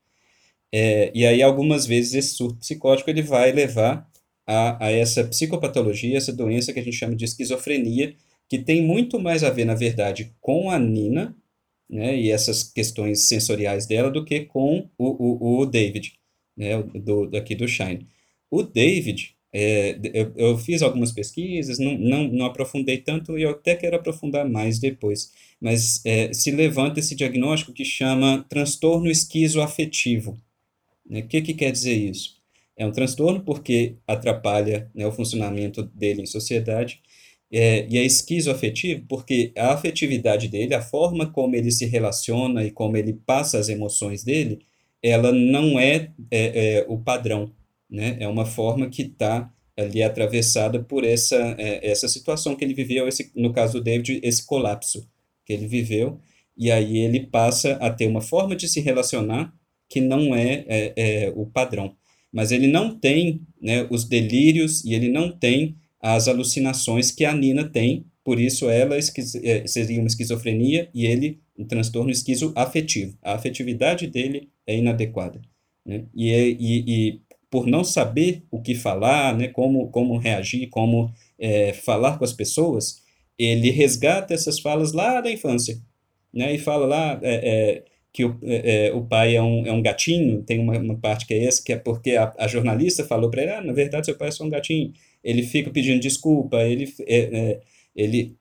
[0.72, 4.10] É, e aí, algumas vezes, esse surto psicótico ele vai levar
[4.46, 8.16] a, a essa psicopatologia, essa doença que a gente chama de esquizofrenia,
[8.48, 11.36] que tem muito mais a ver, na verdade, com a Nina
[11.90, 16.14] né, e essas questões sensoriais dela do que com o, o, o David,
[16.56, 18.08] né, do, daqui do Shine.
[18.50, 23.52] O David, é, eu, eu, fiz algumas pesquisas, não, não, não aprofundei tanto e eu
[23.52, 25.32] até quero aprofundar mais depois,
[25.62, 30.40] mas é, se levanta esse diagnóstico que chama transtorno esquizoafetivo.
[31.10, 31.22] Né?
[31.22, 32.36] O que, que quer dizer isso?
[32.78, 37.02] É um transtorno porque atrapalha né, o funcionamento dele em sociedade,
[37.52, 42.72] é, e é esquizoafetivo porque a afetividade dele, a forma como ele se relaciona e
[42.72, 44.60] como ele passa as emoções dele,
[45.02, 47.52] ela não é, é, é o padrão,
[47.90, 48.18] né?
[48.20, 53.08] É uma forma que está ali atravessada por essa, é, essa situação que ele viveu,
[53.08, 55.08] esse, no caso do David, esse colapso
[55.46, 56.20] que ele viveu,
[56.58, 59.54] e aí ele passa a ter uma forma de se relacionar
[59.90, 61.96] que não é, é, é o padrão.
[62.32, 65.76] Mas ele não tem né, os delírios e ele não tem
[66.06, 71.40] as alucinações que a Nina tem, por isso ela é, seria uma esquizofrenia e ele
[71.58, 73.18] um transtorno esquizoafetivo.
[73.24, 75.42] A afetividade dele é inadequada.
[75.84, 76.06] Né?
[76.14, 81.12] E, é, e, e, por não saber o que falar, né, como, como reagir, como
[81.40, 83.02] é, falar com as pessoas,
[83.36, 85.82] ele resgata essas falas lá da infância.
[86.32, 87.84] Né, e fala lá é, é
[88.14, 91.26] que o, é, é, o pai é um, é um gatinho, tem uma, uma parte
[91.26, 94.06] que é essa, que é porque a, a jornalista falou para ele, ah, na verdade
[94.06, 94.94] seu pai é só um gatinho.
[95.26, 96.94] Ele fica pedindo desculpa, ele,
[97.96, 98.38] ele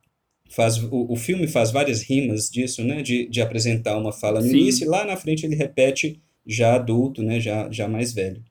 [0.50, 4.46] faz o, o filme faz várias rimas disso, né, de, de apresentar uma fala no
[4.46, 4.58] Sim.
[4.58, 8.44] início e lá na frente ele repete já adulto, né, já, já mais velho.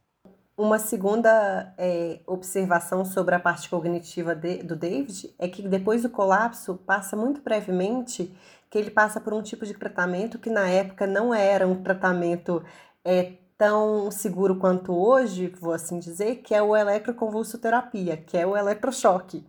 [0.57, 6.09] Uma segunda é, observação sobre a parte cognitiva de, do David é que depois do
[6.09, 8.31] colapso, passa muito brevemente
[8.69, 12.63] que ele passa por um tipo de tratamento que na época não era um tratamento
[13.05, 13.33] é,
[13.63, 19.41] tão seguro quanto hoje, vou assim dizer, que é o eletroconvulsoterapia, que é o eletrochoque.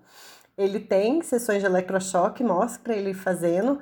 [0.57, 3.81] Ele tem sessões de eletrochoque, mostra ele fazendo.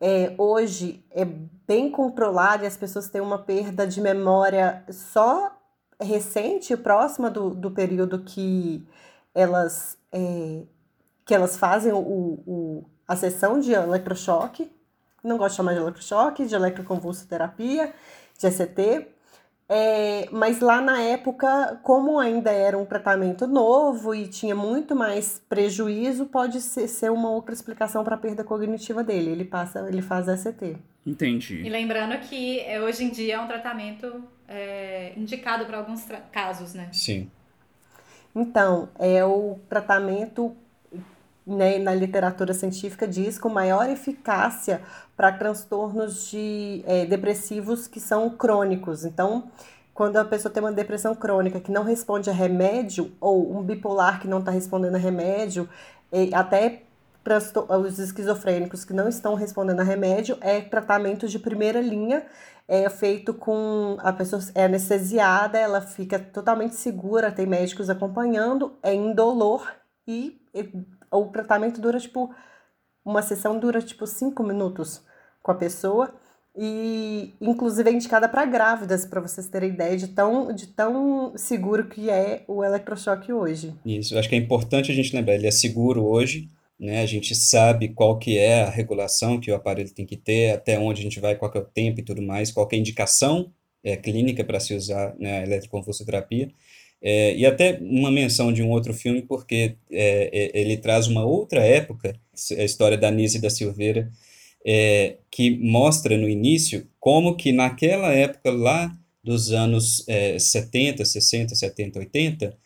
[0.00, 5.54] É, hoje é bem controlado e as pessoas têm uma perda de memória só
[6.00, 8.88] recente, próxima do, do período que
[9.34, 10.62] elas, é,
[11.26, 14.72] que elas fazem o, o, a sessão de eletrochoque,
[15.22, 17.92] não gosto de chamar de eletrochoque, de eletroconvulsoterapia,
[18.38, 19.13] de ECT,
[19.68, 25.42] é, mas lá na época, como ainda era um tratamento novo e tinha muito mais
[25.48, 29.30] prejuízo, pode ser, ser uma outra explicação para a perda cognitiva dele.
[29.30, 30.76] Ele passa, ele faz ECT.
[31.06, 31.62] Entendi.
[31.62, 36.74] E lembrando que é, hoje em dia é um tratamento é, indicado para alguns casos,
[36.74, 36.88] né?
[36.92, 37.30] Sim.
[38.34, 40.54] Então, é o tratamento
[41.46, 44.80] né, na literatura científica diz com maior eficácia
[45.16, 49.04] para transtornos de é, depressivos que são crônicos.
[49.04, 49.50] Então,
[49.92, 54.20] quando a pessoa tem uma depressão crônica que não responde a remédio, ou um bipolar
[54.20, 55.68] que não está respondendo a remédio,
[56.32, 56.82] até
[57.80, 62.26] os esquizofrênicos que não estão respondendo a remédio, é tratamento de primeira linha,
[62.66, 68.92] é feito com a pessoa é anestesiada, ela fica totalmente segura, tem médicos acompanhando, é
[68.94, 69.72] indolor
[70.06, 70.68] e, e
[71.20, 72.34] o tratamento dura tipo
[73.04, 75.02] uma sessão dura tipo cinco minutos
[75.42, 76.14] com a pessoa
[76.56, 81.88] e inclusive é indicada para grávidas, para vocês terem ideia de tão, de tão seguro
[81.88, 83.74] que é o eletrochoque hoje.
[83.84, 87.02] Isso, acho que é importante a gente lembrar, ele é seguro hoje, né?
[87.02, 90.78] A gente sabe qual que é a regulação que o aparelho tem que ter, até
[90.78, 92.78] onde a gente vai, qual que é o tempo e tudo mais, qual que é
[92.78, 96.50] a indicação é, clínica para se usar né, a eletroconvulsoterapia.
[97.06, 101.22] É, e até uma menção de um outro filme, porque é, é ele traz uma
[101.22, 102.18] outra época,
[102.58, 104.10] a história da Nise da Silveira,
[104.66, 108.90] é, que mostra no início como que naquela época lá
[109.22, 112.56] dos anos é, 70, 60, 70, 80,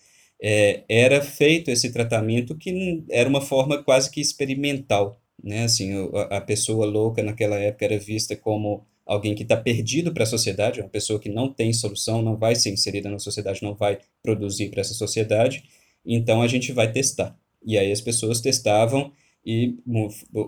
[0.41, 5.65] é, era feito esse tratamento que era uma forma quase que experimental, né?
[5.65, 10.25] Assim, a, a pessoa louca naquela época era vista como alguém que está perdido para
[10.25, 13.75] a sociedade, uma pessoa que não tem solução, não vai ser inserida na sociedade, não
[13.75, 15.65] vai produzir para essa sociedade,
[16.05, 17.35] então a gente vai testar.
[17.65, 19.11] E aí as pessoas testavam
[19.45, 19.77] e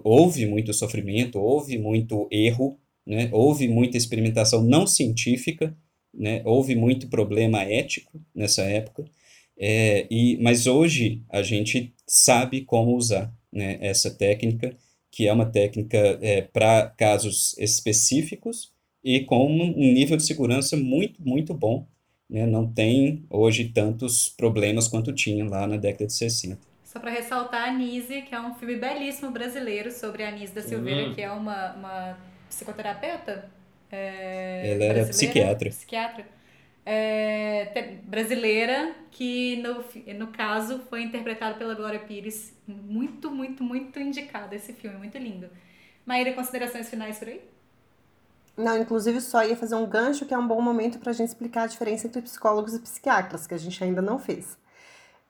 [0.05, 3.31] houve muito sofrimento, houve muito erro, né?
[3.33, 5.75] houve muita experimentação não científica,
[6.13, 6.43] né?
[6.45, 9.07] houve muito problema ético nessa época,
[9.59, 14.77] é, e, mas hoje a gente sabe como usar né, essa técnica
[15.21, 18.73] que é uma técnica é, para casos específicos
[19.05, 21.87] e com um nível de segurança muito, muito bom.
[22.27, 22.47] Né?
[22.47, 26.59] Não tem hoje tantos problemas quanto tinha lá na década de 60.
[26.83, 30.63] Só para ressaltar, a Nise, que é um filme belíssimo brasileiro sobre a Nise da
[30.63, 31.15] Silveira, uhum.
[31.15, 32.19] que é uma, uma
[32.49, 33.51] psicoterapeuta.
[33.93, 35.69] É, Ela era psiquiatra.
[35.69, 36.25] Psiquiatra
[36.85, 39.85] é, brasileira, que no,
[40.19, 42.55] no caso foi interpretado pela Glória Pires.
[42.67, 45.49] Muito, muito, muito indicado esse filme, muito lindo.
[46.07, 47.41] Maíra, considerações finais por aí?
[48.57, 51.29] Não, inclusive só ia fazer um gancho que é um bom momento para a gente
[51.29, 54.59] explicar a diferença entre psicólogos e psiquiatras, que a gente ainda não fez.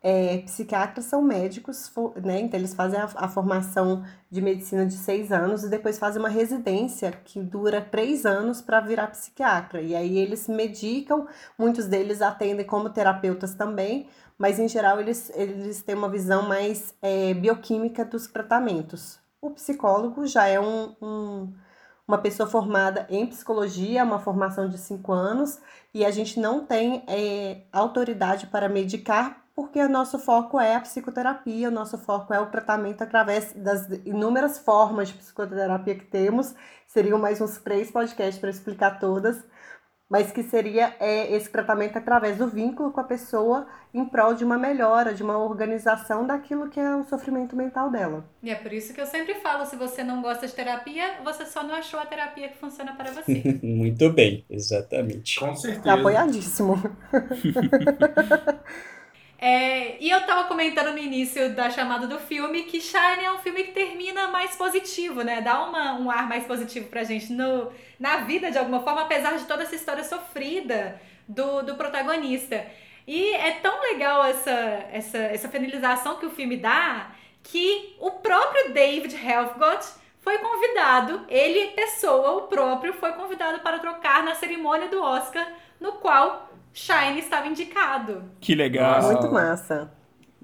[0.02, 2.40] É, psiquiatras são médicos, né?
[2.40, 6.28] Então eles fazem a, a, formação de medicina de seis anos e depois fazem uma
[6.28, 9.82] residência que dura três anos para virar psiquiatra.
[9.82, 11.26] E aí eles medicam,
[11.58, 14.08] muitos deles atendem como terapeutas também,
[14.38, 19.18] mas em geral eles, eles têm uma visão mais é, bioquímica dos tratamentos.
[19.40, 21.52] O psicólogo já é um, um
[22.10, 25.60] uma pessoa formada em psicologia, uma formação de cinco anos,
[25.94, 30.80] e a gente não tem é, autoridade para medicar, porque o nosso foco é a
[30.80, 36.54] psicoterapia, o nosso foco é o tratamento através das inúmeras formas de psicoterapia que temos.
[36.86, 39.44] Seriam mais uns três podcasts para explicar todas,
[40.08, 44.44] mas que seria é, esse tratamento através do vínculo com a pessoa em prol de
[44.44, 48.24] uma melhora, de uma organização daquilo que é o sofrimento mental dela.
[48.42, 51.46] E é por isso que eu sempre falo, se você não gosta de terapia, você
[51.46, 53.42] só não achou a terapia que funciona para você.
[53.62, 55.38] Muito bem, exatamente.
[55.38, 55.92] Com certeza.
[55.92, 56.74] Apoiadíssimo.
[59.42, 63.38] É, e eu tava comentando no início da chamada do filme que Shine é um
[63.38, 65.40] filme que termina mais positivo, né?
[65.40, 69.38] Dá uma, um ar mais positivo pra gente no, na vida, de alguma forma, apesar
[69.38, 72.66] de toda essa história sofrida do, do protagonista.
[73.06, 74.50] E é tão legal essa,
[74.92, 77.10] essa, essa finalização que o filme dá
[77.42, 79.88] que o próprio David Helfgott
[80.20, 85.50] foi convidado, ele, pessoa, o próprio, foi convidado para trocar na cerimônia do Oscar,
[85.80, 88.24] no qual Shine estava indicado.
[88.40, 89.02] Que legal.
[89.02, 89.90] Muito massa.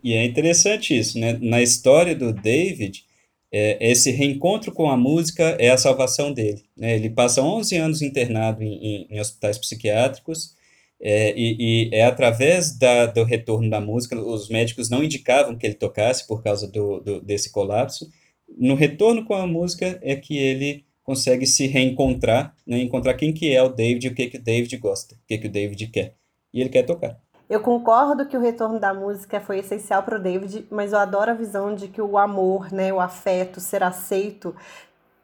[0.02, 1.38] E é interessante isso, né?
[1.40, 3.04] Na história do David,
[3.52, 6.62] é, esse reencontro com a música é a salvação dele.
[6.76, 6.96] Né?
[6.96, 10.54] Ele passa 11 anos internado em, em, em hospitais psiquiátricos
[11.00, 15.66] é, e, e, é através da, do retorno da música, os médicos não indicavam que
[15.66, 18.10] ele tocasse por causa do, do, desse colapso.
[18.56, 23.54] No retorno com a música é que ele consegue se reencontrar, né, encontrar quem que
[23.54, 25.86] é o David e o que que o David gosta, o que que o David
[25.86, 26.16] quer.
[26.52, 27.16] E ele quer tocar.
[27.48, 31.30] Eu concordo que o retorno da música foi essencial para o David, mas eu adoro
[31.30, 34.52] a visão de que o amor, né, o afeto, ser aceito,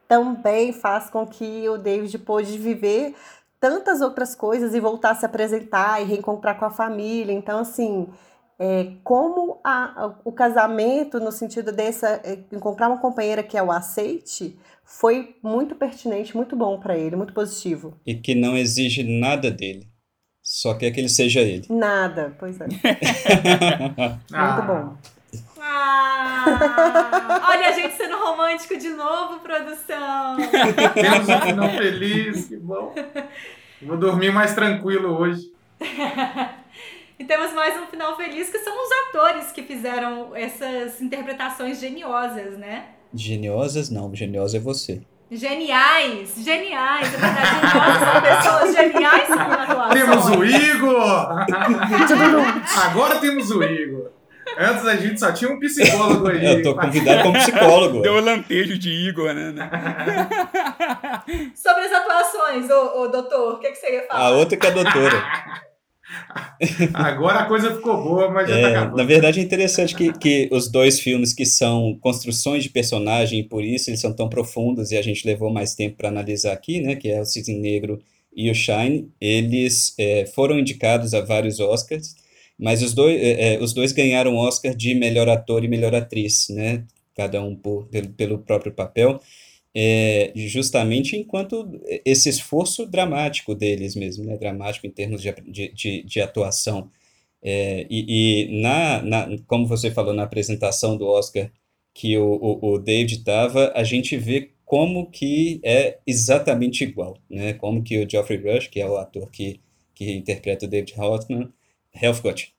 [0.07, 3.13] também faz com que o David pôde viver
[3.59, 7.33] tantas outras coisas e voltar a se apresentar e reencontrar com a família.
[7.33, 8.07] Então, assim,
[8.57, 13.71] é, como a, o casamento, no sentido dessa, é, encontrar uma companheira que é o
[13.71, 14.57] aceite,
[14.99, 17.99] foi muito pertinente, muito bom para ele, muito positivo.
[18.05, 19.87] E que não exige nada dele.
[20.41, 21.65] Só quer que ele seja ele.
[21.69, 22.67] Nada, pois é.
[24.31, 24.53] Ah.
[24.53, 24.97] muito bom.
[25.59, 30.37] Ah, olha a gente sendo romântico de novo, produção.
[30.93, 32.93] Temos um final feliz, que bom.
[33.81, 35.51] Vou dormir mais tranquilo hoje.
[37.19, 42.57] E temos mais um final feliz, que são os atores que fizeram essas interpretações geniosas,
[42.57, 42.92] né?
[43.13, 45.01] Geniosas não, geniosa é você.
[45.31, 49.89] Geniais, geniais, é verdade, geniosas são pessoas geniais na atuação.
[49.89, 51.45] Temos o Igor!
[52.85, 54.11] Agora temos o Igor.
[54.57, 56.45] Antes a gente só tinha um psicólogo aí.
[56.45, 58.01] Eu tô convidado como psicólogo.
[58.01, 59.53] Deu o lampejo de Igor, né?
[61.55, 64.27] Sobre as atuações, ô, ô doutor, o que, que você ia falar?
[64.27, 65.23] A outra que é a doutora.
[66.93, 68.97] Agora a coisa ficou boa, mas já tá É, acabando.
[68.97, 73.43] na verdade é interessante que, que os dois filmes que são construções de personagem e
[73.43, 76.81] por isso eles são tão profundos e a gente levou mais tempo para analisar aqui,
[76.81, 77.99] né, que é o Cisne Negro
[78.35, 82.15] e o Shine, eles é, foram indicados a vários Oscars,
[82.59, 86.47] mas os dois, é, é, os dois ganharam Oscar de melhor ator e melhor atriz,
[86.49, 86.83] né,
[87.15, 89.21] cada um por, pelo, pelo próprio papel,
[89.75, 95.33] é, justamente enquanto esse esforço dramático deles mesmo, né, dramático em termos de,
[95.73, 96.91] de, de, atuação.
[97.41, 101.51] É, e e na, na, como você falou na apresentação do Oscar
[101.93, 107.53] que o, o, o David estava, a gente vê como que é exatamente igual, né?
[107.53, 109.59] Como que o Geoffrey Rush, que é o ator que,
[109.93, 111.49] que interpreta o David Hoffman,
[111.93, 112.53] Helfgott,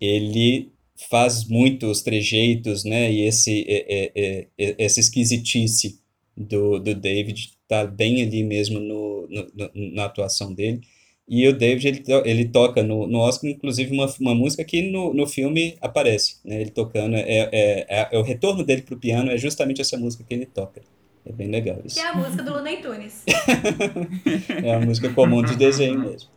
[0.00, 0.72] ele
[1.08, 3.12] faz muito os trejeitos, né?
[3.12, 6.01] E esse, é, é, é- essa esquisitice
[6.36, 10.80] do, do David tá bem ali mesmo no, no- na atuação dele.
[11.28, 15.14] E o David, ele, ele toca no, no Oscar, inclusive, uma, uma música que no,
[15.14, 16.60] no filme aparece, né?
[16.60, 20.24] Ele tocando, é, é, é, é o retorno dele pro piano, é justamente essa música
[20.24, 20.82] que ele toca.
[21.24, 21.94] É bem legal isso.
[21.94, 23.24] Que é a música do Looney Tunes.
[24.64, 26.28] É uma música comum de desenho mesmo.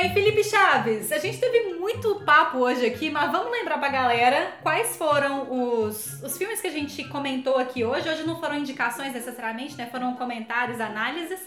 [0.00, 1.12] Bem, Felipe Chaves.
[1.12, 6.22] A gente teve muito papo hoje aqui, mas vamos lembrar pra galera quais foram os,
[6.22, 8.08] os filmes que a gente comentou aqui hoje.
[8.08, 9.88] Hoje não foram indicações necessariamente, né?
[9.90, 11.40] Foram comentários, análises.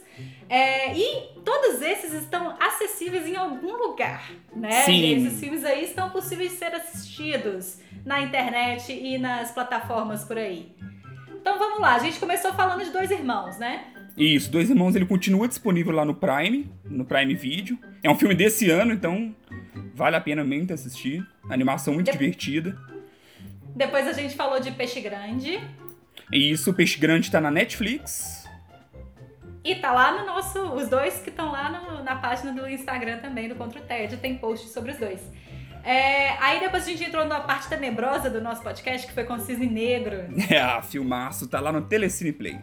[0.48, 4.84] É, e todos esses estão acessíveis em algum lugar, né?
[4.84, 5.26] Sim.
[5.26, 10.76] Esses filmes aí estão possíveis de ser assistidos na internet e nas plataformas por aí.
[11.32, 13.93] Então vamos lá, a gente começou falando de dois irmãos, né?
[14.16, 17.78] Isso, Dois Irmãos ele continua disponível lá no Prime, no Prime Video.
[18.04, 19.36] É um filme desse ano, então
[19.96, 21.26] vale a pena muito assistir.
[21.50, 22.78] Animação muito De- divertida.
[23.76, 25.60] Depois a gente falou de Peixe Grande.
[26.32, 28.48] Isso, Peixe Grande tá na Netflix.
[29.64, 30.60] E tá lá no nosso.
[30.74, 34.18] Os dois que estão lá no- na página do Instagram também, do Contra o TED,
[34.18, 35.22] tem post sobre os dois.
[35.84, 39.34] É, aí depois a gente entrou na parte tenebrosa do nosso podcast, que foi com
[39.34, 40.16] o Cisne Negro.
[40.54, 42.60] É, filmaço, tá lá no Telecine Play.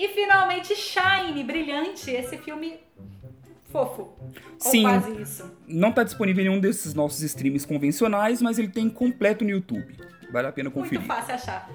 [0.00, 2.80] E finalmente Shine, brilhante, esse filme
[3.70, 4.08] fofo.
[4.58, 4.86] Sim.
[4.86, 5.58] Ou quase isso.
[5.68, 9.94] Não tá disponível em nenhum desses nossos streams convencionais, mas ele tem completo no YouTube.
[10.32, 11.06] Vale a pena Muito conferir.
[11.06, 11.68] fácil achar.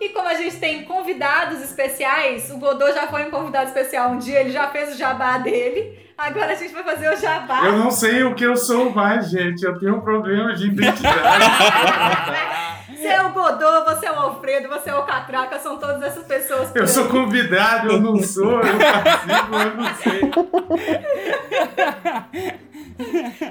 [0.00, 4.18] E como a gente tem convidados especiais, o Godot já foi um convidado especial um
[4.18, 5.98] dia, ele já fez o jabá dele.
[6.16, 7.66] Agora a gente vai fazer o jabá.
[7.66, 9.64] Eu não sei o que eu sou mais, gente.
[9.64, 11.02] Eu tenho um problema de identidade.
[13.02, 16.24] Você é o Godot, você é o Alfredo, você é o Catraca, são todas essas
[16.24, 16.70] pessoas.
[16.72, 20.20] Eu sou convidado, eu não sou, eu participo, eu não sei.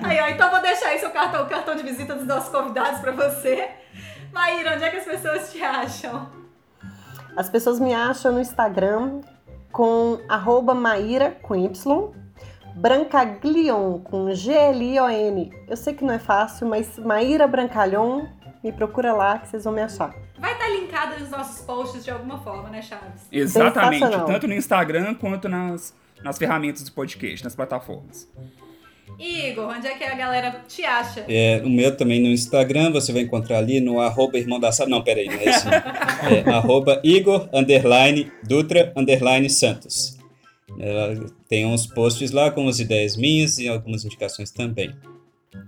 [0.04, 2.50] Aí, ó, então eu vou deixar aí seu cartão, o cartão de visita dos nossos
[2.50, 3.68] convidados pra você.
[4.32, 6.30] Maíra, onde é que as pessoas te acham?
[7.36, 9.20] As pessoas me acham no Instagram
[9.72, 12.12] com arroba Maíra com Y,
[12.76, 15.52] Brancaglion com G-L-I-O-N.
[15.68, 18.28] Eu sei que não é fácil, mas Maíra Brancalhon,
[18.64, 20.14] me procura lá que vocês vão me achar.
[20.38, 23.24] Vai estar linkado nos nossos posts de alguma forma, né, Chaves?
[23.32, 25.94] Exatamente, tanto no Instagram quanto nas,
[26.24, 28.28] nas ferramentas do podcast, nas plataformas.
[29.20, 31.26] Igor, onde é que a galera te acha?
[31.28, 34.90] É, o meu também no Instagram, você vai encontrar ali no arroba irmão da sala.
[34.90, 35.68] Não, peraí, não é isso.
[35.70, 40.18] É arroba Igor underline Dutra underline Santos.
[40.80, 44.96] Ela tem uns posts lá com as ideias minhas e algumas indicações também.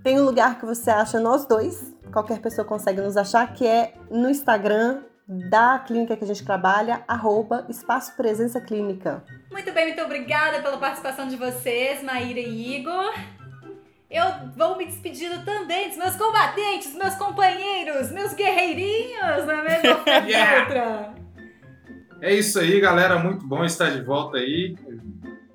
[0.03, 3.93] Tem um lugar que você acha nós dois, qualquer pessoa consegue nos achar, que é
[4.09, 9.23] no Instagram da clínica que a gente trabalha, arroba Espaço Presença Clínica.
[9.51, 13.13] Muito bem, muito obrigada pela participação de vocês, Maíra e Igor.
[14.09, 20.03] Eu vou me despedindo também dos meus combatentes, meus companheiros, meus guerreirinhos, não é mesmo?
[20.29, 21.13] Yeah!
[22.21, 23.17] É isso aí, galera.
[23.19, 24.75] Muito bom estar de volta aí.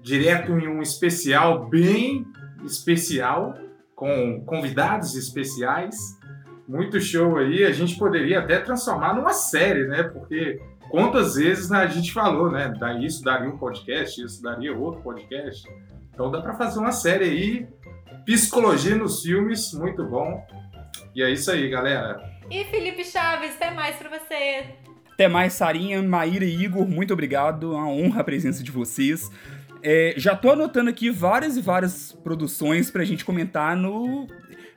[0.02, 2.26] Direto em um especial bem
[2.64, 3.56] especial,
[3.99, 5.97] com convidados especiais.
[6.69, 7.65] Muito show aí.
[7.65, 10.05] A gente poderia até transformar numa série, né?
[10.05, 12.73] Porque quantas vezes né, a gente falou, né?
[13.01, 15.69] Isso daria um podcast, isso daria outro podcast.
[16.15, 17.66] Então dá para fazer uma série aí.
[18.25, 20.47] Psicologia nos filmes, muito bom.
[21.15, 22.23] E é isso aí, galera.
[22.49, 24.65] E Felipe Chaves, até mais pra você.
[25.12, 27.73] Até mais, Sarinha, Maíra e Igor, muito obrigado.
[27.73, 29.29] É uma honra a presença de vocês.
[29.82, 34.26] É, já tô anotando aqui várias e várias produções pra gente comentar no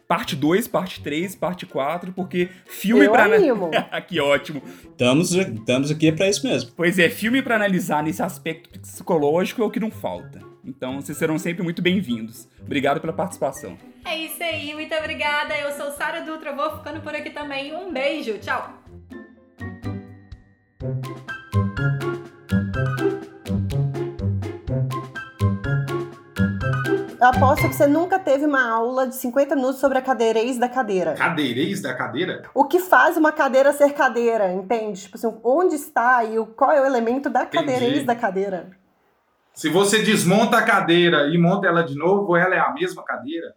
[0.07, 3.23] parte 2, parte 3, parte 4, porque filme Eu pra.
[3.23, 3.71] animo.
[4.07, 4.61] que ótimo.
[4.83, 6.71] Estamos, estamos aqui para isso mesmo.
[6.75, 10.39] Pois é, filme pra analisar nesse aspecto psicológico é o que não falta.
[10.65, 12.47] Então, vocês serão sempre muito bem-vindos.
[12.61, 13.77] Obrigado pela participação.
[14.05, 15.57] É isso aí, muito obrigada.
[15.57, 17.73] Eu sou Sara Dutra, vou ficando por aqui também.
[17.73, 18.81] Um beijo, tchau.
[27.21, 30.67] Eu aposto que você nunca teve uma aula de 50 minutos sobre a cadeirez da
[30.67, 31.13] cadeira.
[31.13, 32.41] Cadeirês da cadeira?
[32.51, 35.03] O que faz uma cadeira ser cadeira, entende?
[35.03, 37.57] Tipo assim, onde está e qual é o elemento da Entendi.
[37.57, 38.71] cadeirez da cadeira?
[39.53, 43.53] Se você desmonta a cadeira e monta ela de novo, ela é a mesma cadeira.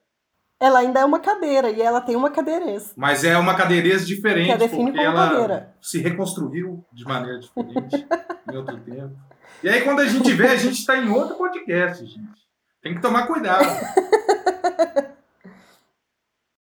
[0.61, 2.93] Ela ainda é uma cadeira e ela tem uma cadeirez.
[2.95, 5.75] Mas é uma cadeireza diferente, Que a define porque como ela cadeira.
[5.81, 8.07] se reconstruiu de maneira diferente
[8.53, 9.17] em outro tempo.
[9.63, 12.44] E aí, quando a gente vê, a gente está em outro podcast, gente.
[12.85, 13.65] Tem que tomar cuidado.